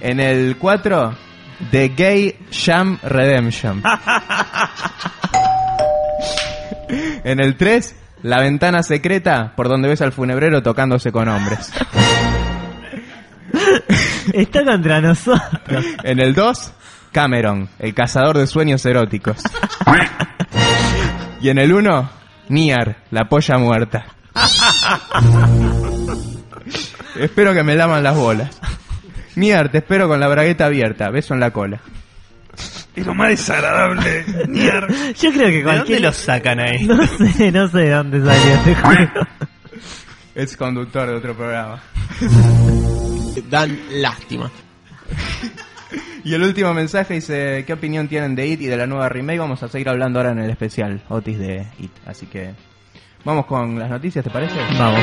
[0.02, 1.16] En el 4,
[1.70, 3.84] The Gay Sham Redemption.
[7.24, 11.72] En el 3, la ventana secreta por donde ves al funebrero tocándose con hombres.
[14.34, 15.86] Está contra nosotros.
[16.04, 16.74] En el 2,
[17.12, 19.38] Cameron, el cazador de sueños eróticos.
[21.42, 22.10] Y en el 1,
[22.50, 24.06] Niar, la polla muerta.
[27.16, 28.60] espero que me laman las bolas.
[29.36, 31.80] Niar, te espero con la bragueta abierta, beso en la cola.
[32.96, 34.24] Es lo más desagradable.
[34.48, 34.88] Niar.
[35.14, 35.86] Yo creo que ¿De cualquier...
[35.86, 36.86] dónde lo sacan ahí?
[36.86, 39.12] No sé, no sé de dónde salió este juego.
[40.36, 41.82] Es conductor de otro programa.
[43.50, 44.52] Dan lástima.
[46.26, 49.40] Y el último mensaje dice, ¿qué opinión tienen de IT y de la nueva remake?
[49.40, 51.92] Vamos a seguir hablando ahora en el especial Otis de IT.
[52.06, 52.54] Así que
[53.24, 54.56] vamos con las noticias, ¿te parece?
[54.78, 55.00] Vamos.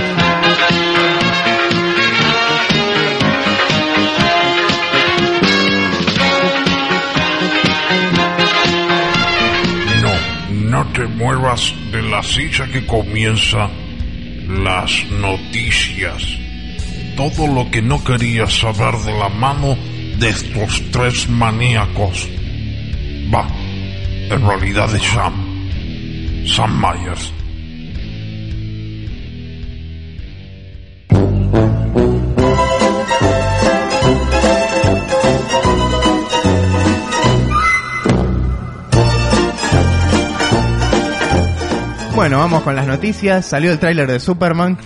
[10.72, 13.68] No, te muevas de la silla que comienza
[14.48, 16.26] las noticias.
[17.14, 19.76] Todo lo que no querías saber de la mano
[20.18, 22.26] de estos tres maníacos.
[23.30, 23.46] Va,
[24.30, 26.46] en realidad es Sam.
[26.46, 27.41] Sam Myers.
[42.22, 43.44] Bueno, vamos con las noticias.
[43.44, 44.78] Salió el tráiler de Superman.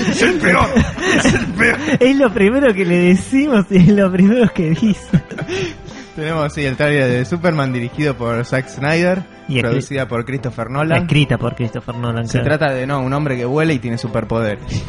[0.00, 0.66] Es el peor.
[1.18, 1.78] Es el peor.
[2.00, 5.22] Es lo primero que le decimos y es lo primero que dice.
[6.16, 11.02] Tenemos sí, el tráiler de Superman dirigido por Zack Snyder, Y producida por Christopher Nolan.
[11.02, 12.26] Escrita por Christopher Nolan.
[12.26, 12.56] Se claro.
[12.56, 14.64] trata de no, un hombre que vuela y tiene superpoderes.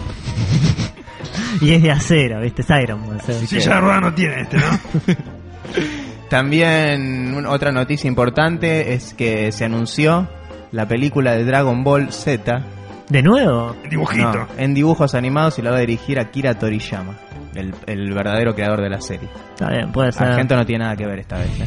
[1.59, 2.61] Y es de acero, ¿viste?
[2.61, 3.19] Es Iron Man.
[3.47, 4.63] Sí, ya rueda no tiene este, ¿no?
[6.29, 10.27] También un- otra noticia importante es que se anunció
[10.71, 12.63] la película de Dragon Ball Z.
[13.09, 13.75] ¿De nuevo?
[13.89, 14.31] Dibujito.
[14.33, 17.15] No, en dibujos animados y la va a dirigir Akira Toriyama,
[17.53, 19.29] el, el verdadero creador de la serie.
[19.51, 20.27] Está bien, puede ser.
[20.29, 21.49] Argento no tiene nada que ver esta vez.
[21.59, 21.65] ¿eh?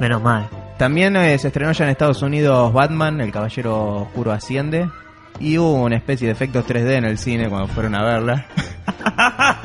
[0.00, 0.48] Menos mal.
[0.76, 4.88] También eh, se estrenó ya en Estados Unidos Batman, El Caballero Oscuro Asciende.
[5.38, 8.46] Y hubo una especie de efectos 3D en el cine cuando fueron a verla.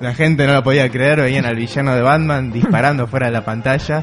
[0.00, 3.44] la gente no lo podía creer, veían al villano de Batman disparando fuera de la
[3.44, 4.02] pantalla.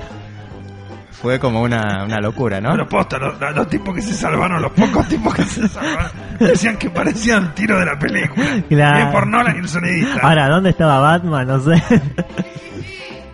[1.11, 2.69] Fue como una, una locura, ¿no?
[2.72, 6.78] Pero posta, los, los tipos que se salvaron, los pocos tipos que se salvaron, decían
[6.78, 8.45] que parecían el tiro de la película.
[8.69, 8.98] Claro.
[8.98, 10.19] Bien por Nolan y el sonidista.
[10.22, 11.48] Ahora, ¿dónde estaba Batman?
[11.48, 11.82] No sé.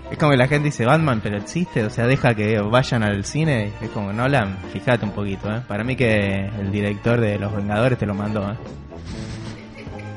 [0.09, 3.25] Es como que la gente dice Batman, pero existe, o sea, deja que vayan al
[3.25, 3.73] cine.
[3.81, 5.61] Es como Nolan, fíjate un poquito, ¿eh?
[5.67, 8.55] Para mí que el director de Los Vengadores te lo mandó, ¿eh?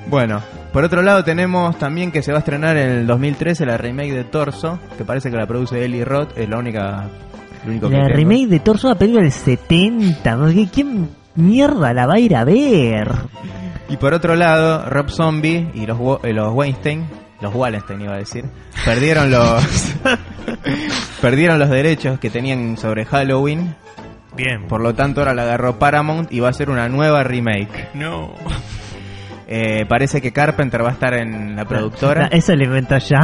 [0.07, 0.41] Bueno,
[0.77, 4.13] por otro lado tenemos también que se va a estrenar en el 2013 la remake
[4.13, 7.09] de Torso, que parece que la produce Eli Roth, es la única
[7.67, 8.15] único que La tengo.
[8.19, 10.37] remake de Thor es una película del 70.
[10.37, 13.11] porque ¿Quién mierda la va a ir a ver?
[13.89, 17.07] Y por otro lado, Rob Zombie y los, eh, los Weinstein,
[17.41, 18.45] los Wallenstein iba a decir,
[18.85, 19.65] perdieron los
[21.23, 23.75] perdieron los derechos que tenían sobre Halloween.
[24.37, 24.67] Bien.
[24.69, 27.89] Por lo tanto, ahora la agarró Paramount y va a hacer una nueva remake.
[27.95, 28.35] No.
[29.49, 32.27] Eh, parece que Carpenter va a estar en la productora.
[32.33, 33.21] Eso lo inventó ya.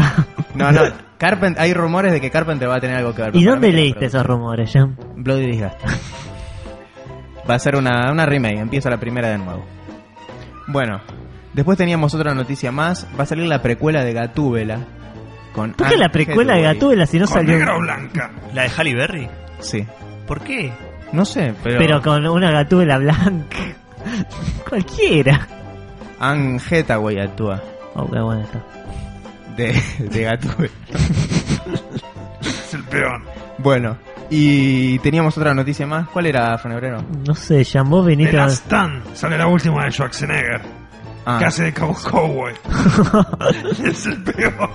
[0.55, 0.83] No, no,
[1.19, 3.37] Carpenter, hay rumores de que Carpenter va a tener algo que ver.
[3.37, 4.97] ¿Y dónde leíste esos rumores, Jan?
[5.17, 5.91] Bloody Disgusting.
[7.49, 9.65] Va a ser una, una remake, empieza la primera de nuevo.
[10.69, 11.01] Bueno,
[11.55, 13.07] después teníamos otra noticia más.
[13.19, 14.79] Va a salir la precuela de Gatúbela.
[15.53, 16.63] Con ¿Por qué Anne la precuela de.
[16.63, 17.59] Gatúbela si no Con salió?
[17.59, 18.31] negra o blanca.
[18.55, 19.29] ¿La de Halle Berry?
[19.59, 19.85] Sí.
[20.27, 20.73] ¿Por qué?
[21.13, 21.79] No sé, pero.
[21.79, 23.59] Pero con una Gatúbela blanca.
[24.69, 25.47] Cualquiera.
[26.23, 27.61] Anne Hathaway actúa.
[27.95, 28.63] Oh, qué bueno está.
[29.57, 29.73] De,
[30.09, 30.73] de Gatúbela.
[32.41, 33.21] Es el peor.
[33.59, 33.99] bueno,
[34.31, 36.09] y teníamos otra noticia más.
[36.09, 37.05] ¿Cuál era, Fenebrero?
[37.27, 38.47] No sé, Jan, vos viniste a...
[38.47, 39.15] Last Stand.
[39.15, 40.61] Sale la última de Schwarzenegger.
[41.27, 41.37] Ah.
[41.39, 42.55] Que hace de Cow- Cowboy.
[43.85, 44.71] es el peor.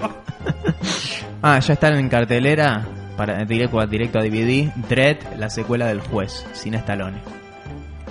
[1.42, 2.86] Ah, ya están en cartelera.
[3.18, 4.72] Para, directo, a- directo a DVD.
[4.88, 7.18] Dread, la secuela del juez, sin Stallone.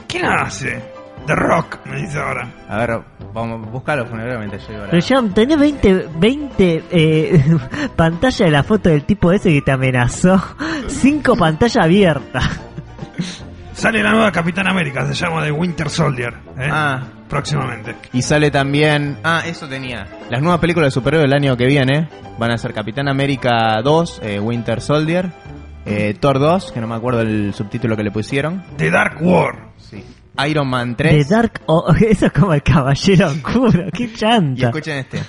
[0.09, 0.83] ¿Quién la hace?
[1.27, 2.49] The Rock, me dice ahora.
[2.69, 3.01] A ver,
[3.37, 4.07] vamos, búscalo
[4.39, 7.45] mientras yo Pero Jan, tenés 20, 20 eh,
[7.97, 10.43] pantallas de la foto del tipo ese que te amenazó.
[10.89, 12.61] Cinco pantallas abiertas.
[13.75, 16.33] Sale la nueva Capitán América, se llama The Winter Soldier.
[16.59, 16.69] ¿eh?
[16.71, 17.03] Ah.
[17.29, 17.95] Próximamente.
[18.13, 19.19] Y sale también.
[19.23, 20.07] Ah, eso tenía.
[20.31, 22.09] Las nuevas películas de superhéroes del año que viene
[22.39, 25.31] van a ser Capitán América 2, eh, Winter Soldier,
[25.85, 28.65] eh, Thor 2, que no me acuerdo el subtítulo que le pusieron.
[28.79, 29.73] The Dark War.
[29.77, 30.03] Sí.
[30.49, 31.29] Iron Man The 3.
[31.29, 31.61] Dark...
[31.67, 33.85] O- eso es como el caballero oscuro.
[33.93, 34.67] Qué Y chanta.
[34.67, 35.21] escuchen este.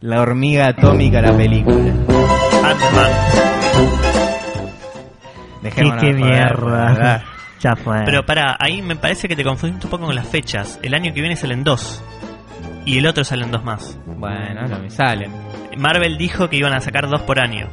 [0.00, 1.92] La hormiga atómica, la película.
[5.62, 6.84] Qué, Dejémonos qué la mierda.
[6.86, 7.22] verdad.
[7.60, 8.02] Ya fue.
[8.04, 10.78] Pero para, ahí me parece que te confundiste un poco con las fechas.
[10.82, 12.02] El año que viene salen dos.
[12.84, 13.98] Y el otro salen dos más.
[14.04, 15.32] Bueno, no me salen.
[15.78, 17.68] Marvel dijo que iban a sacar dos por año.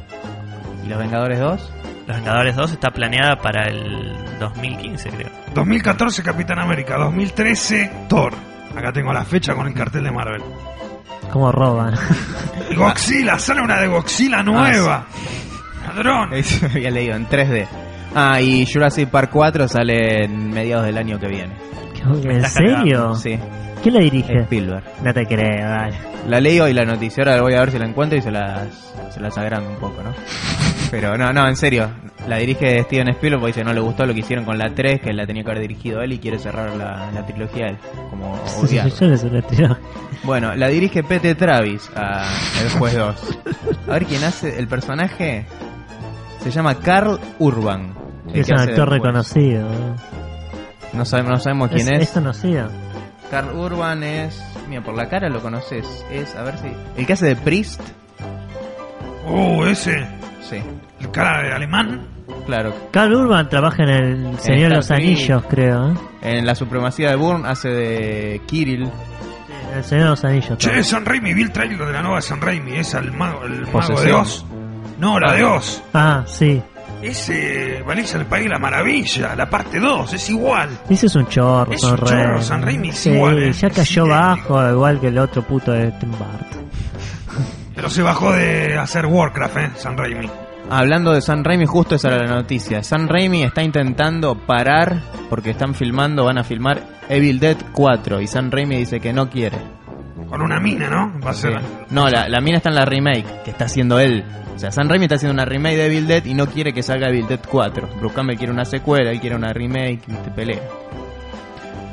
[0.84, 1.72] ¿Y los Vengadores 2?
[2.06, 5.30] Los Vengadores 2 está planeada para el 2015, creo.
[5.54, 8.34] 2014 Capitán América, 2013 Thor.
[8.76, 10.42] Acá tengo la fecha con el cartel de Marvel.
[11.30, 11.94] ¿Cómo roban?
[12.76, 15.06] Godzilla, sale una de Godzilla nueva.
[15.86, 16.32] Ladrón.
[16.34, 17.68] Eso había leído en 3D.
[18.14, 21.54] Ah, y Jurassic Park 4 sale en mediados del año que viene.
[22.24, 23.14] ¿En serio?
[23.14, 23.38] Sí.
[23.82, 24.40] ¿Quién la dirige?
[24.42, 24.84] Spielberg.
[25.02, 25.96] No te creo, dale.
[26.28, 28.94] La leí hoy la noticia, ahora voy a ver si la encuentro y se las,
[29.10, 30.12] se las agrando un poco, ¿no?
[30.90, 31.90] Pero no, no, en serio.
[32.28, 35.00] La dirige Steven Spielberg porque dice no le gustó lo que hicieron con la 3,
[35.00, 37.78] que la tenía que haber dirigido él y quiere cerrar la, la trilogía él.
[38.10, 38.88] Como odiado.
[40.22, 42.24] Bueno, la dirige Pete Travis a
[42.62, 43.38] El Juez 2.
[43.88, 45.46] A ver quién hace el personaje.
[46.40, 47.94] Se llama Carl Urban.
[48.32, 49.68] Es un actor reconocido.
[50.92, 52.02] No sabemos, no sabemos quién es.
[52.02, 52.68] Es conocido.
[53.30, 54.42] Carl Urban es.
[54.68, 55.86] Mira, por la cara lo conoces.
[56.10, 56.68] Es, a ver si.
[56.96, 57.80] El que hace de Priest.
[59.26, 60.06] Uh, ese.
[60.42, 60.62] Sí.
[61.00, 62.06] El cara de alemán.
[62.46, 62.74] Claro.
[62.90, 64.90] Carl Urban trabaja en El Señor de los.
[64.90, 65.92] Anillos, creo.
[65.92, 65.94] ¿eh?
[66.22, 68.90] En La Supremacía de Bourne hace de Kirill.
[69.74, 70.58] El Señor de los Anillos.
[70.58, 70.82] Che.
[70.84, 72.76] San Raimi, vi el trailer de la nueva San Raimi.
[72.76, 74.44] Esa, el mago, el mago de Oz.
[74.98, 75.82] No, la de Oz.
[75.94, 76.62] Ah, sí.
[77.02, 80.68] Ese Valencia el País de la Maravilla, la parte 2, es igual.
[80.88, 82.42] Ese es un chorro, Es San un chorro, Raimi.
[82.42, 83.52] San Raimi es Sí, igual, ¿eh?
[83.52, 86.62] ya cayó bajo, igual que el otro puto de Tim Burton.
[87.74, 89.70] Pero se bajó de hacer Warcraft, ¿eh?
[89.76, 90.28] San Raimi.
[90.70, 92.82] Hablando de San Raimi, justo esa era la noticia.
[92.82, 98.26] San Raimi está intentando parar porque están filmando, van a filmar Evil Dead 4 y
[98.26, 99.58] San Raimi dice que no quiere.
[100.32, 101.12] Con una mina, ¿no?
[101.20, 101.60] Va a ser.
[101.90, 104.24] No, la, la mina está en la remake que está haciendo él.
[104.56, 106.82] O sea, San Raimi está haciendo una remake de Evil Dead y no quiere que
[106.82, 107.86] salga Evil Dead 4.
[107.98, 110.62] Bruce Campbell quiere una secuela, él quiere una remake, viste, pelea.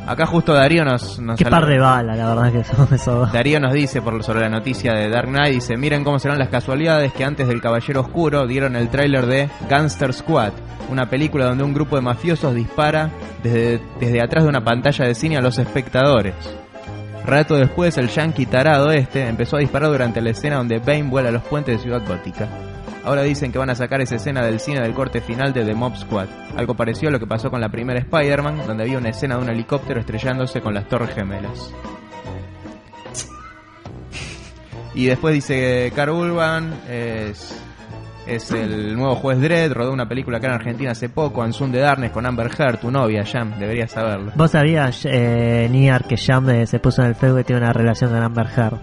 [0.07, 1.19] Acá justo Darío nos...
[1.19, 3.29] nos Qué par de balas, la verdad que son esos.
[3.33, 6.47] Darío nos dice por, sobre la noticia de Dark Knight, dice, miren cómo serán las
[6.47, 10.53] casualidades que antes del Caballero Oscuro dieron el tráiler de Gangster Squad,
[10.89, 13.09] una película donde un grupo de mafiosos dispara
[13.43, 16.35] desde, desde atrás de una pantalla de cine a los espectadores.
[17.25, 21.29] Rato después, el yankee tarado este empezó a disparar durante la escena donde Bane vuela
[21.29, 22.47] a los puentes de Ciudad Gótica.
[23.03, 25.73] Ahora dicen que van a sacar esa escena del cine del corte final de The
[25.73, 26.27] Mob Squad.
[26.55, 29.43] Algo parecido a lo que pasó con la primera Spider-Man, donde había una escena de
[29.43, 31.73] un helicóptero estrellándose con las torres gemelas.
[34.93, 37.63] Y después dice Carl Urban es
[38.29, 41.79] es el nuevo juez Dredd, rodó una película acá en Argentina hace poco, Ansun de
[41.79, 44.31] Darkness con Amber Heard, tu novia, Jam, deberías saberlo.
[44.35, 47.73] ¿Vos sabías, eh, Niar, que Jam eh, se puso en el Facebook y tiene una
[47.73, 48.77] relación con Amber Heard?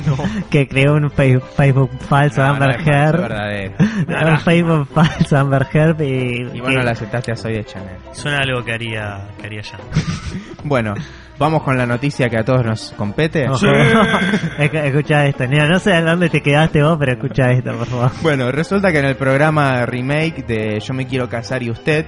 [0.50, 3.14] que creó un Facebook falso de No, no Amber falso, Heard.
[3.14, 3.74] es verdadero.
[4.32, 6.56] un Facebook falso de Amber Heard y...
[6.56, 7.96] Y bueno, la aceptaste a Soy de Chanel.
[8.12, 9.78] Suena algo que haría, que haría ya.
[10.64, 10.94] Bueno,
[11.42, 13.44] vamos con la noticia que a todos nos compete.
[14.58, 18.10] Escucha esto, Niar, no sé a dónde te quedaste vos, pero escucha esto, por favor.
[18.22, 22.06] Bueno, resulta que en el programa remake de Yo me quiero casar y usted,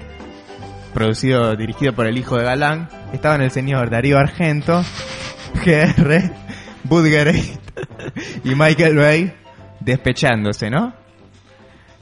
[0.95, 4.85] producido, dirigido por el hijo de Galán, estaban el señor Darío Argento,
[5.65, 6.31] GR,
[6.85, 7.59] Budgerate
[8.45, 9.35] y Michael Bay
[9.81, 10.95] despechándose, ¿no?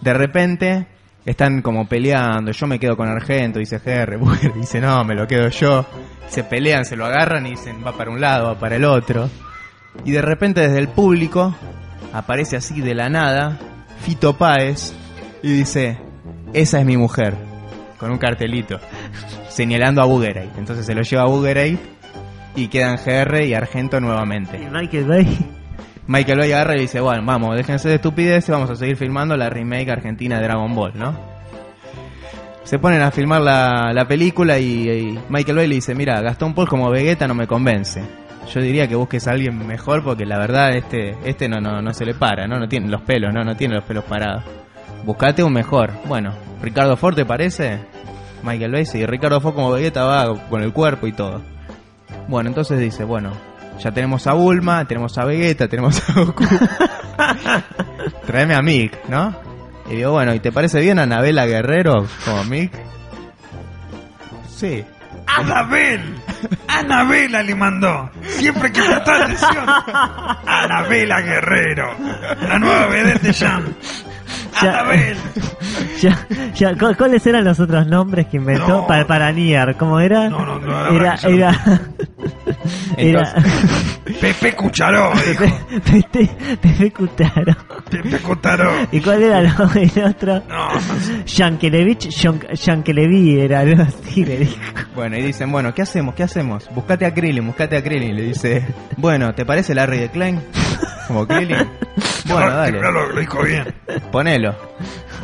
[0.02, 0.86] De repente
[1.24, 5.26] están como peleando, yo me quedo con Argento, dice GR, Budgerate dice no, me lo
[5.26, 5.86] quedo yo.
[6.28, 9.28] Se pelean, se lo agarran y dicen va para un lado, va para el otro.
[10.04, 11.54] Y de repente desde el público
[12.12, 13.58] aparece así de la nada
[14.00, 14.94] Fito Páez
[15.42, 15.98] y dice,
[16.52, 17.34] esa es mi mujer,
[17.98, 18.80] con un cartelito,
[19.48, 20.58] señalando a Bugerate.
[20.58, 21.78] Entonces se lo lleva a Bugerate
[22.56, 24.58] y quedan GR y Argento nuevamente.
[24.70, 25.50] Michael Bay.
[26.06, 29.48] Michael Bay agarra y dice, bueno, vamos, déjense de estupideces, vamos a seguir filmando la
[29.48, 31.16] remake argentina de Dragon Ball, ¿no?
[32.64, 36.54] Se ponen a filmar la, la película y, y Michael Bay le dice, mira, Gastón
[36.54, 38.02] Paul como Vegeta no me convence.
[38.52, 41.94] Yo diría que busques a alguien mejor porque la verdad este este no no, no
[41.94, 42.58] se le para, ¿no?
[42.58, 43.44] No tiene los pelos, ¿no?
[43.44, 44.44] No tiene los pelos parados.
[45.04, 45.90] Buscate un mejor.
[46.06, 47.80] Bueno, Ricardo Ford, ¿te parece?
[48.42, 49.04] Michael Bay, sí.
[49.06, 51.40] Ricardo Ford como Vegeta va con el cuerpo y todo.
[52.28, 53.32] Bueno, entonces dice, bueno,
[53.80, 56.44] ya tenemos a Bulma, tenemos a Vegeta, tenemos a Goku.
[58.26, 59.34] Tráeme a Mick, ¿no?
[59.90, 62.72] Y digo, bueno, ¿y te parece bien Anabela Guerrero como Mick?
[64.56, 64.84] Sí.
[65.26, 66.14] Anabel.
[66.68, 68.10] Anabela le mandó.
[68.26, 69.64] Siempre que prestar atención.
[70.46, 71.96] Anabela Guerrero.
[72.40, 73.74] La nueva vedette de Jam.
[76.00, 78.86] Ya, ya, ¿cu- ¿Cuáles eran los otros nombres que inventó No.
[78.86, 79.76] para, para Niar?
[79.76, 80.28] ¿Cómo era?
[80.28, 81.60] No, no, no, era, era,
[82.96, 83.34] era
[84.20, 85.12] Pepe Cucharó.
[85.84, 86.28] Pepe,
[86.60, 87.56] Pepe Cutaro.
[87.88, 88.70] Pepe Cucharó.
[88.90, 90.42] ¿Y cuál era lo- el otro?
[90.48, 90.68] No.
[91.24, 94.56] Yankelevich, Yank- Yankelevi era algo así, le dijo.
[94.94, 96.14] Bueno, y dicen, bueno, ¿qué hacemos?
[96.14, 96.68] ¿Qué hacemos?
[96.74, 98.16] Buscate a Krillin, buscate a Krillin.
[98.16, 100.40] Le dice, bueno, ¿te parece Larry de Klein?
[101.06, 101.68] Como Krillin.
[102.28, 102.80] Bueno, dale.
[102.80, 103.74] Lo, lo dijo bien.
[104.10, 104.54] Ponelo.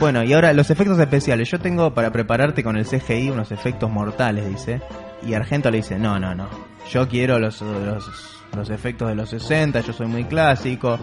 [0.01, 1.51] Bueno, y ahora los efectos especiales.
[1.51, 4.81] Yo tengo para prepararte con el CGI unos efectos mortales, dice.
[5.27, 6.49] Y Argento le dice, no, no, no.
[6.91, 10.99] Yo quiero los, los, los efectos de los 60, yo soy muy clásico.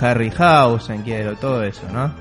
[0.00, 2.12] Harryhausen, quiero todo eso, ¿no?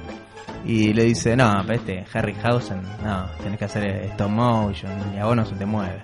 [0.65, 5.25] Y le dice, no, pero este Harryhausen, no, tenés que hacer stop motion y a
[5.25, 6.01] vos no se te mueve.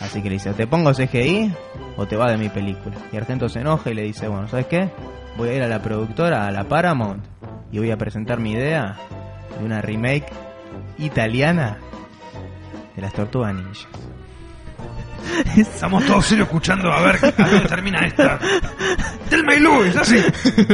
[0.00, 1.52] Así que le dice, o te pongo CGI
[1.96, 2.96] o te va de mi película.
[3.12, 4.90] Y Argento se enoja y le dice, bueno, ¿sabes qué?
[5.38, 7.24] Voy a ir a la productora, a la Paramount,
[7.70, 8.96] y voy a presentar mi idea
[9.56, 10.26] de una remake
[10.98, 11.78] italiana
[12.96, 13.88] de las Tortugas Ninja.
[15.56, 18.40] Estamos todos serios escuchando a ver a dónde termina esta.
[19.30, 20.16] Telma y Luis, así.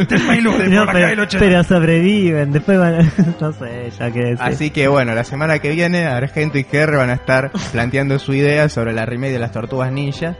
[0.09, 1.45] Telma y Luis, de No, por acá pero, del 80.
[1.45, 3.13] pero sobreviven, después van a...
[3.41, 4.39] No sé, ya que decir.
[4.41, 8.33] Así que bueno, la semana que viene Argento y GR van a estar planteando su
[8.33, 10.37] idea sobre la remake de las Tortugas Ninja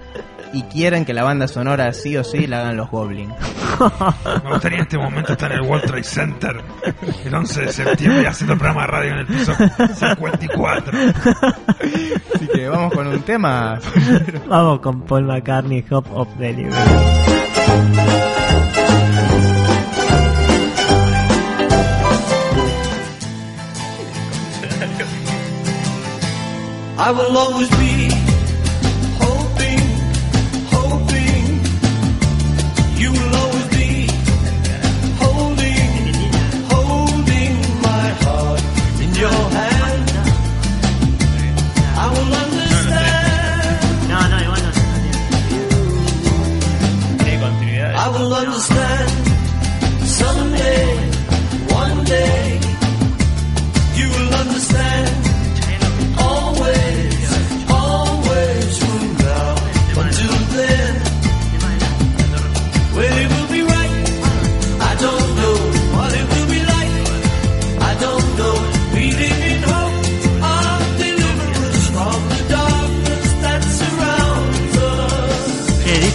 [0.55, 3.35] y quieren que la banda sonora sí o sí la hagan los Goblins.
[4.45, 6.61] Me gustaría en este momento estar en el World Trade Center
[7.25, 10.99] el 11 de septiembre haciendo programa de radio en el piso 54.
[12.35, 13.81] Así que vamos con un tema.
[14.49, 16.71] Vamos con Paul McCartney, Hop of Delivery.
[26.97, 28.14] I will always be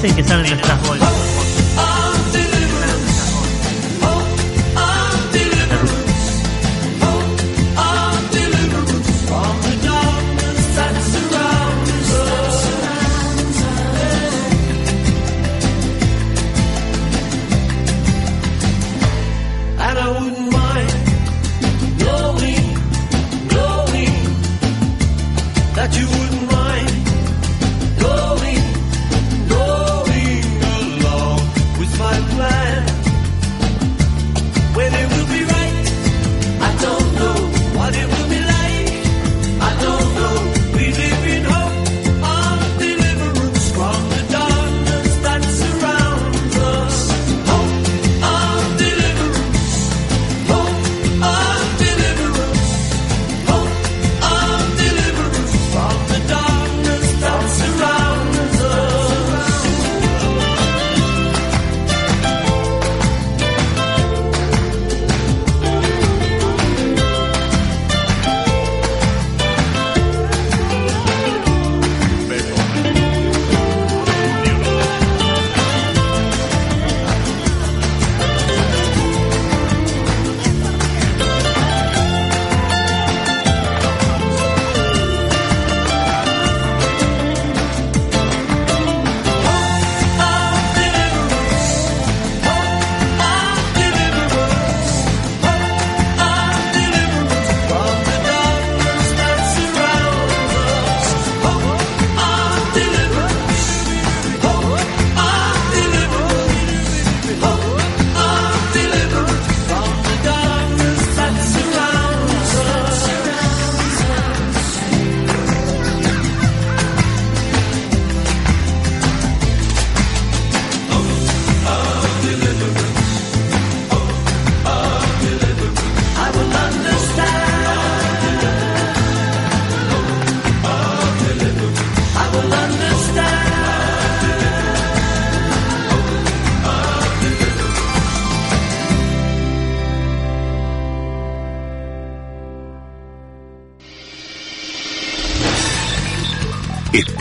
[0.01, 1.08] dicen que salen nuestras bolsas.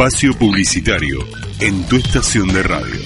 [0.09, 1.19] Espacio publicitario
[1.61, 2.99] en tu estación de radio.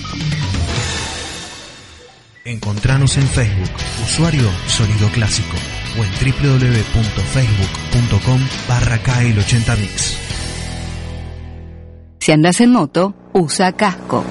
[2.45, 3.73] Encontranos en Facebook,
[4.05, 5.57] usuario Sonido Clásico,
[5.99, 10.17] o en www.facebook.com barra KL80mix.
[12.21, 14.25] Si andas en moto, usa casco.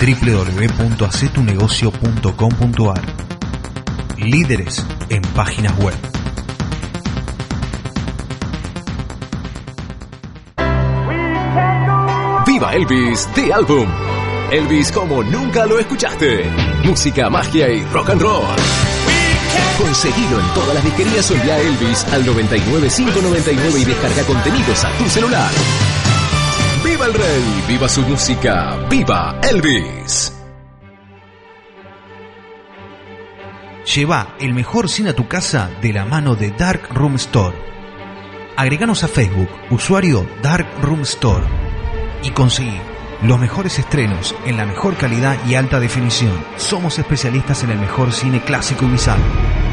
[0.00, 3.00] www.acetunegocio.com.ar.
[4.18, 5.94] Líderes en páginas web.
[12.44, 13.88] Viva Elvis The Album.
[14.50, 16.50] Elvis como nunca lo escuchaste.
[16.82, 18.85] Música, magia y rock and roll.
[19.78, 25.50] Conseguilo en todas las disquerías o Elvis al 99599 y descarga contenidos a tu celular.
[26.82, 27.64] ¡Viva el rey!
[27.68, 28.76] ¡Viva su música!
[28.88, 30.32] ¡Viva Elvis!
[33.94, 37.56] Lleva el mejor cine a tu casa de la mano de Dark Room Store.
[38.56, 41.44] Agreganos a Facebook, usuario Dark Room Store,
[42.22, 42.80] y conseguí
[43.22, 46.32] los mejores estrenos en la mejor calidad y alta definición.
[46.56, 49.65] Somos especialistas en el mejor cine clásico y bizarro.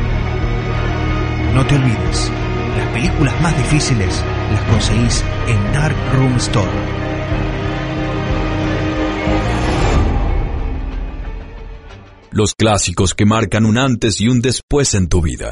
[1.53, 2.31] No te olvides,
[2.77, 6.67] las películas más difíciles las conseguís en Dark Room Store.
[12.31, 15.51] Los clásicos que marcan un antes y un después en tu vida.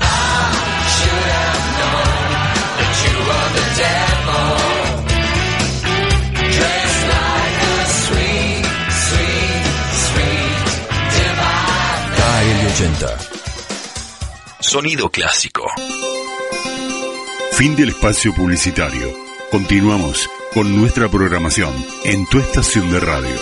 [12.17, 13.40] KL80.
[14.71, 15.67] Sonido clásico.
[17.51, 19.05] Fin del espacio publicitario.
[19.51, 21.73] Continuamos con nuestra programación
[22.05, 23.35] en tu estación de radio.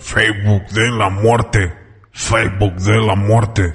[0.00, 1.74] Facebook de la muerte.
[2.10, 3.70] Facebook de la muerte.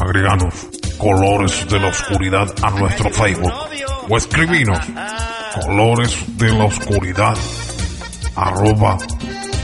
[0.00, 0.66] Agreganos
[0.98, 3.54] colores de la oscuridad a nuestro Facebook.
[4.08, 4.80] O escribinos
[5.54, 7.38] colores de la oscuridad
[8.34, 8.98] arroba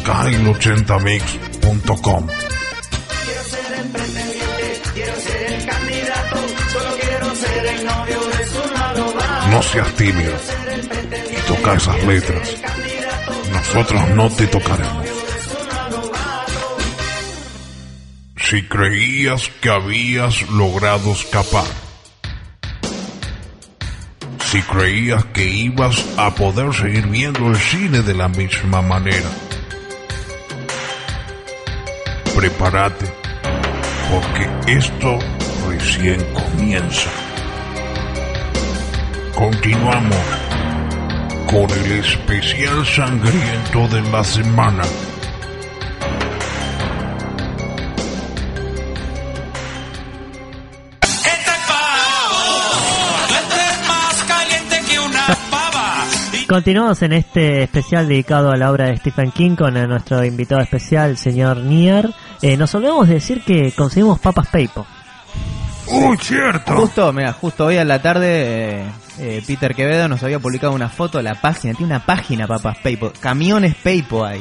[0.05, 2.29] kyle80mix.com
[9.51, 10.33] No seas tímido
[11.31, 12.57] y toca esas letras.
[13.53, 15.07] Nosotros no te tocaremos.
[18.37, 21.65] Si creías que habías logrado escapar,
[24.51, 29.31] si creías que ibas a poder seguir viendo el cine de la misma manera,
[32.35, 33.24] prepárate,
[34.11, 35.19] porque esto
[35.69, 37.11] recién comienza.
[39.35, 40.17] Continuamos
[41.47, 44.83] con el especial sangriento de la semana.
[56.55, 60.61] Continuamos en este especial dedicado a la obra de Stephen King con eh, nuestro invitado
[60.61, 62.09] especial, el señor Nier.
[62.43, 64.87] Eh, nos olvidamos de decir que conseguimos papas Peipo.
[65.89, 66.77] ¡Uy, cierto!
[66.77, 68.87] Justo, mira, justo hoy a la tarde eh,
[69.19, 71.75] eh, Peter Quevedo nos había publicado una foto de la página.
[71.75, 73.13] Tiene una página, papas Peipo.
[73.19, 74.41] Camiones Peipo hay.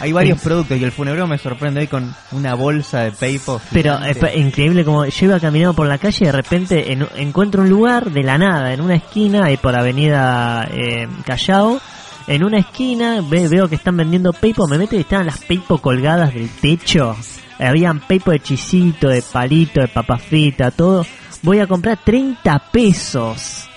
[0.00, 3.60] Hay varios productos y el funebrero me sorprende hoy con una bolsa de Peipo.
[3.72, 7.62] Pero es increíble como yo iba caminando por la calle y de repente en- encuentro
[7.62, 11.80] un lugar de la nada, en una esquina, ahí por avenida eh, Callao,
[12.26, 15.78] en una esquina ve- veo que están vendiendo Peipo, me meto y estaban las Peipo
[15.78, 17.16] colgadas del techo.
[17.58, 21.06] Habían Peipo de chisito, de palito, de papa frita, todo.
[21.42, 23.68] Voy a comprar 30 pesos.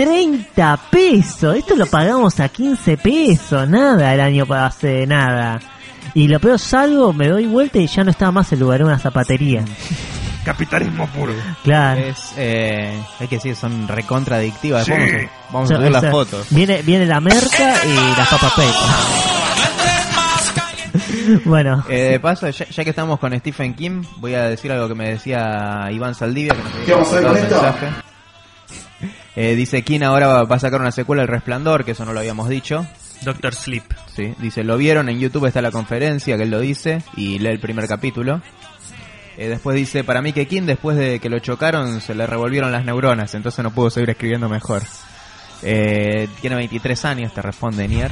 [0.00, 1.56] 30 pesos.
[1.56, 3.68] Esto lo pagamos a 15 pesos.
[3.68, 5.60] Nada el año hace nada.
[6.14, 8.86] Y lo peor salgo, me doy vuelta y ya no estaba más el lugar, era
[8.86, 9.62] una zapatería.
[10.42, 11.34] Capitalismo puro.
[11.64, 12.00] Claro.
[12.00, 14.86] Es, eh, hay que decir, son recontradictivas.
[14.86, 14.92] Sí.
[14.92, 16.46] Vamos, a, vamos a subir las fotos.
[16.48, 18.54] Viene, viene la merca y las papas
[21.44, 21.84] bueno.
[21.90, 24.94] Eh, de paso, ya, ya que estamos con Stephen King, voy a decir algo que
[24.94, 27.62] me decía Iván Saldivia, que nos ¿Qué vamos a hacer con esto?
[27.62, 28.09] mensaje.
[29.36, 32.20] Eh, dice King ahora va, a sacar una secuela El Resplandor, que eso no lo
[32.20, 32.86] habíamos dicho.
[33.22, 33.84] Doctor Sleep.
[34.14, 37.50] Sí, dice, lo vieron, en YouTube está la conferencia que él lo dice y lee
[37.50, 38.40] el primer capítulo.
[39.36, 42.72] Eh, después dice, para mí que King después de que lo chocaron se le revolvieron
[42.72, 44.82] las neuronas, entonces no pudo seguir escribiendo mejor.
[45.62, 48.10] Eh, tiene 23 años, te responde Nier.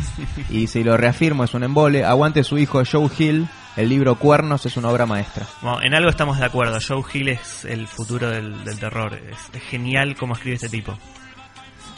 [0.51, 2.05] Y si lo reafirmo es un embole.
[2.05, 3.49] Aguante su hijo Joe Hill.
[3.77, 5.47] El libro Cuernos es una obra maestra.
[5.63, 6.79] Bueno, en algo estamos de acuerdo.
[6.87, 9.15] Joe Hill es el futuro del, del terror.
[9.15, 10.99] Es, es genial cómo escribe este tipo.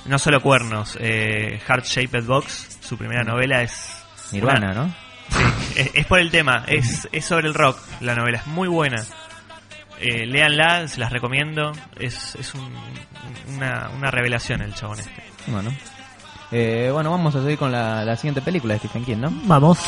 [0.05, 0.97] No solo Cuernos.
[1.01, 3.97] Eh, Heart Shaped Box, su primera novela es...
[4.33, 4.95] Nirvana, una- ¿no?
[5.31, 6.65] Sí, es, es por el tema.
[6.67, 7.79] Es, es sobre el rock.
[8.01, 9.03] La novela es muy buena.
[10.01, 11.73] Eh, léanla, se las recomiendo.
[11.99, 12.75] Es, es un-
[13.57, 15.23] una, una revelación el chabón este.
[15.49, 15.71] Bueno.
[16.53, 19.31] Eh, bueno, vamos a seguir con la, la siguiente película de Stephen King, ¿no?
[19.45, 19.79] Vamos.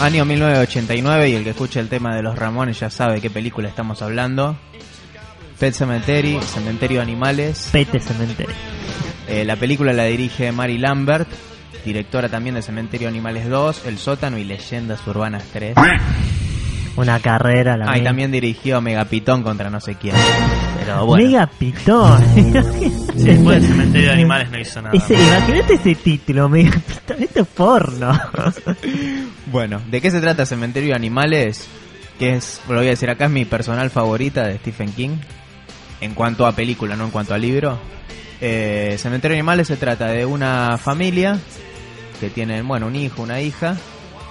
[0.00, 3.68] año 1989 y el que escuche el tema de los Ramones ya sabe qué película
[3.68, 4.56] estamos hablando.
[5.58, 7.68] Pet Cemetery, Cementerio de Animales.
[7.72, 8.54] Pete Cementerio.
[9.28, 11.28] Eh, la película la dirige Mary Lambert,
[11.84, 15.74] directora también de Cementerio de Animales 2, El Sótano y Leyendas Urbanas 3.
[16.96, 20.16] Una carrera la Ah, y también dirigió Megapitón contra no sé quién.
[20.80, 21.26] Pero bueno.
[21.26, 22.20] Mega Pitón.
[22.34, 22.50] Sí,
[23.14, 24.96] después del cementerio de animales no hizo nada.
[24.96, 27.22] Ese, imagínate ese título, Mega Pitón.
[27.22, 28.20] Esto es porno.
[29.50, 31.66] Bueno, ¿de qué se trata Cementerio de Animales?
[32.18, 35.16] Que es, lo voy a decir acá, es mi personal favorita de Stephen King.
[36.00, 37.78] En cuanto a película, no en cuanto a libro.
[38.40, 41.38] Eh, Cementerio de Animales se trata de una familia
[42.20, 43.76] que tienen, bueno, un hijo, una hija.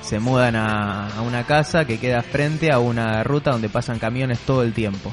[0.02, 4.40] Se mudan a, a una casa que queda frente a una ruta donde pasan camiones
[4.40, 5.12] todo el tiempo.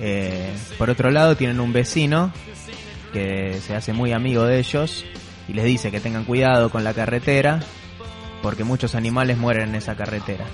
[0.00, 2.32] Eh, por otro lado, tienen un vecino
[3.12, 5.04] que se hace muy amigo de ellos
[5.46, 7.60] y les dice que tengan cuidado con la carretera
[8.42, 10.46] porque muchos animales mueren en esa carretera.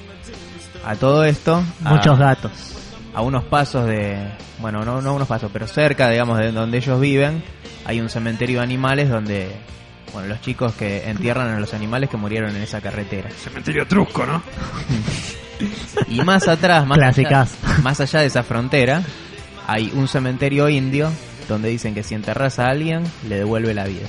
[0.84, 2.52] A todo esto, a- Muchos gatos.
[3.18, 4.16] A unos pasos de,
[4.60, 7.42] bueno, no, no unos pasos, pero cerca, digamos, de donde ellos viven,
[7.84, 9.50] hay un cementerio de animales donde,
[10.12, 13.28] bueno, los chicos que entierran a los animales que murieron en esa carretera.
[13.30, 14.40] Cementerio Trusco, ¿no?
[16.06, 17.44] Y más atrás, más allá,
[17.82, 19.02] más allá de esa frontera,
[19.66, 21.10] hay un cementerio indio
[21.48, 24.06] donde dicen que si enterras a alguien, le devuelve la vida.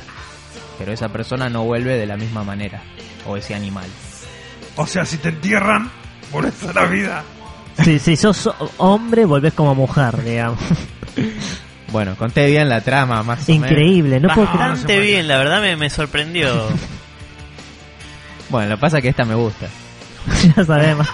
[0.77, 2.83] Pero esa persona no vuelve de la misma manera,
[3.25, 3.87] o ese animal.
[4.75, 5.89] O sea, si te entierran,
[6.31, 7.23] volvés a la vida.
[7.83, 10.59] Si, si sos hombre, volvés como mujer, digamos.
[11.91, 13.69] Bueno, conté bien la trama, más o menos.
[13.71, 14.69] Increíble, no puedo creer.
[14.69, 16.67] Bastante bien, la verdad me, me sorprendió.
[18.49, 19.67] Bueno, lo que pasa es que esta me gusta.
[20.55, 21.07] ya sabemos.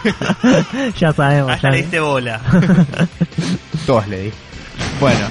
[0.97, 1.51] ya sabemos.
[1.51, 2.41] Hasta ya- le diste bola.
[3.87, 4.31] Dos le di.
[4.99, 5.27] Bueno.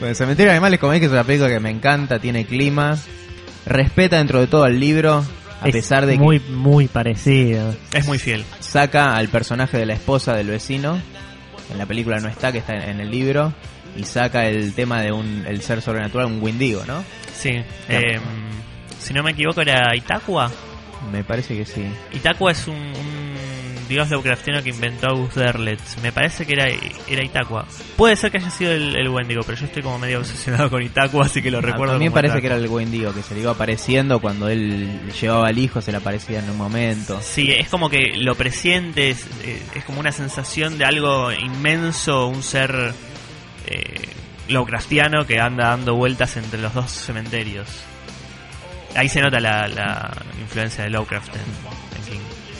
[0.00, 2.96] bueno, Cementerio de Animales, como dije, es una película que me encanta, tiene clima,
[3.66, 5.24] respeta dentro de todo el libro,
[5.60, 7.74] a Es pesar de muy, muy parecido.
[7.92, 8.44] Es muy fiel.
[8.44, 11.00] que saca al personaje de la esposa del vecino,
[11.70, 13.52] en la película no está, que está en el libro,
[13.96, 17.04] y saca el tema de un el ser sobrenatural, un Windigo, ¿no?
[17.34, 17.50] Sí.
[17.88, 18.20] eh,
[18.98, 20.50] si no me equivoco era Itakua.
[21.12, 21.84] Me parece que sí.
[22.12, 23.34] Itakua es un, un
[23.88, 26.00] dios Lovecraftiano que inventó August Derleth.
[26.02, 26.68] Me parece que era,
[27.08, 27.22] era.
[27.96, 30.82] Puede ser que haya sido el, el Wendigo, pero yo estoy como medio obsesionado con
[30.82, 31.94] Itakua, así que lo recuerdo.
[31.94, 35.00] a mí me parece que era el Wendigo, que se le iba apareciendo cuando él
[35.20, 37.20] llevaba al hijo, se le aparecía en un momento.
[37.22, 42.28] Sí, es como que lo presiente, es, eh, es como una sensación de algo inmenso,
[42.28, 42.92] un ser
[43.66, 44.08] eh,
[44.48, 47.68] Lovecraftiano que anda dando vueltas entre los dos cementerios.
[48.94, 50.10] Ahí se nota la, la
[50.40, 51.87] influencia de Lovecraft en.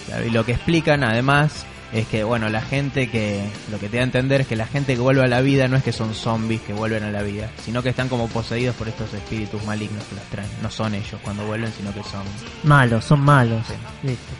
[0.08, 3.96] Claro, y lo que explican además es que, bueno, la gente que, lo que te
[3.96, 5.92] da a entender es que la gente que vuelve a la vida no es que
[5.92, 9.62] son zombies que vuelven a la vida, sino que están como poseídos por estos espíritus
[9.64, 10.50] malignos que los traen.
[10.62, 12.22] No son ellos cuando vuelven, sino que son...
[12.64, 13.62] Malos, son malos.
[14.02, 14.32] Listo.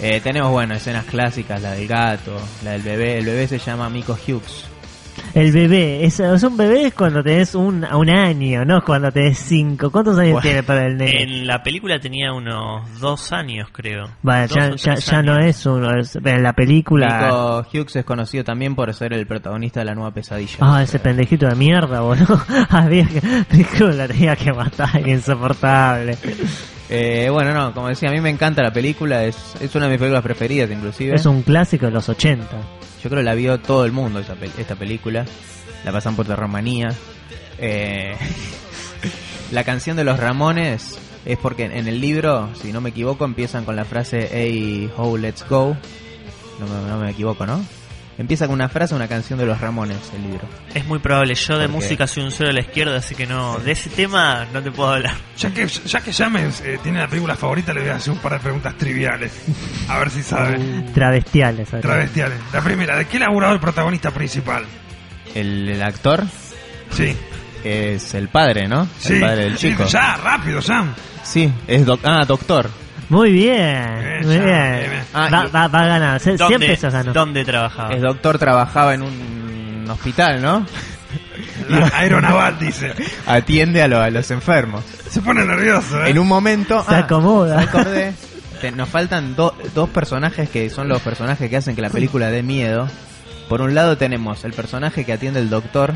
[0.00, 3.18] Eh, tenemos, bueno, escenas clásicas, la del gato, la del bebé.
[3.18, 4.64] El bebé se llama Miko Hughes.
[5.34, 9.10] El bebé, es, es un bebé es cuando tenés un, un año, no es cuando
[9.12, 9.90] tenés cinco.
[9.90, 11.22] ¿Cuántos años Bueno, tiene para el nene?
[11.22, 14.08] En la película tenía unos dos años, creo.
[14.22, 17.20] Vale, ya, ya, ya no es uno, es- en la película...
[17.22, 20.56] Miko Hughes es conocido también por ser el protagonista de la nueva pesadilla.
[20.60, 22.40] Ah, ese pendejito de mierda, boludo.
[22.70, 23.20] Había que,
[23.92, 26.16] la tenía que matar, insoportable.
[26.92, 29.92] Eh, bueno, no, como decía, a mí me encanta la película, es, es una de
[29.92, 31.14] mis películas preferidas inclusive.
[31.14, 32.44] Es un clásico de los 80.
[33.02, 35.24] Yo creo que la vio todo el mundo esa esta película.
[35.84, 36.92] La pasan por Terromanía.
[37.58, 38.16] Eh,
[39.52, 43.64] la canción de los Ramones es porque en el libro, si no me equivoco, empiezan
[43.64, 45.76] con la frase Hey, ho, let's go.
[46.58, 47.64] No me, no me equivoco, ¿no?
[48.20, 50.46] Empieza con una frase, una canción de los Ramones, el libro.
[50.74, 51.34] Es muy probable.
[51.34, 53.58] Yo de música soy un cero a la izquierda, así que no.
[53.60, 55.14] De ese tema no te puedo hablar.
[55.38, 58.18] Ya que, ya que James eh, tiene la película favorita, le voy a hacer un
[58.18, 59.32] par de preguntas triviales.
[59.88, 60.58] A ver si sabe.
[60.92, 61.68] Travestiales.
[61.68, 61.80] acá.
[61.80, 62.38] Travestiales.
[62.52, 64.64] La primera, ¿de qué laburado el protagonista principal?
[65.34, 66.22] El, el actor
[66.90, 67.16] Sí.
[67.64, 68.86] es el padre, ¿no?
[68.98, 69.14] Sí.
[69.14, 69.86] El padre del Sí, chico.
[69.86, 70.92] Ya, rápido, Sam.
[71.22, 72.68] Sí, es doc- ah, doctor.
[73.10, 75.02] Muy bien, muy bien.
[75.12, 76.22] Ah, va, va, va a ganar.
[76.22, 77.12] ¿Dónde, Siempre se ganó.
[77.12, 77.92] ¿Dónde trabajaba?
[77.94, 80.64] Es doctor, trabajaba en un hospital, ¿no?
[81.68, 82.92] La aeronaval, dice.
[83.26, 84.84] Atiende a, lo- a los enfermos.
[85.10, 86.10] Se pone nervioso, ¿eh?
[86.10, 86.82] En un momento...
[86.88, 87.56] Se ah, acomoda.
[87.56, 88.12] me acordé.
[88.60, 92.28] Te- nos faltan do- dos personajes que son los personajes que hacen que la película
[92.30, 92.88] dé miedo.
[93.48, 95.94] Por un lado tenemos el personaje que atiende el doctor,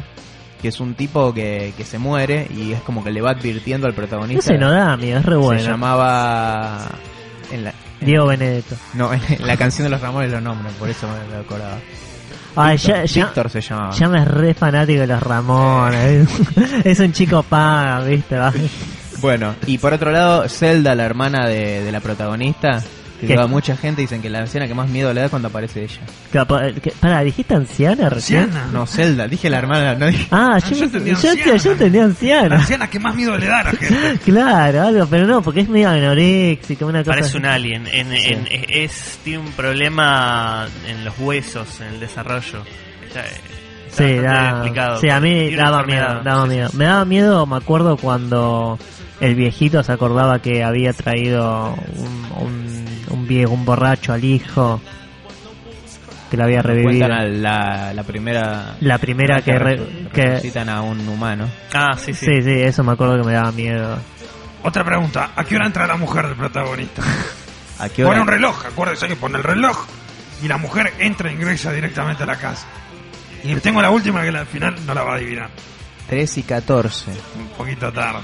[0.61, 3.87] que es un tipo que, que se muere y es como que le va advirtiendo
[3.87, 4.53] al protagonista.
[4.53, 5.61] Ese no da miedo, es re bueno.
[5.61, 6.89] Se llamaba...
[7.53, 8.77] En la, Diego Benedetto.
[8.95, 11.79] no, en la canción de los Ramones lo nombran, por eso me lo acordaba.
[12.57, 13.93] Ay, Víctor, ya, ya, Víctor se llamaba.
[13.95, 16.29] ya me es re fanático de los Ramones.
[16.85, 18.39] es un chico paga, ¿viste?
[19.21, 22.83] Bueno, y por otro lado, Zelda, la hermana de, de la protagonista,
[23.21, 23.33] que ¿Qué?
[23.35, 25.85] lleva mucha gente, dicen que la escena que más miedo le da es cuando aparece
[25.85, 26.01] ella.
[27.01, 28.45] Pará, ¿dijiste anciana recién?
[28.45, 28.67] Anciana.
[28.73, 30.27] No, Zelda, dije la hermana, no dije...
[30.31, 31.57] Ah, yo yo, entendí yo, yo, anciana.
[31.59, 32.57] yo entendí La anciana.
[32.57, 34.19] anciana que más miedo le da a la gente.
[34.25, 37.37] Claro, algo, pero no, porque es medio anoréxica, una cosa Parece así.
[37.39, 37.87] un alien.
[37.87, 42.63] En, en- es, tiene un problema en los huesos, en el desarrollo.
[43.07, 43.41] Está, está
[43.97, 46.55] Sí, da, sí, a mí daba miedo, daba Sí, sí.
[46.57, 46.71] miedo.
[46.75, 48.77] Me daba miedo, me acuerdo cuando
[49.27, 54.81] el viejito se acordaba que había traído un, un, un viejo, un borracho al hijo,
[56.31, 57.07] que lo había revivido.
[57.07, 58.77] Cuentan la, la primera...
[58.81, 61.49] La primera que, re- que a un humano.
[61.73, 62.27] Ah, sí, sí.
[62.27, 63.99] sí, sí, eso me acuerdo que me daba miedo.
[64.63, 67.03] Otra pregunta, ¿a qué hora entra la mujer del protagonista?
[67.79, 68.23] ¿A qué Pone hora?
[68.23, 69.85] un reloj, acuérdese que pone el reloj
[70.43, 72.67] y la mujer entra e ingresa directamente a la casa.
[73.43, 75.51] Y tengo la última que al final no la va a adivinar.
[76.09, 77.11] 3 y 14.
[77.39, 78.21] Un poquito tarde.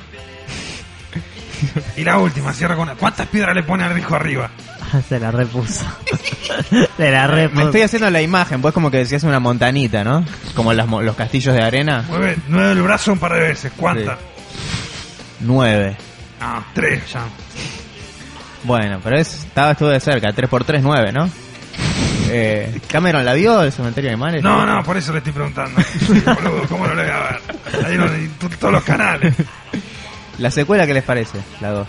[1.96, 2.88] Y la última, cierra con...
[2.96, 4.50] ¿Cuántas piedras le pone al hijo arriba?
[5.08, 5.84] se la repuso.
[6.96, 7.66] se la Me repuso.
[7.66, 10.24] estoy haciendo la imagen, pues como que decías una montanita, ¿no?
[10.54, 12.04] Como las los castillos de arena.
[12.08, 13.72] Mueve, mueve el brazo un par de veces.
[13.76, 14.18] ¿Cuántas?
[15.40, 15.96] 9.
[16.40, 17.24] Ah, tres ya.
[18.62, 21.30] Bueno, pero es, estaba, estuvo de cerca, 3 por 3 9, ¿no?
[22.32, 24.42] Eh, ¿Cameron la vio el cementerio de animales?
[24.42, 25.80] No, no, por eso le estoy preguntando.
[25.82, 27.40] Sí, boludo, ¿cómo no voy a ver?
[27.84, 29.34] Ahí todos los canales.
[30.40, 31.38] ¿La secuela qué les parece?
[31.60, 31.88] La 2.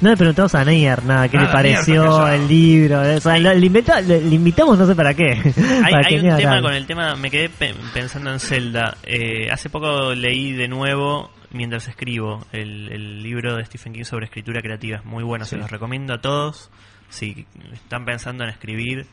[0.00, 3.00] No le preguntamos a Neyer nada, qué Nada, le pareció Neyer el libro.
[3.16, 5.32] O sea, lo- le, invita- le- le invitamos no sé para qué.
[5.32, 8.96] Hay, Para hay que un tema con el tema, me quedé pe- pensando en Zelda.
[9.02, 14.24] Eh, hace poco leí de nuevo, mientras escribo, el, el libro de Stephen King sobre
[14.24, 14.96] escritura creativa.
[14.98, 16.70] Es muy bueno, se los recomiendo a todos.
[17.10, 19.06] Si están pensando en escribir,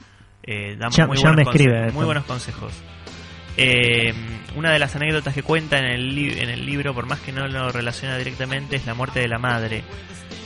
[0.44, 2.72] eh, damos Ya- muy, ya buenos me escribe muy buenos consejos.
[3.58, 4.14] Eh,
[4.56, 7.48] una de las anécdotas que cuenta en el, en el libro, por más que no
[7.48, 9.84] lo relaciona directamente, es la muerte de la madre,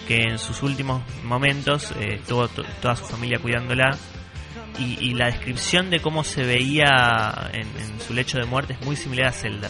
[0.07, 3.97] que en sus últimos momentos eh, estuvo to- toda su familia cuidándola.
[4.79, 7.67] Y, y la descripción de cómo se veía en,
[7.99, 9.69] su lecho de muerte es muy similar a Zelda.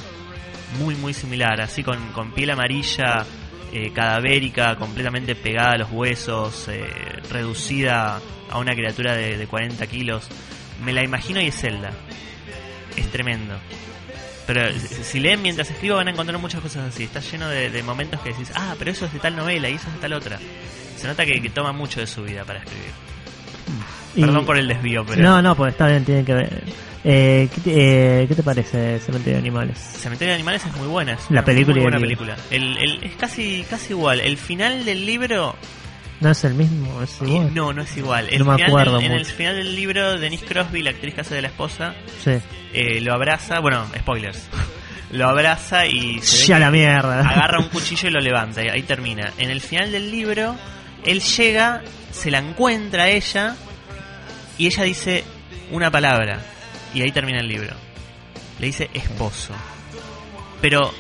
[0.80, 1.60] Muy, muy similar.
[1.60, 3.26] Así con, con piel amarilla,
[3.74, 6.86] eh, cadavérica, completamente pegada a los huesos, eh,
[7.32, 10.30] reducida a una criatura de, de 40 kilos.
[10.84, 11.92] Me la imagino y es Zelda.
[12.98, 13.56] Es tremendo.
[14.48, 14.62] Pero
[15.04, 17.04] si- leen mientras escribo van a encontrar muchas cosas así.
[17.04, 19.76] Está lleno de, de momentos que decís, ah, pero eso es de tal novela y
[19.76, 20.40] eso es de tal otra.
[20.98, 22.92] Se nota que, que toma mucho de su vida para escribir.
[24.16, 25.22] Y- Perdón por el desvío, pero...
[25.22, 26.64] No, no, pues está bien, tiene que ver.
[27.04, 29.78] Eh, ¿qué, te, eh, ¿Qué te parece Cementerio de Animales?
[29.80, 31.14] Cementerio de Animales es muy buena.
[31.14, 32.36] Es La una película muy buena película.
[32.52, 34.20] El, el- es casi casi igual.
[34.20, 35.56] El final del libro
[36.22, 37.54] No es el mismo, es y- igual.
[37.54, 38.30] no, no es igual.
[38.30, 39.32] El No me final acuerdo del- en el mucho.
[39.36, 42.32] final del libro, Denise Crosby, la actriz que hace de la esposa, Sí.
[42.74, 43.60] eh, lo abraza.
[43.60, 44.48] Bueno, spoilers.
[45.12, 47.20] lo abraza y se Ya la mierda.
[47.28, 48.64] agarra un cuchillo y lo levanta.
[48.64, 49.34] Y ahí termina.
[49.38, 50.56] En el final del libro,
[51.04, 51.82] él llega,
[52.12, 53.56] se la encuentra a ella
[54.58, 55.24] y ella dice
[55.72, 56.40] una palabra.
[56.94, 57.76] Y ahí termina el libro.
[58.60, 59.54] Le dice esposo.
[60.62, 60.94] Pero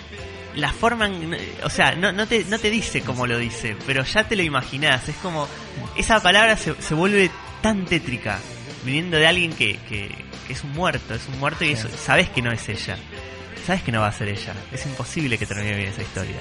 [0.56, 4.03] la forma, en- o sea, no, no, te, no te dice cómo lo dice, pero
[4.03, 5.07] ya te lo imaginás.
[5.10, 5.48] Es como,
[5.95, 7.30] esa palabra se, se vuelve
[7.61, 8.40] tan tétrica,
[8.86, 10.14] viniendo de alguien que, que,
[10.48, 12.98] que es un muerto, es un muerto y eso, sabes que no es ella.
[13.65, 14.53] Sabes que no va a ser ella.
[14.72, 16.36] Es imposible que termine bien esa historia.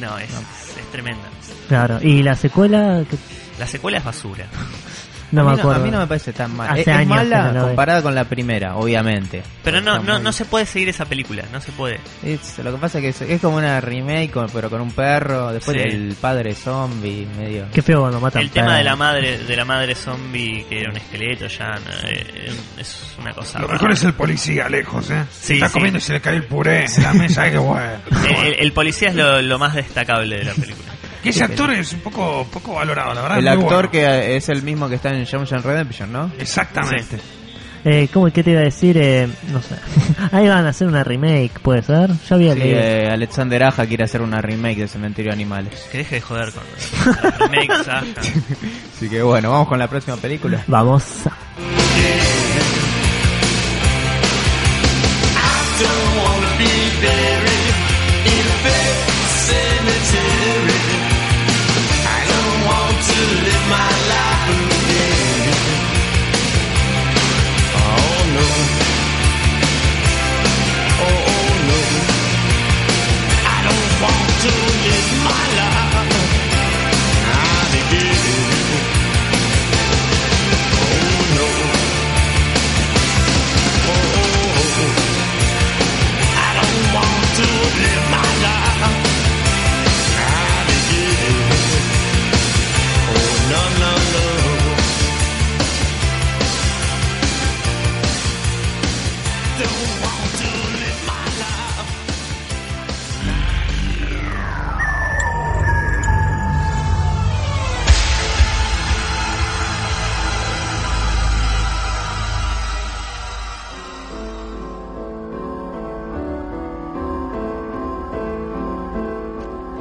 [0.00, 1.28] No, es, es, es tremenda.
[1.68, 1.98] Claro.
[2.00, 3.02] ¿Y la secuela?
[3.10, 3.16] ¿Qué-
[3.58, 4.46] La secuela es basura.
[5.32, 5.80] No a me acuerdo.
[5.80, 6.72] a mí no me parece tan mala.
[6.72, 9.42] Hace es, años mala no comparada con la primera, obviamente.
[9.62, 12.00] Pero no, Está no, muy- no se puede seguir esa película, no se puede.
[12.24, 14.92] Es- lo que pasa es que es, es como una remake, con- pero con un
[14.92, 15.52] perro.
[15.52, 15.82] Después Sí.
[15.88, 17.66] el padre zombie, medio.
[17.72, 20.90] Qué feo cuando matan El tema de la madre de la madre zombie que era
[20.90, 23.74] un esqueleto ya no, eh, es una cosa Lo rara.
[23.74, 25.24] mejor es el policía lejos, ¿eh?
[25.30, 25.72] Sí, Está sí.
[25.74, 27.90] comiendo y se le cae el puré en la mesa, ¡ay, qué bueno!
[28.44, 30.88] el, el policía es lo, lo más destacable de la película.
[31.22, 33.38] Que ese actor es un poco, poco valorado, la verdad.
[33.38, 33.90] El actor bueno.
[33.90, 36.30] que es el mismo que está en Shawshank Redemption, ¿no?
[36.38, 37.18] Exactamente.
[37.82, 38.96] Eh, ¿Cómo qué te iba a decir?
[38.98, 39.74] Eh, no sé.
[40.32, 42.10] Ahí van a hacer una remake, ¿puede ser?
[42.28, 42.78] Ya había Sí, leído.
[42.78, 45.88] eh, Alexander Aja quiere hacer una remake de Cementerio de Animales.
[45.90, 46.62] Que deje de joder con
[47.22, 48.02] las remakes, ah.
[48.96, 50.62] Así que bueno, vamos con la próxima película.
[50.66, 51.04] Vamos.
[55.80, 57.29] don't wanna be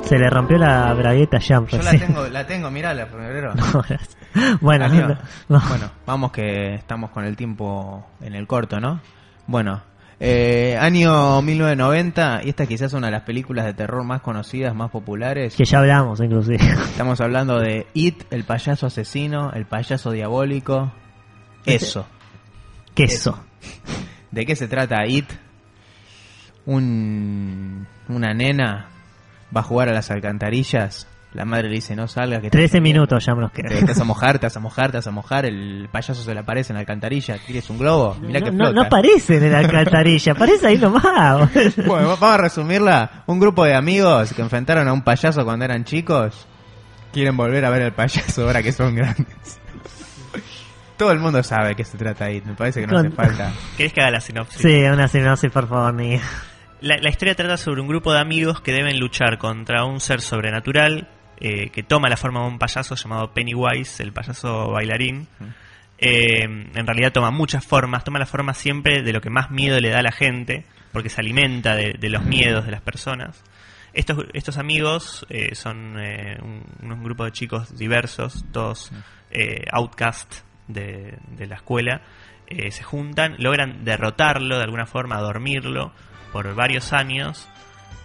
[0.10, 2.08] Se le rompió la bragueta a Jam Yo la recién.
[2.08, 3.54] tengo, la tengo, mirala, febrero.
[4.34, 5.60] No, bueno, no.
[5.70, 9.02] bueno, vamos que estamos con el tiempo en el corto, ¿no?
[9.46, 9.82] Bueno,
[10.20, 14.74] eh, año 1990, y esta quizás es una de las películas de terror más conocidas,
[14.76, 15.56] más populares.
[15.56, 16.58] que ya hablamos inclusive.
[16.58, 20.92] Estamos hablando de It, el payaso asesino, el payaso diabólico.
[21.66, 22.08] Eso.
[22.96, 23.44] Queso.
[24.32, 25.30] ¿De qué se trata It?
[26.66, 28.90] Un, una nena
[29.56, 31.08] va a jugar a las alcantarillas.
[31.32, 33.82] La madre le dice no salgas que te 13 minutos ya nos te, quedan.
[33.82, 35.46] te vas a mojar, te vas a mojar, te vas a mojar.
[35.46, 37.38] El payaso se le aparece en la alcantarilla.
[37.46, 38.16] ¿Tienes un globo?
[38.20, 38.74] Mirá que No, flota.
[38.74, 41.04] no aparece en la alcantarilla, aparece ahí nomás.
[41.86, 43.24] Bueno, vamos a resumirla.
[43.28, 46.48] Un grupo de amigos que enfrentaron a un payaso cuando eran chicos
[47.14, 49.60] quieren volver a ver al payaso ahora que son grandes.
[50.98, 52.42] Todo el mundo sabe de qué se trata ahí.
[52.44, 53.52] Me parece que no hace falta.
[53.78, 54.62] ¿Querés que haga la sinopsis?
[54.62, 56.20] Sí, una sinopsis, por favor, ni.
[56.82, 60.22] La, la historia trata sobre un grupo de amigos que deben luchar contra un ser
[60.22, 65.28] sobrenatural eh, que toma la forma de un payaso llamado Pennywise, el payaso bailarín.
[65.98, 69.80] Eh, en realidad toma muchas formas, toma la forma siempre de lo que más miedo
[69.80, 73.44] le da a la gente, porque se alimenta de, de los miedos de las personas.
[73.92, 78.92] Estos, estos amigos eh, son eh, un, un grupo de chicos diversos, todos
[79.72, 82.02] outcast de, de la escuela,
[82.48, 85.92] eh, se juntan, logran derrotarlo de alguna forma, dormirlo
[86.32, 87.48] por varios años,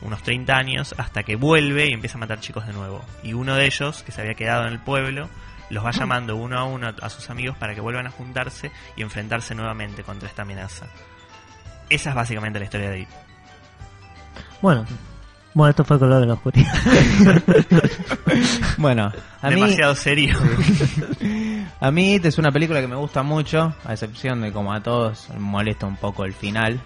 [0.00, 3.04] unos 30 años, hasta que vuelve y empieza a matar chicos de nuevo.
[3.22, 5.28] Y uno de ellos, que se había quedado en el pueblo,
[5.70, 9.02] los va llamando uno a uno a sus amigos para que vuelvan a juntarse y
[9.02, 10.86] enfrentarse nuevamente contra esta amenaza.
[11.88, 13.08] Esa es básicamente la historia de It.
[14.60, 14.84] Bueno,
[15.54, 16.72] bueno, esto fue color de la oscuridad.
[18.76, 20.36] Bueno, a mí, Demasiado serio.
[21.80, 24.82] a mí It es una película que me gusta mucho, a excepción de como a
[24.82, 26.80] todos me molesta un poco el final.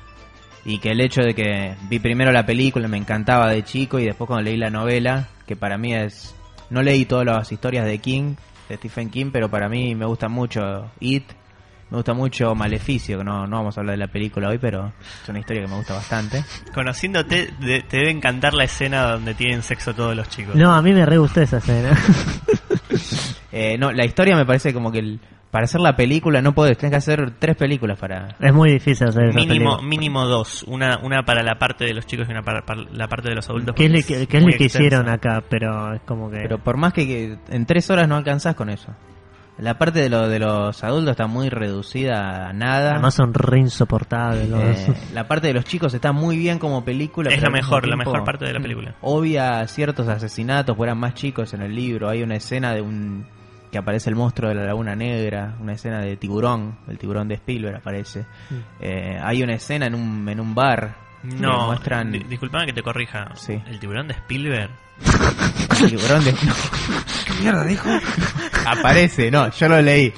[0.64, 4.04] Y que el hecho de que vi primero la película me encantaba de chico y
[4.04, 6.34] después cuando leí la novela, que para mí es...
[6.70, 8.34] No leí todas las historias de King,
[8.68, 11.24] de Stephen King, pero para mí me gusta mucho It,
[11.90, 14.92] me gusta mucho Maleficio, que no, no vamos a hablar de la película hoy, pero
[15.22, 16.44] es una historia que me gusta bastante.
[16.74, 20.54] Conociéndote, de- te debe encantar la escena donde tienen sexo todos los chicos.
[20.56, 21.96] No, a mí me re gustó esa escena.
[23.50, 26.76] Eh, no, la historia me parece como que el- para hacer la película no puedes,
[26.76, 28.36] tenés que hacer tres películas para...
[28.40, 30.62] Es muy difícil hacer Mínimo, mínimo dos.
[30.64, 33.34] Una, una para la parte de los chicos y una para, para la parte de
[33.34, 33.74] los adultos.
[33.74, 35.42] ¿Qué es lo porque que, qué es lo que hicieron acá?
[35.48, 36.38] Pero es como que...
[36.38, 38.94] Pero por más que, que en tres horas no alcanzás con eso.
[39.56, 42.92] La parte de, lo, de los adultos está muy reducida a nada.
[42.92, 44.48] Además son re insoportables.
[44.48, 47.30] los- Eh, la parte de los chicos está muy bien como película.
[47.30, 48.94] Es la mejor, la mejor parte de la película.
[49.00, 52.08] Obvia ciertos asesinatos, pues eran más chicos en el libro.
[52.08, 53.26] Hay una escena de un
[53.70, 57.34] que aparece el monstruo de la Laguna Negra, una escena de tiburón, el tiburón de
[57.36, 58.20] Spielberg aparece.
[58.50, 58.54] Mm.
[58.80, 60.96] Eh, hay una escena en un, en un bar.
[61.22, 63.30] No, muestran di- disculpame que te corrija.
[63.34, 63.60] Sí.
[63.66, 64.70] ¿El tiburón de Spielberg?
[65.82, 66.32] el tiburón de
[67.26, 67.88] ¿Qué mierda dijo?
[68.66, 70.12] aparece, no, yo lo leí.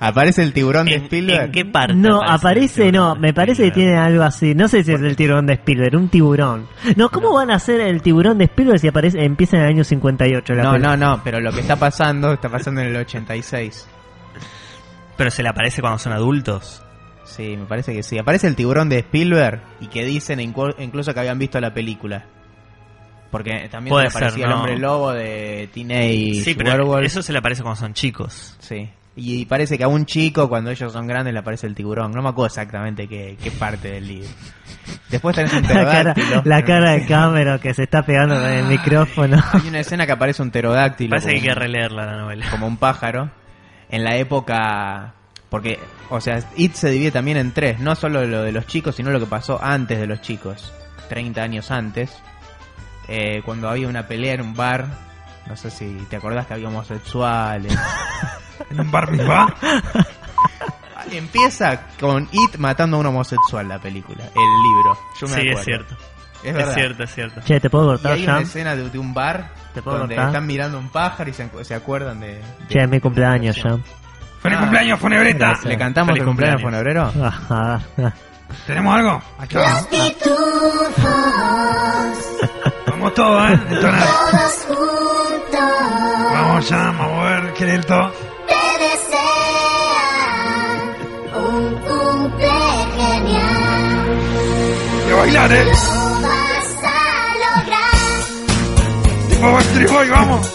[0.00, 1.44] Aparece el tiburón de ¿En, Spielberg.
[1.46, 1.94] en qué parte?
[1.94, 4.54] No, aparece no, tiburón de me parece que tiene algo así.
[4.54, 6.66] No sé si es el tiburón de Spielberg, un tiburón.
[6.96, 9.84] No, ¿cómo van a hacer el tiburón de Spielberg si aparece empieza en el año
[9.84, 10.96] 58 la No, película?
[10.96, 13.88] no, no, pero lo que está pasando, está pasando en el 86.
[15.16, 16.82] Pero se le aparece cuando son adultos.
[17.24, 18.18] Sí, me parece que sí.
[18.18, 22.24] Aparece el tiburón de Spielberg y que dicen incluso que habían visto la película.
[23.30, 27.06] Porque también Puede se le aparecía ser, el hombre lobo de Teenage Sí, pero Werewolf.
[27.06, 28.56] eso se le aparece cuando son chicos.
[28.60, 28.88] Sí.
[29.16, 32.10] Y parece que a un chico, cuando ellos son grandes, le aparece el tiburón.
[32.12, 34.28] No me acuerdo exactamente qué, qué parte del libro.
[35.08, 36.42] Después tenés un La cara, pterodáctilo.
[36.44, 39.40] la cara de Cameron que se está pegando con el micrófono.
[39.52, 41.10] Hay una escena que aparece un pterodáctilo.
[41.10, 42.50] Parece que hay como- que releerla la novela.
[42.50, 43.30] como un pájaro
[43.88, 45.14] en la época
[45.48, 45.78] porque
[46.10, 49.10] o sea It se divide también en tres no solo lo de los chicos sino
[49.10, 50.72] lo que pasó antes de los chicos
[51.10, 52.10] 30 años antes
[53.06, 54.86] eh, cuando había una pelea en un bar
[55.46, 57.72] no sé si te acordás que había homosexuales
[58.70, 59.54] En un bar mitzvah.
[61.12, 65.58] empieza con It matando a un homosexual la película el libro yo me Sí, acuerdo
[65.60, 65.96] es cierto.
[66.42, 67.40] es, Es cierto, es cierto.
[67.42, 68.32] Che, ¿te puedo y cortar hay ya?
[68.32, 70.30] una escena de, de un bar ¿Te puedo donde cortar?
[70.30, 73.76] están mirando un pájaro y se, se acuerdan de, de- Che, es mi cumpleaños ya.
[74.42, 74.60] ¡Feliz Ah.
[74.60, 75.46] cumpleaños, Funebreta!
[75.46, 75.64] Gracias.
[75.66, 77.12] le cantamos Feliz el cumpleaños cumpleaños.
[77.12, 78.12] fonebrero Ah, ah,
[78.66, 79.22] ¿Tenemos algo?
[79.38, 79.88] Aquí vamos.
[82.86, 83.60] Vamos todos, ¿eh?
[83.70, 84.08] Entonar.
[86.32, 88.12] Vamos ya, vamos a ver qué lento.
[95.34, 95.64] ¿Eh?
[95.64, 95.70] Lo
[96.22, 97.94] vas a lograr.
[99.78, 100.46] Tipo Boy, vamos.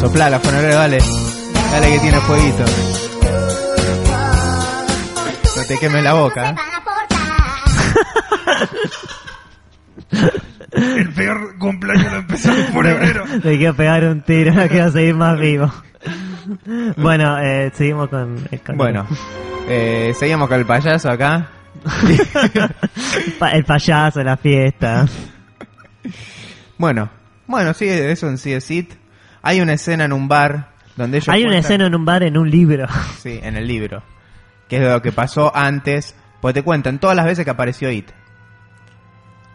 [0.00, 0.98] Sopla la fonebrero, dale.
[1.72, 2.64] Dale que tiene fueguito.
[5.56, 6.50] No te quemes la boca.
[6.50, 6.54] ¿eh?
[10.72, 13.24] El peor cumpleaños lo empezó en febrero.
[13.42, 15.72] Le quiero pegar un tiro, no quiero seguir más vivo.
[16.98, 18.36] Bueno, eh, seguimos con...
[18.64, 19.06] con- Bueno,
[19.68, 21.48] eh, seguimos con el payaso acá.
[23.52, 25.06] El payaso, la fiesta.
[26.78, 27.10] Bueno,
[27.46, 28.92] bueno, sí, eso en sí es It.
[29.42, 32.22] Hay una escena en un bar donde ellos Hay una cuentan- escena en un bar
[32.22, 32.86] en un libro.
[33.18, 34.02] Sí, en el libro.
[34.68, 36.14] Que es de lo que pasó antes.
[36.40, 38.10] Pues te cuentan todas las veces que apareció It.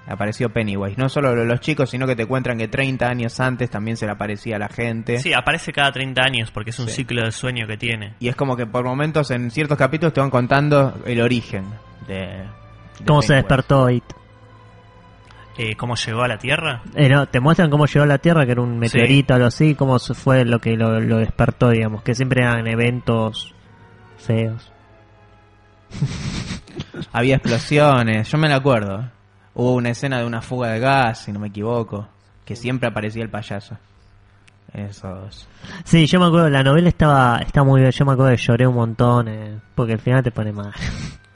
[0.07, 0.97] Apareció Pennywise.
[0.97, 4.05] No solo lo los chicos, sino que te cuentan que 30 años antes también se
[4.07, 5.19] le aparecía a la gente.
[5.19, 8.15] Sí, aparece cada 30 años porque es un ciclo de sueño que tiene.
[8.19, 11.65] Y es como que por momentos en ciertos capítulos te van contando el origen
[12.07, 12.15] de...
[12.15, 14.03] de ¿Cómo se despertó It?
[15.57, 16.81] Eh, ¿Cómo llegó a la Tierra?
[16.95, 19.47] Eh, no, te muestran cómo llegó a la Tierra, que era un meteorito o algo
[19.47, 23.53] así, cómo se fue lo que lo, lo despertó, digamos, que siempre eran eventos
[24.17, 24.71] feos.
[27.11, 29.09] Había explosiones, yo me lo acuerdo.
[29.53, 32.07] Hubo una escena de una fuga de gas, si no me equivoco,
[32.45, 33.77] que siempre aparecía el payaso.
[34.73, 35.49] Esos.
[35.83, 38.65] Sí, yo me acuerdo, la novela estaba está muy bien, yo me acuerdo que lloré
[38.65, 40.71] un montón, eh, porque al final te pone mal.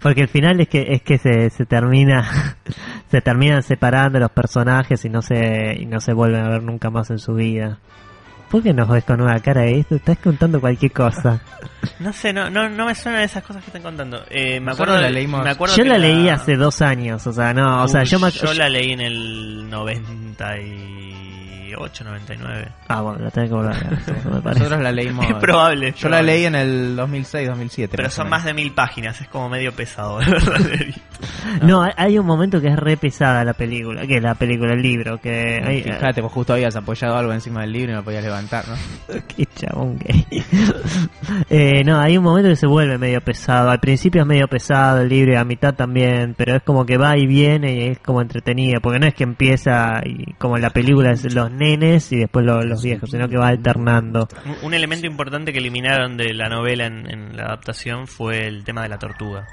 [0.00, 2.56] porque el final es que es que se, se termina
[3.10, 6.90] se terminan separando los personajes y no se y no se vuelven a ver nunca
[6.90, 7.78] más en su vida.
[8.50, 9.96] ¿Por qué nos ves con una cara de esto?
[9.96, 11.40] Estás contando cualquier cosa.
[12.00, 14.22] No sé, no, no, no me suenan esas cosas que están contando.
[14.30, 17.32] Eh, me acuerdo, la leímos- me acuerdo Yo que la leí hace dos años, o
[17.32, 18.30] sea, no, o sea, yo me...
[18.32, 19.68] yo la leí en el
[21.76, 22.68] 98, 99.
[22.88, 24.60] Ah, bueno, la tengo que volver a leer, me parece.
[24.60, 25.26] Nosotros la leímos.
[25.28, 27.96] Es probable, Yo la leí en el 2006, 2007.
[27.96, 30.16] Pero son más de mil páginas, es como medio pesado.
[30.18, 30.56] verdad.
[31.62, 34.82] No, hay- un momento que es re pesada la película, que es la película, el
[34.82, 35.60] libro, que...
[35.64, 38.74] Hay, Fíjate, vos justo habías apoyado algo encima del libro y no podías levantar, ¿no?
[39.26, 40.24] Qué chabón gay.
[41.50, 43.70] Eh, no, hay un momento que se vuelve medio pesado.
[43.70, 46.96] Al principio es medio pesado el libro y a mitad también, pero es como que
[46.98, 50.62] va y viene y es como entretenido, porque no es que empieza y como en
[50.62, 54.28] la película es los nenes y después lo- los viejos, sino que va alternando.
[54.46, 58.64] Un- Un elemento importante que eliminaron de la novela en, en la adaptación fue el
[58.64, 59.46] tema de la tortuga.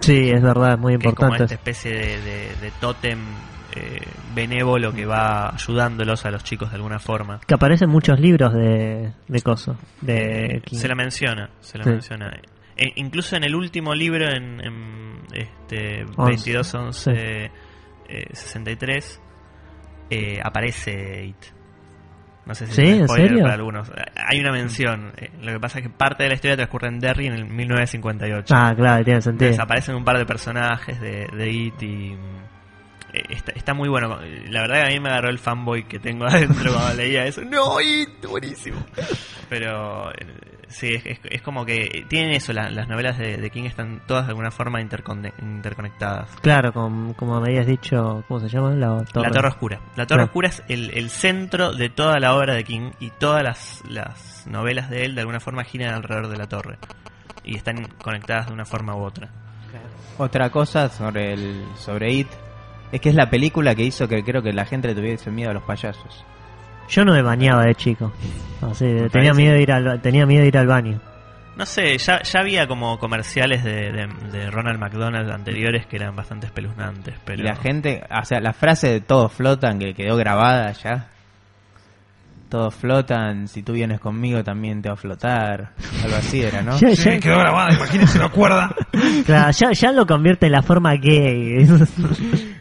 [0.00, 1.54] Sí, es verdad, es muy Que es como importante.
[1.54, 3.18] esta especie de, de, de tótem
[3.76, 4.00] eh,
[4.34, 7.40] benévolo que va ayudándolos a los chicos de alguna forma.
[7.46, 10.62] Que aparecen muchos libros de, de coso, de.
[10.70, 11.90] Se la menciona, se la Sí.
[11.90, 12.30] menciona.
[12.76, 16.50] E- incluso en el último libro, en, en, este Once.
[16.52, 17.12] 22 11
[18.08, 19.20] eh, 63,
[20.10, 21.36] eh, aparece It.
[22.46, 22.82] No sé si ¿Sí?
[22.88, 23.40] ¿En serio?
[23.42, 23.90] para algunos.
[24.16, 25.12] Hay una mención.
[25.16, 27.44] Eh, Lo que pasa es que parte de la historia transcurre en Derry en el
[27.46, 28.54] 1958.
[28.54, 29.46] Ah, claro, tiene sentido.
[29.50, 32.12] Entonces aparecen un par de personajes de, de It y
[33.14, 34.18] eh, está, está muy bueno.
[34.50, 37.40] La verdad que a mí me agarró el fanboy que tengo adentro cuando leía eso.
[37.44, 38.84] No, It, buenísimo.
[39.48, 40.26] Pero eh,
[40.68, 44.00] Sí, es, es- es como que tienen eso, la- las novelas de, de King están
[44.06, 46.28] todas de alguna forma interconectadas.
[46.42, 48.70] Claro, com- como me habías dicho, ¿cómo se llama?
[48.72, 49.80] La Torre, La Torre Oscura.
[49.96, 50.22] La Torre.
[50.24, 54.46] Oscura es el, el centro de toda la obra de King y todas las, las
[54.46, 56.76] novelas de él de alguna forma giran alrededor de la torre
[57.44, 59.28] y están conectadas de una forma u otra.
[60.18, 62.28] Otra cosa sobre el sobre It
[62.92, 65.50] es que es la película que hizo que creo que la gente le tuviese miedo
[65.50, 66.24] a los payasos.
[66.88, 68.12] Yo no me bañaba de chico.
[68.62, 71.00] Así, tenía parece- miedo de ir al tenía miedo de ir al baño.
[71.56, 76.16] No sé, ya, ya había como comerciales de, de- de Ronald McDonald anteriores que eran
[76.16, 77.42] bastante espeluznantes, pero...
[77.42, 81.10] Y la gente, o sea, la frase de todos flotan que quedó grabada ya.
[82.48, 85.70] Todos flotan, si tú vienes conmigo también te va a flotar.
[86.04, 86.78] Algo así era, ¿no?
[86.78, 88.74] Ya- Sí, quedó grabada, imagínense, lo acuerda.
[89.26, 91.66] Claro, ya, ya lo convierte en la forma gay.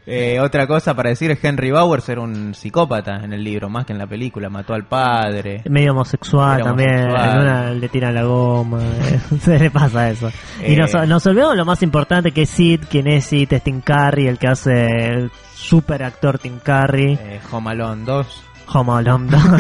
[0.06, 3.86] Eh, otra cosa para decir es Henry Bowers era un psicópata en el libro, más
[3.86, 4.50] que en la película.
[4.50, 5.62] Mató al padre.
[5.70, 7.06] Medio homosexual Era también.
[7.06, 7.30] homosexual.
[7.36, 8.82] En una le tira la goma.
[8.84, 10.30] eh, Se le pasa eso.
[10.68, 10.76] Y Eh.
[10.76, 14.28] nos, nos olvidamos lo más importante que es Sid, quien es Sid, es Tim Curry,
[14.28, 17.14] el que hace el super actor Tim Curry.
[17.22, 18.44] Eh, Home Alone 2.
[18.68, 19.52] Home Alone 2,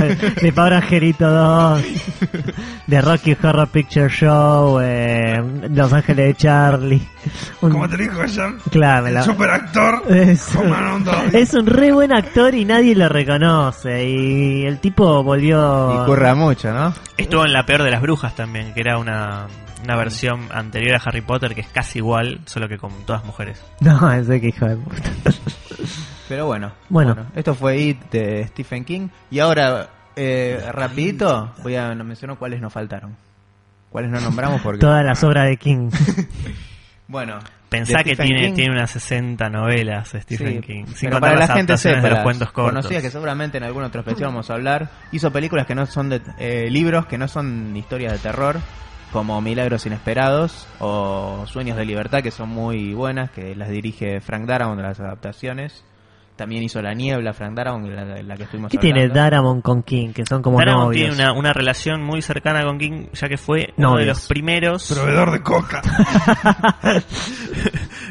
[0.41, 1.81] de Pobre Angelito 2,
[2.87, 7.07] de Rocky Horror Picture Show, eh, Los Ángeles de Charlie.
[7.61, 11.33] Un- Como te dijo ayer, Claro, el la- superactor, Es, Home Alone 2.
[11.33, 14.09] es un re buen actor y nadie lo reconoce.
[14.09, 16.01] Y el tipo volvió.
[16.01, 16.93] Y curra mucho, ¿no?
[17.17, 19.47] Estuvo en La Peor de las Brujas también, que era una,
[19.83, 23.61] una versión anterior a Harry Potter que es casi igual, solo que con todas mujeres.
[23.81, 25.09] No, ese que hijo de puta.
[26.29, 27.15] Pero bueno, Bueno.
[27.35, 29.09] esto fue It de Stephen King.
[29.29, 33.15] Y ahora, eh, rapidito, voy a mencionar cuáles nos faltaron.
[33.89, 34.79] Cuáles no nombramos porque...
[34.79, 35.89] Todas las obras de King.
[37.05, 37.37] Bueno,
[37.69, 38.53] Pensá que tiene, King.
[38.55, 40.85] tiene unas 60 novelas Stephen Sí, King.
[40.95, 42.71] Sin pero para la gente sepa, de los cuentos cortos.
[42.71, 46.09] conocida que seguramente en algún otro especial vamos a hablar, hizo películas que no son
[46.09, 48.57] de eh, libros, que no son historias de terror,
[49.11, 54.45] como Milagros Inesperados o Sueños de Libertad, que son muy buenas, que las dirige Frank
[54.45, 55.83] Darabont de las adaptaciones.
[56.43, 59.07] También hizo La Niebla, Frank Darabont, la, la que estuvimos ¿Qué tiene.
[59.07, 60.09] Daramon con King?
[60.11, 61.15] Que son como Darabont novios.
[61.15, 64.91] tiene una, una relación muy cercana con King, ya que fue uno de los primeros.
[64.93, 65.81] Proveedor de coca.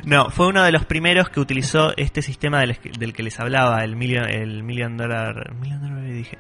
[0.05, 3.85] no, fue uno de los primeros que utilizó este sistema del, del que les hablaba,
[3.85, 6.39] el million, el million dollar, million dollar baby, dije,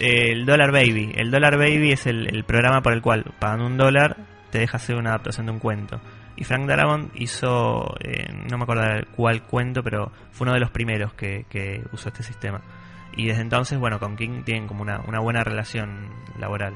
[0.00, 1.12] Eh, el dollar baby.
[1.14, 4.16] El dollar baby es el, el programa por el cual pagando un dólar
[4.50, 6.00] te deja hacer una adaptación de un cuento.
[6.36, 10.70] Y Frank Darabont hizo, eh, no me acuerdo cuál cuento, pero fue uno de los
[10.70, 12.60] primeros que, que usó este sistema.
[13.16, 16.08] Y desde entonces, bueno, con King tienen como una, una buena relación
[16.38, 16.74] laboral.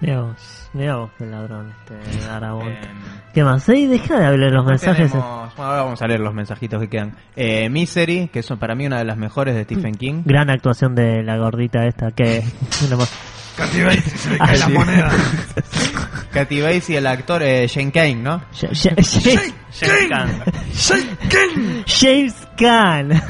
[0.00, 2.68] Mirá vos, mirá vos el ladrón, este Darabont.
[2.70, 2.98] Em,
[3.32, 3.68] ¿Qué más?
[3.68, 5.12] Ey, deja de hablar los mensajes.
[5.12, 7.16] Tenemos- bueno, ahora vamos a leer los mensajitos que quedan.
[7.36, 10.22] Eh, Misery, que es para mí una de las mejores de Stephen King.
[10.24, 12.42] Gran actuación de la gordita esta, que...
[13.58, 14.72] Bates, se le cae la sí.
[14.72, 15.10] moneda.
[16.32, 18.38] Katy Bates y el actor eh, Shane Kane, ¿no?
[18.52, 20.42] Ja- Ja- Ja- James Caan.
[21.30, 23.22] Kane, James Caan.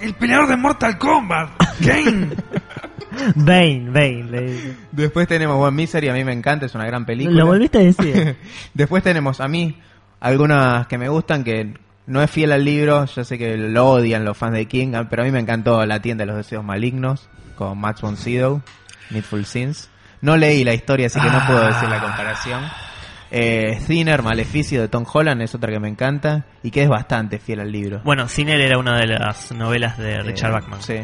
[0.00, 1.50] el peleador de Mortal Kombat.
[1.84, 2.28] Kane.
[3.34, 4.76] Bane, Bane, le dice.
[4.92, 7.38] Después tenemos One Misery, a mí me encanta, es una gran película.
[7.40, 8.36] Lo volviste a decir.
[8.74, 9.78] Después tenemos a mí
[10.20, 11.74] algunas que me gustan que
[12.06, 15.22] no es fiel al libro, yo sé que lo odian los fans de King, pero
[15.22, 18.62] a mí me encantó La tienda de los deseos malignos con Max von Sydow,
[19.10, 19.90] Needful Sins.
[20.22, 22.62] No leí la historia, así que no puedo decir la comparación.
[23.30, 27.38] Eh, Thinner, Maleficio de Tom Holland es otra que me encanta y que es bastante
[27.38, 28.00] fiel al libro.
[28.04, 30.82] Bueno, Ciner era una de las novelas de Richard Eh, Bachman.
[30.82, 30.96] Sí,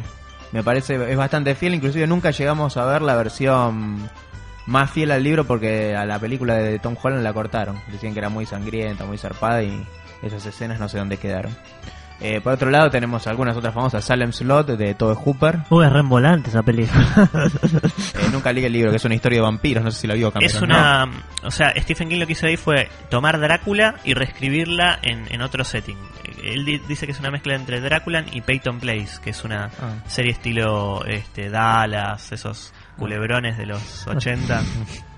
[0.52, 4.10] me parece, es bastante fiel, inclusive nunca llegamos a ver la versión
[4.66, 7.80] más fiel al libro porque a la película de Tom Holland la cortaron.
[7.92, 9.80] Decían que era muy sangrienta, muy zarpada y
[10.22, 11.56] esas escenas no sé dónde quedaron.
[12.18, 15.58] Eh, por otro lado tenemos algunas otras famosas, Salem Slot de Tobe Hooper.
[15.68, 17.28] Uy, es re embolante esa película.
[18.18, 20.14] Eh, nunca leí el libro, que es una historia de vampiros, no sé si la
[20.14, 20.56] vio Cameron.
[20.56, 21.06] Es una.
[21.44, 25.42] O sea, Stephen King lo que hizo ahí fue tomar Drácula y reescribirla en, en
[25.42, 25.98] otro setting.
[26.42, 29.66] Él di- dice que es una mezcla entre Drácula y Peyton Place, que es una
[29.80, 29.94] Ah.
[30.06, 34.62] serie estilo este Dallas, esos culebrones de los 80.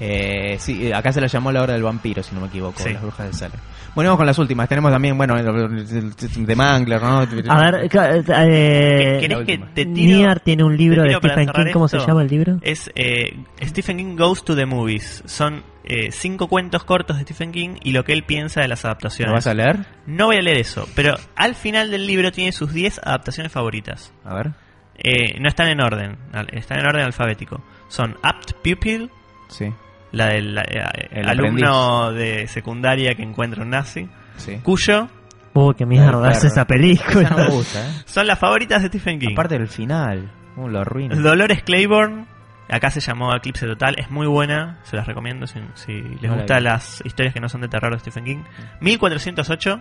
[0.00, 2.80] Eh, sí, eh, acá se la llamó la hora del vampiro, si no me equivoco,
[2.80, 2.92] Sí.
[2.92, 3.58] las brujas de Salem.
[3.94, 4.68] Bueno, vamos con las últimas.
[4.68, 7.18] Tenemos también, bueno, de Mangler, ¿no?
[7.48, 11.88] A ver, ca- eh, ¿Querés que te tiro- tiene un libro de Stephen King, ¿cómo
[11.88, 12.58] se llama el libro?
[12.62, 15.22] Es eh, Stephen King Goes to the Movies.
[15.26, 18.84] Son eh, cinco cuentos cortos de Stephen King y lo que él piensa de las
[18.84, 19.30] adaptaciones.
[19.30, 19.86] ¿Lo vas a leer?
[20.06, 24.12] No voy a leer eso, pero al final del libro tiene sus 10 adaptaciones favoritas.
[24.24, 24.50] A ver.
[24.96, 26.18] Eh, no están en orden,
[26.52, 27.62] están en orden alfabético.
[27.88, 29.10] Son Apt Pupil,
[29.48, 29.72] Sí.
[30.12, 34.58] La del eh, El alumno de secundaria que encuentra un nazi, Sí.
[34.62, 35.08] Cuyo
[35.54, 37.22] Uy, qué mierda es esa película.
[37.22, 37.92] Esa no me gusta, ¿eh?
[38.06, 39.32] son las favoritas de Stephen King.
[39.32, 41.16] Aparte del final, ¿cómo lo arruina?
[41.16, 42.26] Dolores Claiborne,
[42.70, 46.34] Acá se llamó Eclipse Total, es muy buena, se las recomiendo si, si les la
[46.36, 48.42] gustan las historias que no son de terror de Stephen King.
[48.80, 49.80] 1408,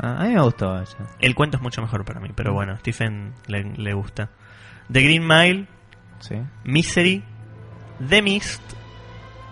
[0.00, 0.82] Ah, a mí me gustó
[1.20, 4.28] el cuento es mucho mejor para mí, pero bueno, Stephen le, le gusta.
[4.92, 5.66] The Green Mile,
[6.18, 6.34] Sí.
[6.64, 7.22] Misery,
[8.08, 8.60] The Mist,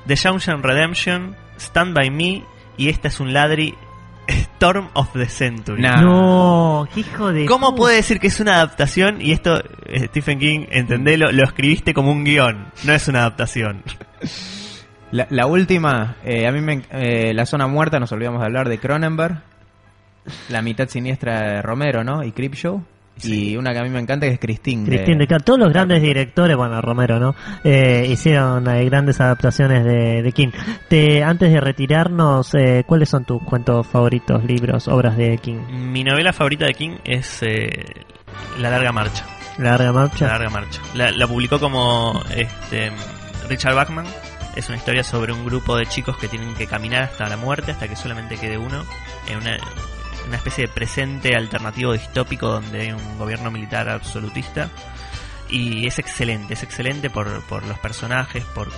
[0.07, 2.45] The Shawshank Redemption, Stand By Me
[2.77, 3.75] y esta es un ladri,
[4.27, 5.83] Storm of the Century.
[5.83, 7.47] No, qué hijo de.
[7.47, 11.93] ¿Cómo puede decir que es una adaptación y esto, eh, Stephen King, entendelo, lo escribiste
[11.95, 13.83] como un guion, no es una adaptación?
[15.11, 18.69] La, la última, eh, a mí me, eh, La Zona Muerta, nos olvidamos de hablar
[18.69, 19.43] de Cronenberg.
[20.49, 22.23] La mitad siniestra de Romero, ¿no?
[22.23, 22.83] Y Creepshow.
[23.25, 24.85] Y una que a mí me encanta que es Christine.
[24.85, 27.35] de- Cristín de Car- todos los grandes directores, bueno, Romero, ¿no?
[27.63, 30.49] Eh, hicieron eh, grandes adaptaciones de, de King.
[30.89, 35.61] Te, antes de retirarnos, eh, ¿cuáles son tus cuentos favoritos, libros, obras de King?
[35.71, 37.85] Mi novela favorita de King es eh,
[38.61, 39.25] La Larga Marcha.
[39.59, 40.27] La larga marcha.
[40.27, 40.81] La Larga Marcha.
[40.95, 42.91] La, la publicó como este,
[43.51, 44.07] Richard Bachman.
[44.57, 47.73] Es una historia sobre un grupo de chicos que tienen que caminar hasta la muerte,
[47.73, 48.83] hasta que solamente quede uno,
[49.31, 49.59] en una,
[50.27, 54.69] una especie de presente alternativo distópico donde hay un gobierno militar absolutista.
[55.49, 58.69] Y es excelente, es excelente por, por los personajes, por,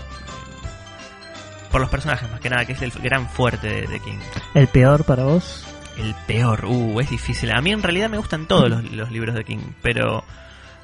[1.70, 4.18] por los personajes más que nada, que es el gran fuerte de, de King.
[4.54, 5.64] ¿El peor para vos?
[5.96, 7.52] El peor, uh, es difícil.
[7.52, 10.24] A mí en realidad me gustan todos los, los libros de King, pero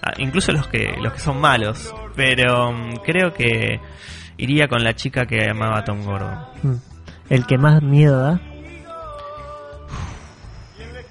[0.03, 1.93] ah, incluso los que los que son malos.
[2.15, 3.81] Pero mm, creo que
[4.37, 6.39] iría con la chica que amaba a Tom Gordon.
[6.63, 6.75] Mm.
[7.29, 8.41] ¿El que más miedo da?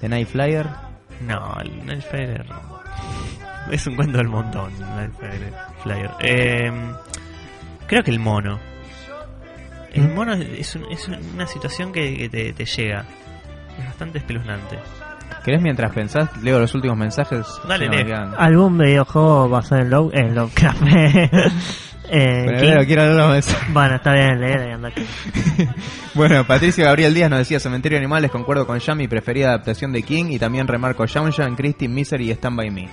[0.00, 0.66] The Night Flyer.
[1.26, 2.44] No, el Night Flyer
[3.70, 4.72] es un cuento del montón.
[4.96, 5.52] Night Flyer.
[5.82, 6.10] Flyer.
[6.20, 6.72] Eh,
[7.86, 8.58] creo que el mono.
[9.92, 10.14] El ¿Mm?
[10.14, 13.04] mono es, un- es una situación que, que te, te llega.
[13.78, 14.78] Es bastante espeluznante.
[15.44, 16.28] ¿Querés mientras pensás?
[16.42, 17.46] Leo los últimos mensajes.
[17.66, 18.34] Dale, quedan.
[18.36, 20.82] ¿Algún videojuego basado en, Love, en Lovecraft?
[22.10, 22.60] Eh, Pero.
[22.60, 23.72] Leo, quiero leer los mensajes.
[23.72, 25.06] Bueno, está bien, leer y.
[26.14, 30.02] Bueno, Patricio Gabriel Díaz nos decía Cementerio de Animales, concuerdo con Yami, preferida adaptación de
[30.02, 32.88] King y también remarco Shawshank, Christine, Misery y Stand By Me.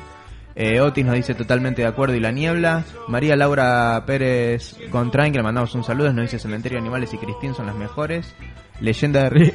[0.60, 2.84] Eh, Otis nos dice totalmente de acuerdo y la niebla.
[3.08, 7.18] María Laura Pérez Contrain, que le mandamos un saludo, nos dice Cementerio de Animales y
[7.20, 8.34] Christine son las mejores.
[8.82, 9.54] Leyenda de Ridley...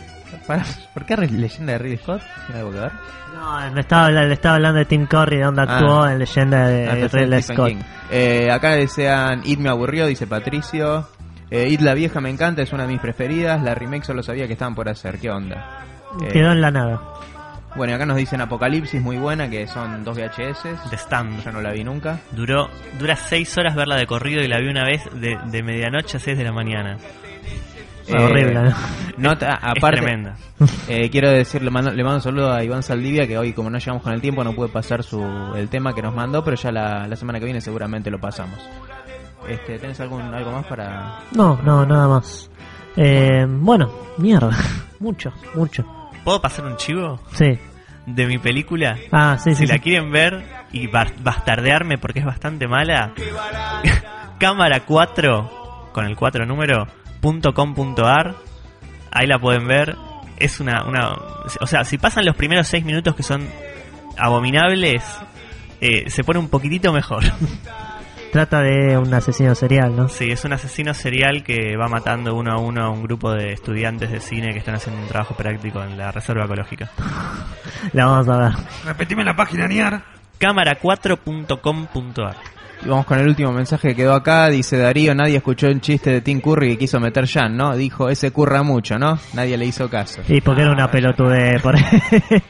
[0.95, 2.23] ¿Por qué Leyenda de Ridley Scott?
[2.47, 2.93] ¿Tiene algo que ver?
[3.35, 5.65] No, me estaba, le estaba hablando de Tim Curry, de donde Ah.
[5.77, 7.73] actuó en Leyenda de Ah, Ridley Scott.
[8.11, 11.09] Eh, acá desean It me aburrió, dice Patricio.
[11.51, 13.61] Eh, It la vieja me encanta, es una de mis preferidas.
[13.63, 15.19] La remake solo sabía que estaban por hacer.
[15.19, 15.81] ¿Qué onda?
[16.23, 17.01] Eh, Quedó en la nada.
[17.75, 20.91] Bueno, y acá nos dicen Apocalipsis, muy buena, que son dos VHS.
[20.91, 21.43] The Stand.
[21.43, 22.19] Yo no la vi nunca.
[22.33, 22.69] Duró,
[22.99, 26.21] dura seis horas verla de corrido y la vi una vez de, de medianoche a
[26.21, 26.99] 6 de la mañana.
[28.09, 28.75] Eh, horrible, ¿no?
[29.17, 30.35] nota- Es aparte, tremenda.
[30.89, 33.71] eh, quiero decir, le mando, le mando un saludo a Iván Saldivia, que hoy como
[33.71, 35.23] no llegamos con el tiempo no puede pasar su,
[35.57, 38.59] el tema que nos mandó, pero ya la, la semana que viene seguramente lo pasamos.
[39.49, 41.21] Este, ¿Tenés algún, algo más para...?
[41.33, 42.51] No, no, nada más.
[42.97, 43.89] Eh, bueno,
[44.19, 44.51] mierda.
[45.01, 45.85] mucho, mucho.
[46.25, 47.21] ¿Puedo pasar un chivo?
[47.33, 47.59] Sí.
[48.07, 48.97] De mi película.
[49.11, 49.81] Ah, sí, si sí, la sí.
[49.81, 53.13] quieren ver y bastardearme porque es bastante mala,
[54.39, 56.87] cámara 4 con el 4 número
[57.21, 58.35] punto com punto ar,
[59.11, 59.97] ahí la pueden ver.
[60.37, 61.13] Es una, una.
[61.61, 63.47] O sea, si pasan los primeros 6 minutos que son
[64.19, 65.05] abominables,
[65.81, 67.23] eh, se pone un poquitito mejor.
[68.33, 70.09] Trata de un asesino serial, ¿no?
[70.09, 73.53] Sí, es un asesino serial que va matando uno a uno a un grupo de
[73.53, 76.89] estudiantes de cine que están haciendo un trabajo práctico en la reserva ecológica.
[77.93, 78.53] La vamos a ver.
[78.87, 80.03] Repetime la página, Niar.
[80.41, 82.37] Cámara4.com.ar
[82.85, 84.49] Y vamos con el último mensaje que quedó acá.
[84.49, 87.77] Dice Darío, nadie escuchó un chiste de Tim Curry que quiso meter Jan, ¿no?
[87.77, 89.19] Dijo, ese curra mucho, ¿no?
[89.35, 90.21] Nadie le hizo caso.
[90.29, 91.85] Y porque era una pelotude por ahí.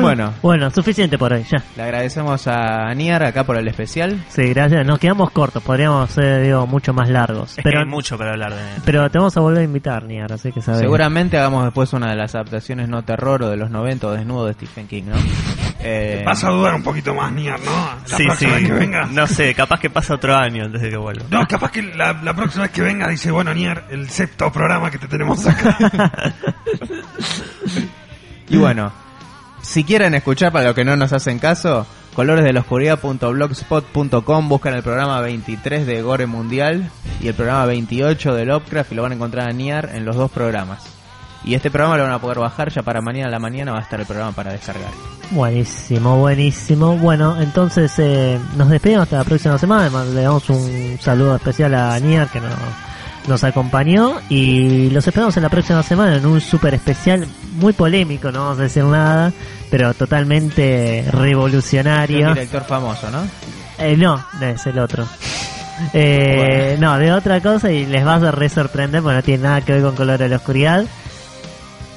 [0.00, 0.32] Bueno.
[0.42, 1.62] Bueno, suficiente por hoy, ya.
[1.76, 4.24] Le agradecemos a Niar acá por el especial.
[4.28, 4.86] Sí, gracias.
[4.86, 7.50] Nos quedamos cortos, podríamos ser, digo, mucho más largos.
[7.50, 10.04] Es que pero, hay mucho para hablar de pero te vamos a volver a invitar,
[10.04, 10.80] Niar, así que sabes.
[10.80, 14.46] Seguramente hagamos después una de las adaptaciones no terror o de los 90 o desnudo
[14.46, 15.16] de Stephen King, ¿no?
[15.88, 17.70] Eh, Vas a dudar un poquito más, Niar, ¿no?
[18.10, 18.46] La Sí, sí.
[18.46, 18.95] que venga.
[19.04, 21.26] No sé, capaz que pasa otro año antes de que vuelva.
[21.30, 24.90] No, capaz que la, la próxima vez que venga dice, bueno, Nier, el sexto programa
[24.90, 25.76] que te tenemos acá.
[28.48, 28.92] Y bueno,
[29.62, 35.84] si quieren escuchar para los que no nos hacen caso, coloresdeloscuridad.blogspot.com buscan el programa 23
[35.86, 36.90] de Gore Mundial
[37.20, 40.16] y el programa 28 de Lovecraft y lo van a encontrar a Niar en los
[40.16, 40.95] dos programas.
[41.46, 43.78] Y este programa lo van a poder bajar, ya para mañana a la mañana va
[43.78, 44.90] a estar el programa para descargar.
[45.30, 46.96] Buenísimo, buenísimo.
[46.98, 49.82] Bueno, entonces eh, nos despedimos hasta la próxima semana.
[49.82, 52.50] Además, le damos un saludo especial a Nier que nos,
[53.28, 54.20] nos acompañó.
[54.28, 57.26] Y los esperamos en la próxima semana en un super especial
[57.60, 59.32] muy polémico, no vamos a decir nada,
[59.70, 62.30] pero totalmente Un revolucionario.
[62.34, 63.20] director famoso, ¿no?
[63.78, 65.06] Eh, no, es el otro.
[65.92, 69.60] Eh, No, de otra cosa y les va a re sorprender, porque no tiene nada
[69.60, 70.84] que ver con Color de la Oscuridad.